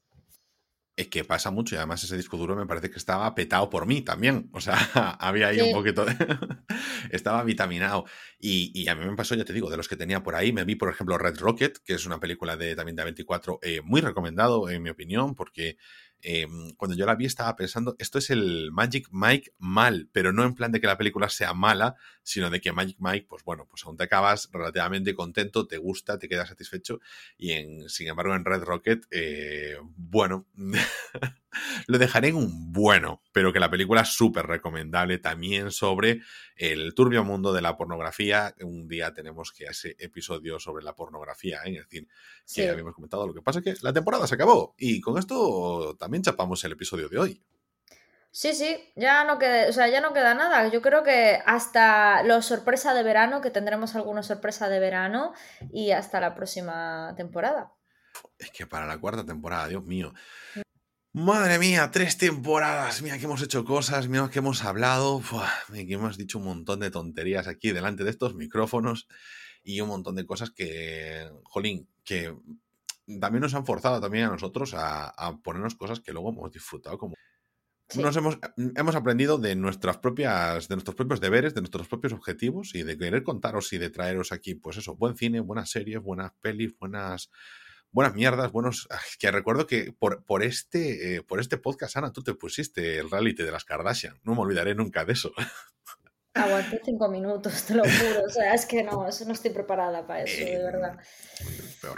Es 0.95 1.09
que 1.09 1.25
pasa 1.25 1.51
mucho 1.51 1.75
y 1.75 1.79
además 1.79 2.05
ese 2.05 2.17
disco 2.17 2.37
duro 2.37 2.55
me 2.55 2.67
parece 2.67 2.91
que 2.91 2.99
estaba 2.99 3.35
petado 3.35 3.71
por 3.71 3.87
mí 3.87 4.03
también. 4.03 4.51
O 4.53 4.61
sea, 4.61 4.75
había 5.21 5.49
ahí 5.49 5.61
un 5.61 5.73
poquito 5.73 6.05
de... 6.05 6.15
estaba 7.11 7.43
vitaminado. 7.45 8.05
Y, 8.39 8.87
a 8.89 8.95
mí 8.95 9.07
me 9.07 9.17
pasó, 9.17 9.35
ya 9.35 9.45
te 9.45 9.55
digo, 9.55 9.71
de 9.71 9.79
los 9.79 9.89
que 9.89 9.97
tenía 9.97 10.23
por 10.23 10.35
ahí, 10.35 10.53
me 10.53 10.65
vi, 10.65 10.75
por 10.75 10.91
ejemplo, 10.91 11.17
Red 11.17 11.39
Rocket, 11.39 11.79
que 11.79 11.95
es 11.95 12.05
una 12.05 12.21
película 12.21 12.57
de 12.57 12.77
también 12.77 12.97
de 12.97 13.05
24 13.05 13.61
eh, 13.63 13.81
muy 13.83 14.01
recomendado, 14.03 14.69
en 14.69 14.83
mi 14.83 14.91
opinión, 14.91 15.35
porque 15.35 15.79
Em, 16.23 16.73
cuando 16.77 16.97
yo 16.97 17.05
la 17.05 17.17
vi 17.17 17.27
estaba 17.27 17.57
pensando, 17.57 17.97
esto 17.99 18.19
es 18.19 18.31
el 18.31 18.71
Magic 18.73 19.09
Mike 19.11 19.55
mal, 19.59 20.09
pero 20.13 20.33
no 20.33 20.45
en 20.45 20.55
plan 20.55 20.71
de 20.71 20.81
que 20.81 20.87
la 20.87 20.97
película 20.97 21.29
sea 21.29 21.53
mala, 21.53 21.97
sino 22.23 22.49
de 22.49 22.61
que 22.61 22.73
Magic 22.73 22.97
Mike, 23.01 23.27
pues 23.29 23.43
bueno, 23.45 23.67
pues 23.69 23.85
aún 23.85 23.97
te 23.97 24.05
acabas 24.05 24.49
relativamente 24.53 25.15
contento, 25.15 25.67
te 25.67 25.79
gusta, 25.79 26.19
te 26.19 26.29
quedas 26.29 26.49
satisfecho, 26.49 27.01
y 27.37 27.53
en, 27.53 27.89
sin 27.89 28.09
embargo 28.09 28.35
en 28.35 28.45
Red 28.45 28.63
Rocket, 28.63 29.05
eh, 29.11 29.77
bueno, 29.97 30.47
lo 31.87 31.99
dejaré 31.99 32.29
en 32.29 32.37
un 32.37 32.73
bueno, 32.73 33.23
pero 33.33 33.53
que 33.53 33.61
la 33.61 33.71
película 33.71 34.03
es 34.03 34.09
súper 34.09 34.47
recomendable 34.47 35.19
también 35.19 35.71
sobre 35.71 36.21
el 36.57 36.95
turbio 36.95 37.25
mundo 37.25 37.53
de 37.53 37.63
la 37.63 37.77
pornografía. 37.77 38.55
Un 38.61 38.89
día 38.89 39.13
tenemos 39.13 39.53
que 39.53 39.69
hacer 39.69 39.97
episodio 39.99 40.59
sobre 40.59 40.85
la 40.85 40.95
pornografía, 40.95 41.61
¿eh? 41.65 41.77
es 41.77 41.89
decir, 41.89 42.09
que 42.55 42.69
habíamos 42.69 42.95
comentado. 42.95 43.27
Lo 43.27 43.35
que 43.35 43.43
pasa 43.43 43.61
es 43.61 43.65
que 43.65 43.75
la 43.83 43.93
temporada 43.93 44.27
se 44.27 44.35
acabó 44.35 44.75
y 44.79 45.01
con 45.01 45.19
esto 45.19 45.97
también 45.99 46.23
chapamos 46.23 46.63
el 46.65 46.73
episodio 46.73 47.09
de 47.09 47.19
hoy. 47.19 47.43
Sí, 48.35 48.55
sí, 48.55 48.91
ya 48.97 49.25
no 49.25 49.39
queda, 49.39 49.69
o 49.69 49.73
sea, 49.73 49.89
ya 49.89 50.01
no 50.01 50.15
queda 50.15 50.33
nada. 50.33 50.67
Yo 50.69 50.81
creo 50.81 51.03
que 51.03 51.43
hasta 51.45 52.23
la 52.23 52.41
sorpresa 52.41 52.95
de 52.95 53.03
verano, 53.03 53.43
que 53.43 53.51
tendremos 53.51 53.95
alguna 53.95 54.23
sorpresa 54.23 54.71
de 54.71 54.81
verano, 54.81 55.35
y 55.71 55.91
hasta 55.91 56.19
la 56.19 56.35
próxima 56.35 57.13
temporada. 57.15 57.75
Es 58.39 58.51
que 58.51 58.67
para 58.67 58.87
la 58.87 58.99
cuarta 58.99 59.27
temporada, 59.27 59.69
Dios 59.69 59.85
mío. 59.85 60.15
Madre 61.15 61.59
mía, 61.59 61.91
tres 61.91 62.17
temporadas. 62.17 63.03
Mira 63.03 63.19
que 63.19 63.27
hemos 63.27 63.43
hecho 63.43 63.67
cosas, 63.67 64.09
mira 64.09 64.31
que 64.31 64.39
hemos 64.39 64.65
hablado, 64.65 65.23
que 65.73 65.93
hemos 65.93 66.17
dicho 66.17 66.39
un 66.39 66.45
montón 66.45 66.81
de 66.81 66.91
tonterías 66.91 67.49
aquí 67.49 67.71
delante 67.71 68.03
de 68.03 68.11
estos 68.11 68.35
micrófonos 68.35 69.09
y 69.63 69.83
un 69.83 69.89
montón 69.89 70.17
de 70.17 70.25
cosas 70.25 70.51
que, 70.51 71.31
jolín, 71.45 71.87
que 72.03 72.35
también 73.21 73.43
nos 73.43 73.53
han 73.53 73.67
forzado 73.67 74.01
también 74.01 74.25
a 74.25 74.31
nosotros 74.31 74.73
a, 74.73 75.09
a 75.09 75.37
ponernos 75.37 75.75
cosas 75.75 76.01
que 76.01 76.13
luego 76.13 76.31
hemos 76.31 76.51
disfrutado 76.51 76.97
como 76.97 77.15
nos 77.97 78.17
hemos, 78.17 78.39
hemos 78.57 78.95
aprendido 78.95 79.39
de 79.39 79.55
nuestras 79.55 79.99
propias, 79.99 80.69
de 80.69 80.77
nuestros 80.77 80.97
propios 80.97 81.21
deberes, 81.21 81.55
de 81.55 81.61
nuestros 81.61 81.89
propios 81.89 82.13
objetivos 82.15 82.75
y 82.75 82.85
de 82.85 82.97
querer 82.97 83.23
contaros 83.23 83.73
y 83.73 83.79
de 83.79 83.91
traeros 83.91 84.33
aquí, 84.33 84.55
pues 84.55 84.79
eso, 84.79 84.97
buen 84.97 85.17
cine, 85.17 85.41
buenas 85.41 85.71
series, 85.71 86.01
buenas 86.01 86.33
pelis, 86.41 86.75
buenas, 86.79 87.31
buenas 87.93 88.15
mierdas, 88.15 88.51
buenos. 88.51 88.89
Que 89.19 89.31
recuerdo 89.31 89.67
que 89.67 89.95
por, 89.97 90.25
por 90.25 90.43
este, 90.43 91.17
eh, 91.17 91.23
por 91.23 91.39
este 91.41 91.59
podcast, 91.59 91.97
Ana, 91.97 92.13
tú 92.13 92.23
te 92.23 92.35
pusiste 92.35 92.99
el 92.99 93.11
reality 93.11 93.43
de 93.43 93.53
las 93.53 93.65
Kardashian. 93.65 94.19
No 94.25 94.35
me 94.35 94.41
olvidaré 94.41 94.75
nunca 94.75 95.05
de 95.05 95.13
eso. 95.13 95.33
Aguanté 96.35 96.81
cinco 96.83 97.11
minutos, 97.11 97.63
te 97.65 97.75
lo 97.75 97.83
juro. 97.83 98.25
O 98.27 98.31
sea, 98.31 98.55
es 98.55 98.65
que 98.65 98.83
no, 98.83 99.07
no 99.27 99.33
estoy 99.33 99.51
preparada 99.51 100.07
para 100.07 100.23
eso, 100.23 100.45
de 100.45 100.59
verdad. 100.59 100.99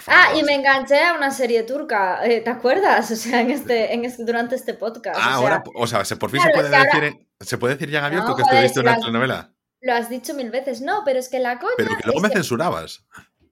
Ah, 0.09 0.33
y 0.37 0.43
me 0.43 0.55
enganché 0.55 0.99
a 0.99 1.15
una 1.15 1.31
serie 1.31 1.63
turca, 1.63 2.27
eh, 2.27 2.41
¿te 2.41 2.51
acuerdas? 2.51 3.11
O 3.13 3.17
sea, 3.17 3.41
en 3.41 3.51
este, 3.53 3.95
en 3.95 4.05
este, 4.05 4.25
durante 4.25 4.57
este 4.57 4.75
podcast. 4.75 5.19
Ah, 5.23 5.35
ahora, 5.35 5.63
o 5.77 5.87
sea, 5.87 6.03
por 6.19 6.31
fin 6.31 6.41
se, 6.41 6.51
puede 6.51 6.69
decir, 6.69 7.29
se 7.41 7.59
puede 7.59 7.75
decir 7.75 7.91
ya 7.91 8.01
en 8.01 8.05
abierto 8.07 8.35
que 8.35 8.43
estuviste 8.43 8.81
en 8.81 8.87
una 8.89 8.99
telenovela. 8.99 9.55
Lo 9.81 9.93
has 9.93 10.09
dicho 10.09 10.35
mil 10.35 10.51
veces, 10.51 10.81
no, 10.81 11.03
pero 11.05 11.19
es 11.19 11.29
que 11.29 11.39
la 11.39 11.59
coña. 11.59 11.75
Pero 11.77 11.97
que 11.97 12.03
luego 12.07 12.21
me 12.21 12.31
censurabas. 12.31 13.05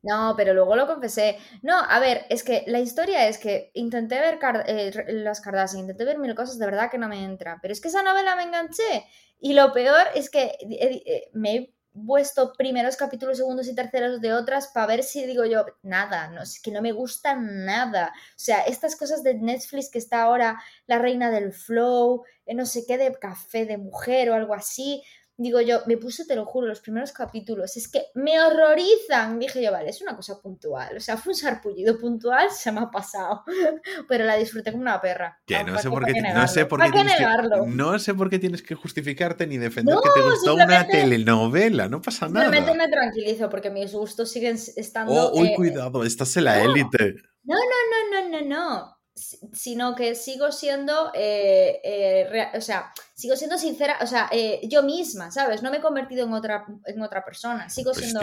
No, 0.03 0.35
pero 0.37 0.53
luego 0.53 0.75
lo 0.75 0.87
confesé. 0.89 1.39
No, 1.63 1.79
a 1.79 2.01
ver, 2.01 2.27
es 2.29 2.43
que 2.43 2.65
la 2.67 2.81
historia 2.81 3.29
es 3.29 3.39
que 3.39 3.71
intenté 3.75 4.19
ver 4.19 4.39
eh, 4.67 4.91
las 5.09 5.41
Kardashian, 5.41 5.81
intenté 5.83 6.05
ver 6.05 6.19
mil 6.19 6.35
cosas, 6.35 6.59
de 6.59 6.67
verdad 6.67 6.91
que 6.91 6.99
no 6.99 7.09
me 7.09 7.23
entra. 7.25 7.59
Pero 7.63 7.73
es 7.73 7.81
que 7.81 7.87
esa 7.89 8.03
novela 8.03 8.35
me 8.35 8.43
enganché. 8.43 9.07
Y 9.39 9.53
lo 9.55 9.73
peor 9.73 10.07
es 10.17 10.29
que 10.29 10.57
eh, 10.61 11.29
me 11.35 11.55
he 11.57 11.75
puesto 12.07 12.53
primeros 12.55 12.97
capítulos, 12.97 13.37
segundos 13.37 13.69
y 13.69 13.75
terceros 13.75 14.21
de 14.21 14.33
otras 14.33 14.69
para 14.69 14.87
ver 14.87 15.03
si 15.05 15.27
digo 15.27 15.45
yo, 15.45 15.67
nada, 15.83 16.29
no, 16.31 16.43
es 16.43 16.59
que 16.61 16.71
no 16.73 16.83
me 16.83 16.91
gusta 16.93 17.37
nada. 17.37 18.13
O 18.31 18.39
sea, 18.39 18.63
estas 18.63 18.97
cosas 18.97 19.23
de 19.23 19.35
Netflix 19.35 19.89
que 19.91 19.99
está 19.99 20.23
ahora 20.23 20.61
la 20.87 20.99
reina 20.99 21.31
del 21.31 21.53
flow, 21.53 22.25
eh, 22.47 22.55
no 22.55 22.67
sé 22.67 22.85
qué, 22.89 22.99
de 22.99 23.13
café 23.15 23.67
de 23.67 23.77
mujer 23.79 24.31
o 24.31 24.35
algo 24.35 24.55
así 24.55 25.05
digo 25.37 25.61
yo, 25.61 25.81
me 25.87 25.97
puse, 25.97 26.25
te 26.25 26.37
lo 26.37 26.45
juro, 26.45 26.67
los 26.67 26.81
primeros 26.81 27.13
capítulos, 27.13 27.77
es 27.77 27.89
que 27.89 28.07
me 28.15 28.41
horrorizan. 28.41 29.39
Dije 29.39 29.63
yo, 29.63 29.73
vale, 29.73 29.91
es 29.91 30.01
una 30.03 30.17
cosa 30.17 30.41
puntual, 30.41 30.97
o 30.97 31.01
sea, 31.01 31.17
fue 31.17 31.33
un 31.33 31.37
sarpullido 31.37 31.99
puntual, 31.99 32.51
se 32.51 32.71
me 32.73 32.81
ha 32.81 32.91
pasado, 32.91 33.45
pero 34.09 34.25
la 34.25 34.37
disfruté 34.37 34.73
como 34.73 34.83
una 34.83 35.01
perra. 35.01 35.41
Que 35.47 35.65
no, 35.65 35.79
sé 35.79 35.91
por 35.91 36.05
qué, 36.05 36.21
no 36.21 36.49
sé 36.49 36.67
por 36.67 36.83
qué, 36.83 36.91
tienes 36.91 37.15
que, 37.17 37.27
no 37.67 37.99
sé 37.99 38.15
por 38.15 38.31
qué 38.31 38.39
tienes 38.39 38.63
que 38.63 38.75
justificarte 38.75 39.47
ni 39.47 39.59
defender 39.59 39.97
que 40.03 40.21
te 40.21 40.27
gustó 40.29 40.55
una 40.55 40.87
telenovela, 40.87 41.89
no 41.89 42.01
pasa 42.01 42.29
nada. 42.29 42.47
Simplemente 42.47 42.77
me 42.77 42.89
tranquilizo 42.89 43.49
porque 43.49 43.71
mis 43.71 43.93
gustos 43.93 44.31
siguen 44.31 44.59
estando... 44.77 45.13
Oh, 45.13 45.41
uy, 45.41 45.55
cuidado, 45.55 46.05
estás 46.05 46.37
en 46.37 46.45
la 46.45 46.63
élite. 46.63 47.17
No, 47.45 47.57
no, 47.57 48.21
no, 48.21 48.29
no, 48.29 48.41
no, 48.41 48.49
no 48.49 49.02
sino 49.15 49.95
que 49.95 50.15
sigo 50.15 50.53
siendo, 50.53 51.13
eh, 51.15 51.81
eh, 51.85 52.49
o 52.55 52.61
sea, 52.61 52.93
sigo 53.15 53.37
siendo 53.37 53.59
sincera, 53.59 53.99
o 54.01 54.07
sea, 54.07 54.29
eh, 54.33 54.61
yo 54.69 54.83
misma, 54.83 55.31
¿sabes? 55.31 55.63
No 55.63 55.71
me 55.71 55.79
he 55.79 55.81
convertido 55.81 56.25
en 56.25 56.33
otra, 56.33 56.65
en 56.87 57.03
otra 57.03 57.25
persona, 57.25 57.69
sigo 57.69 57.93
pues, 57.93 58.05
siendo 58.05 58.21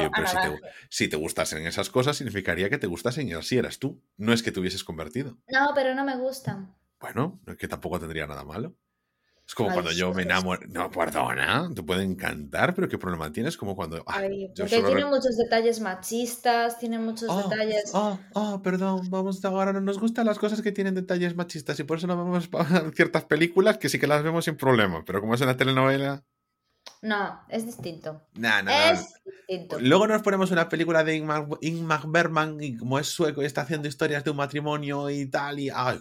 si, 0.90 1.08
te, 1.08 1.16
gustasen 1.16 1.68
esas 1.68 1.90
cosas, 1.90 2.18
significaría 2.18 2.70
que 2.70 2.78
te 2.78 2.88
gustasen 2.88 3.28
y 3.28 3.34
así 3.34 3.58
eras 3.58 3.80
tú, 3.80 4.02
no 4.18 4.34
es 4.34 4.42
que 4.42 4.52
te 4.52 4.60
hubieses 4.60 4.84
convertido. 4.84 5.38
No, 5.48 5.72
pero 5.76 5.94
no 5.94 6.04
me 6.04 6.18
gustan. 6.18 6.76
Bueno, 7.00 7.40
que 7.58 7.68
tampoco 7.68 8.00
tendría 8.00 8.28
nada 8.28 8.44
malo. 8.44 8.76
Es 9.50 9.56
como 9.56 9.74
cuando 9.74 9.92
yo 9.92 10.14
me 10.14 10.22
enamoro. 10.22 10.62
No, 10.68 10.92
perdona, 10.92 11.72
te 11.74 11.82
puede 11.82 12.04
encantar, 12.04 12.76
pero 12.76 12.88
¿qué 12.88 13.00
problema 13.00 13.32
tienes? 13.32 13.58
Como 13.58 13.76
cuando. 13.76 14.04
Ah, 14.06 14.22
porque 14.56 14.84
tiene 14.84 15.06
muchos 15.06 15.38
detalles 15.38 15.80
machistas, 15.80 16.78
tiene 16.78 17.00
muchos 17.00 17.28
ah, 17.32 17.42
detalles. 17.50 17.92
Ah, 17.96 18.20
ah, 18.36 18.60
perdón, 18.64 19.10
vamos, 19.10 19.44
ahora 19.44 19.74
no 19.74 19.82
nos 19.82 19.98
gustan 20.00 20.28
las 20.28 20.38
cosas 20.38 20.62
que 20.62 20.72
tienen 20.72 20.94
detalles 20.94 21.36
machistas 21.36 21.80
y 21.80 21.84
por 21.84 21.98
eso 21.98 22.06
no 22.06 22.16
vemos 22.16 22.48
ciertas 22.96 23.26
películas 23.26 23.80
que 23.80 23.90
sí 23.90 23.98
que 23.98 24.06
las 24.06 24.22
vemos 24.22 24.46
sin 24.46 24.56
problema, 24.56 25.04
pero 25.04 25.20
como 25.20 25.34
es 25.34 25.42
una 25.42 25.58
telenovela. 25.58 26.24
No, 27.02 27.42
es 27.50 27.66
distinto. 27.66 28.22
No, 28.36 28.62
no, 28.62 28.72
es 28.72 29.16
distinto. 29.26 29.80
Luego 29.80 30.06
nos 30.06 30.22
ponemos 30.22 30.52
una 30.52 30.70
película 30.70 31.04
de 31.04 31.16
Ingmar, 31.16 32.08
Bergman 32.08 32.62
y 32.62 32.78
como 32.78 33.00
es 33.00 33.08
sueco 33.08 33.42
y 33.42 33.46
está 33.46 33.62
haciendo 33.62 33.88
historias 33.88 34.24
de 34.24 34.30
un 34.30 34.38
matrimonio 34.38 35.10
y 35.10 35.26
tal 35.26 35.60
y... 35.60 35.72
¡Ay, 35.74 36.00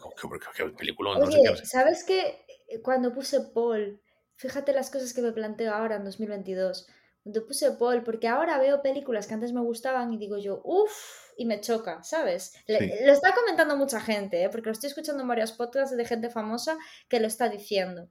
qué, 0.54 0.64
película! 0.76 1.18
¿sabes 1.64 2.04
qué? 2.06 2.44
Eh, 2.68 2.80
cuando 2.80 3.12
puse 3.12 3.40
Paul, 3.40 4.00
fíjate 4.36 4.72
las 4.72 4.90
cosas 4.90 5.12
que 5.12 5.22
me 5.22 5.32
planteo 5.32 5.74
ahora 5.74 5.96
en 5.96 6.04
2022. 6.04 6.86
Cuando 7.22 7.46
puse 7.46 7.72
Paul, 7.72 8.04
porque 8.04 8.28
ahora 8.28 8.58
veo 8.58 8.80
películas 8.80 9.26
que 9.26 9.34
antes 9.34 9.52
me 9.52 9.60
gustaban 9.60 10.12
y 10.12 10.18
digo 10.18 10.38
yo, 10.38 10.60
uff, 10.64 10.92
y 11.36 11.44
me 11.44 11.60
choca, 11.60 12.02
¿sabes? 12.02 12.52
lo 12.66 13.12
está 13.12 13.34
comentando 13.34 13.76
mucha 13.76 14.00
gente, 14.00 14.42
¿eh? 14.42 14.48
porque 14.48 14.66
lo 14.66 14.72
estoy 14.72 14.88
escuchando 14.88 15.22
en 15.22 15.28
varios 15.28 15.52
podcasts 15.52 15.96
de 15.96 16.04
gente 16.04 16.30
famosa 16.30 16.78
que 17.08 17.20
lo 17.20 17.26
está 17.26 17.48
diciendo. 17.48 18.08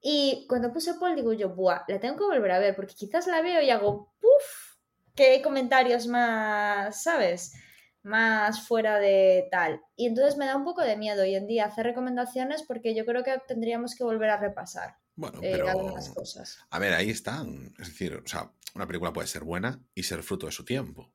Y 0.00 0.46
cuando 0.48 0.72
puse 0.72 0.94
Paul 0.94 1.16
digo 1.16 1.32
yo, 1.32 1.50
buah, 1.50 1.84
la 1.88 1.98
tengo 1.98 2.16
que 2.16 2.24
volver 2.24 2.52
a 2.52 2.58
ver, 2.58 2.76
porque 2.76 2.94
quizás 2.94 3.26
la 3.26 3.42
veo 3.42 3.60
y 3.62 3.70
hago, 3.70 4.12
puff, 4.20 4.76
qué 5.14 5.42
comentarios 5.42 6.06
más, 6.06 7.02
¿sabes? 7.02 7.52
Más 8.08 8.66
fuera 8.66 8.98
de 8.98 9.48
tal. 9.50 9.80
Y 9.94 10.06
entonces 10.06 10.36
me 10.36 10.46
da 10.46 10.56
un 10.56 10.64
poco 10.64 10.82
de 10.82 10.96
miedo 10.96 11.22
hoy 11.22 11.34
en 11.34 11.46
día 11.46 11.66
hacer 11.66 11.86
recomendaciones 11.86 12.62
porque 12.62 12.94
yo 12.94 13.04
creo 13.04 13.22
que 13.22 13.40
tendríamos 13.46 13.94
que 13.94 14.04
volver 14.04 14.30
a 14.30 14.38
repasar 14.38 14.96
bueno, 15.14 15.40
eh, 15.42 15.60
algunas 15.68 16.08
cosas. 16.08 16.58
A 16.70 16.78
ver, 16.78 16.94
ahí 16.94 17.10
están. 17.10 17.74
Es 17.78 17.88
decir, 17.88 18.14
o 18.24 18.26
sea, 18.26 18.50
una 18.74 18.86
película 18.86 19.12
puede 19.12 19.28
ser 19.28 19.44
buena 19.44 19.80
y 19.94 20.02
ser 20.02 20.22
fruto 20.22 20.46
de 20.46 20.52
su 20.52 20.64
tiempo. 20.64 21.12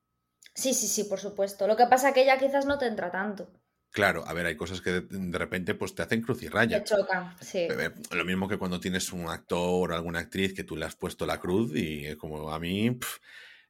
Sí, 0.54 0.72
sí, 0.72 0.86
sí, 0.86 1.04
por 1.04 1.18
supuesto. 1.18 1.66
Lo 1.66 1.76
que 1.76 1.86
pasa 1.86 2.08
es 2.08 2.14
que 2.14 2.22
ella 2.22 2.38
quizás 2.38 2.64
no 2.64 2.78
te 2.78 2.86
entra 2.86 3.10
tanto. 3.10 3.50
Claro, 3.90 4.24
a 4.26 4.32
ver, 4.32 4.46
hay 4.46 4.56
cosas 4.56 4.80
que 4.80 4.90
de, 4.90 5.38
repente 5.38 5.74
pues 5.74 5.94
te 5.94 6.02
hacen 6.02 6.20
cruz 6.20 6.42
y 6.42 6.48
raya. 6.48 6.82
Te 6.82 6.94
chocan, 6.96 7.36
sí. 7.40 7.68
Lo 8.10 8.24
mismo 8.24 8.48
que 8.48 8.58
cuando 8.58 8.80
tienes 8.80 9.12
un 9.12 9.28
actor 9.28 9.92
o 9.92 9.94
alguna 9.94 10.18
actriz 10.18 10.52
que 10.52 10.64
tú 10.64 10.76
le 10.76 10.84
has 10.84 10.96
puesto 10.96 11.26
la 11.26 11.38
cruz 11.38 11.72
y 11.74 12.14
como 12.16 12.50
a 12.50 12.58
mí... 12.58 12.98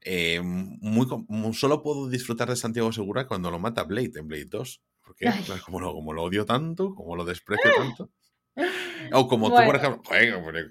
Eh, 0.04 0.40
muy, 0.42 1.06
solo 1.54 1.82
puedo 1.82 2.08
disfrutar 2.08 2.50
de 2.50 2.56
Santiago 2.56 2.92
Segura 2.92 3.26
cuando 3.26 3.50
lo 3.50 3.58
mata 3.58 3.84
Blade 3.84 4.12
en 4.16 4.28
Blade 4.28 4.44
2. 4.44 4.82
Porque 5.02 5.30
como 5.64 5.80
lo, 5.80 5.92
como 5.92 6.12
lo 6.12 6.22
odio 6.22 6.44
tanto, 6.44 6.94
como 6.94 7.16
lo 7.16 7.24
desprecio 7.24 7.70
tanto. 7.76 8.10
O 9.12 9.28
como 9.28 9.50
tú, 9.50 9.56
por 9.66 9.76
ejemplo, 9.76 10.02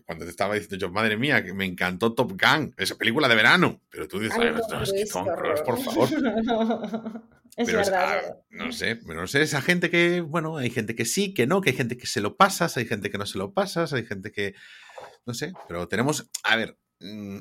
cuando 0.06 0.26
te 0.26 0.32
estaba 0.32 0.56
diciendo 0.56 0.78
yo, 0.78 0.92
madre 0.92 1.18
mía, 1.18 1.44
que 1.44 1.54
me 1.54 1.66
encantó 1.66 2.14
Top 2.14 2.32
Gun, 2.32 2.74
esa 2.78 2.96
película 2.96 3.28
de 3.28 3.36
verano. 3.36 3.82
Pero 3.90 4.08
tú 4.08 4.20
dices, 4.20 4.38
no, 4.38 4.82
es 4.82 4.92
que 4.92 5.06
Tom 5.06 5.28
Cruise, 5.28 5.62
por 5.62 5.80
favor. 5.82 6.10
es 7.58 7.66
pero 7.66 7.78
verdad. 7.80 8.38
no 8.50 8.72
sé, 8.72 9.00
no 9.06 9.28
sé, 9.28 9.42
esa 9.42 9.62
gente 9.62 9.90
que, 9.90 10.22
bueno, 10.22 10.58
hay 10.58 10.70
gente 10.70 10.96
que 10.96 11.06
sí, 11.06 11.34
que 11.34 11.46
no, 11.46 11.62
que 11.62 11.72
hay 11.72 11.76
gente 11.76 11.98
que 11.98 12.08
se 12.08 12.22
lo 12.22 12.36
pasas, 12.38 12.78
hay 12.78 12.86
gente 12.86 13.12
que 13.12 13.18
no 13.18 13.26
se 13.26 13.38
lo 13.38 13.54
pasas, 13.54 13.94
hay 13.94 14.06
gente 14.06 14.32
que, 14.32 14.56
no 15.26 15.34
sé, 15.34 15.54
pero 15.68 15.88
tenemos, 15.88 16.30
a 16.44 16.56
ver, 16.56 16.78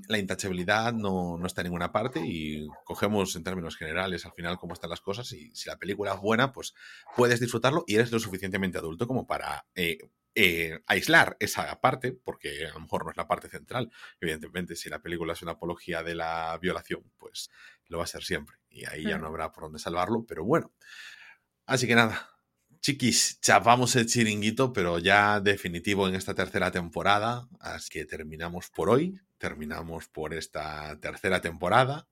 la 0.09 0.19
intachabilidad 0.19 0.93
no, 0.93 1.39
está 1.47 1.61
en 1.61 1.67
ninguna 1.67 1.93
parte 1.93 2.21
y 2.25 2.67
cogemos 2.85 3.37
en 3.37 3.45
términos 3.45 3.77
generales 3.77 4.27
al 4.27 4.33
final 4.33 4.59
cómo 4.59 4.75
están 4.75 4.91
las 4.91 5.01
cosas 5.01 5.31
y 5.33 5.55
si 5.55 5.69
la 5.69 5.79
película 5.79 6.15
es 6.15 6.21
buena, 6.21 6.53
pues 6.53 6.75
puedes 7.17 7.39
disfrutarlo 7.39 7.85
y 7.87 7.95
eres 7.95 8.11
lo 8.11 8.19
suficientemente 8.19 8.79
adulto 8.79 9.07
como 9.07 9.27
para 9.27 9.67
eh, 9.75 9.99
eh, 10.35 10.81
aislar 10.87 11.37
esa 11.41 11.81
parte, 11.81 12.13
porque 12.13 12.67
a 12.67 12.73
lo 12.73 12.81
mejor 12.81 13.05
no 13.05 13.11
es 13.11 13.17
la 13.17 13.29
parte 13.29 13.49
central. 13.49 13.93
Evidentemente, 14.21 14.75
si 14.75 14.89
la 14.89 15.01
película 15.01 15.35
es 15.35 15.43
una 15.43 15.53
apología 15.53 16.03
de 16.03 16.15
la 16.15 16.59
violación, 16.61 17.05
pues 17.19 17.51
lo 17.87 17.99
va 17.99 18.05
a 18.05 18.09
ser 18.09 18.25
siempre 18.25 18.57
y 18.69 18.87
ahí 18.87 19.05
ya 19.05 19.19
mm. 19.19 19.21
no 19.21 19.27
habrá 19.29 19.53
por 19.53 19.65
dónde 19.65 19.79
salvarlo, 19.79 20.25
pero 20.27 20.45
bueno. 20.45 20.73
Así 21.67 21.87
que 21.87 21.95
nada, 21.95 22.33
Chiquis, 22.83 23.41
chapamos 23.41 23.95
el 23.95 24.07
chiringuito, 24.07 24.73
pero 24.73 24.99
ya 24.99 25.39
definitivo 25.41 26.09
en 26.09 26.17
esta 26.17 26.35
tercera 26.35 26.73
temporada. 26.73 27.49
Así 27.61 27.89
que 27.91 28.05
terminamos 28.05 28.71
por 28.71 28.91
hoy, 28.91 29.21
terminamos 29.43 30.07
por 30.07 30.35
esta 30.35 30.97
tercera 31.01 31.41
temporada. 31.41 32.07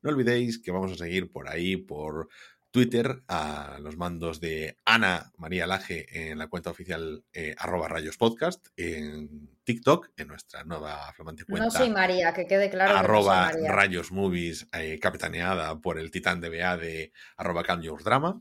No 0.00 0.08
olvidéis 0.08 0.58
que 0.58 0.72
vamos 0.72 0.92
a 0.92 0.96
seguir 0.96 1.30
por 1.30 1.46
ahí, 1.50 1.76
por 1.76 2.30
Twitter, 2.70 3.22
a 3.28 3.76
los 3.78 3.98
mandos 3.98 4.40
de 4.40 4.78
Ana 4.86 5.32
María 5.36 5.66
Laje 5.66 6.30
en 6.30 6.38
la 6.38 6.48
cuenta 6.48 6.70
oficial 6.70 7.24
eh, 7.34 7.54
arroba 7.58 7.88
rayos 7.88 8.16
podcast, 8.16 8.68
en 8.78 9.50
TikTok, 9.64 10.12
en 10.16 10.28
nuestra 10.28 10.64
nueva 10.64 11.12
flamante 11.12 11.44
cuenta. 11.44 11.66
No 11.66 11.70
soy 11.70 11.90
María, 11.90 12.32
que 12.32 12.46
quede 12.46 12.70
claro. 12.70 12.96
Arroba 12.96 13.52
rayos 13.68 14.10
movies, 14.10 14.66
eh, 14.72 14.98
capitaneada 14.98 15.78
por 15.78 15.98
el 15.98 16.10
titán 16.10 16.40
de 16.40 16.48
BA 16.48 16.78
de 16.78 17.12
arroba 17.36 17.64
Drama. 18.02 18.40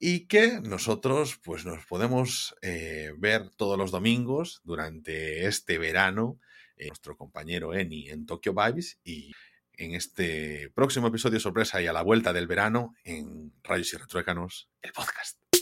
y 0.00 0.26
que 0.26 0.60
nosotros 0.60 1.38
pues 1.44 1.64
nos 1.64 1.86
podemos 1.86 2.56
eh, 2.60 3.12
ver 3.18 3.50
todos 3.50 3.78
los 3.78 3.92
domingos 3.92 4.60
durante 4.64 5.46
este 5.46 5.78
verano, 5.78 6.40
eh, 6.82 6.88
nuestro 6.88 7.16
compañero 7.16 7.74
Eni 7.74 8.08
en 8.08 8.26
Tokyo 8.26 8.52
Vibes 8.54 8.98
y 9.04 9.32
en 9.74 9.94
este 9.94 10.70
próximo 10.74 11.08
episodio 11.08 11.40
sorpresa 11.40 11.80
y 11.80 11.86
a 11.86 11.92
la 11.92 12.02
vuelta 12.02 12.32
del 12.32 12.46
verano 12.46 12.94
en 13.04 13.52
Rayos 13.62 13.92
y 13.94 13.96
Retruécanos, 13.96 14.68
el 14.82 14.92
podcast. 14.92 15.61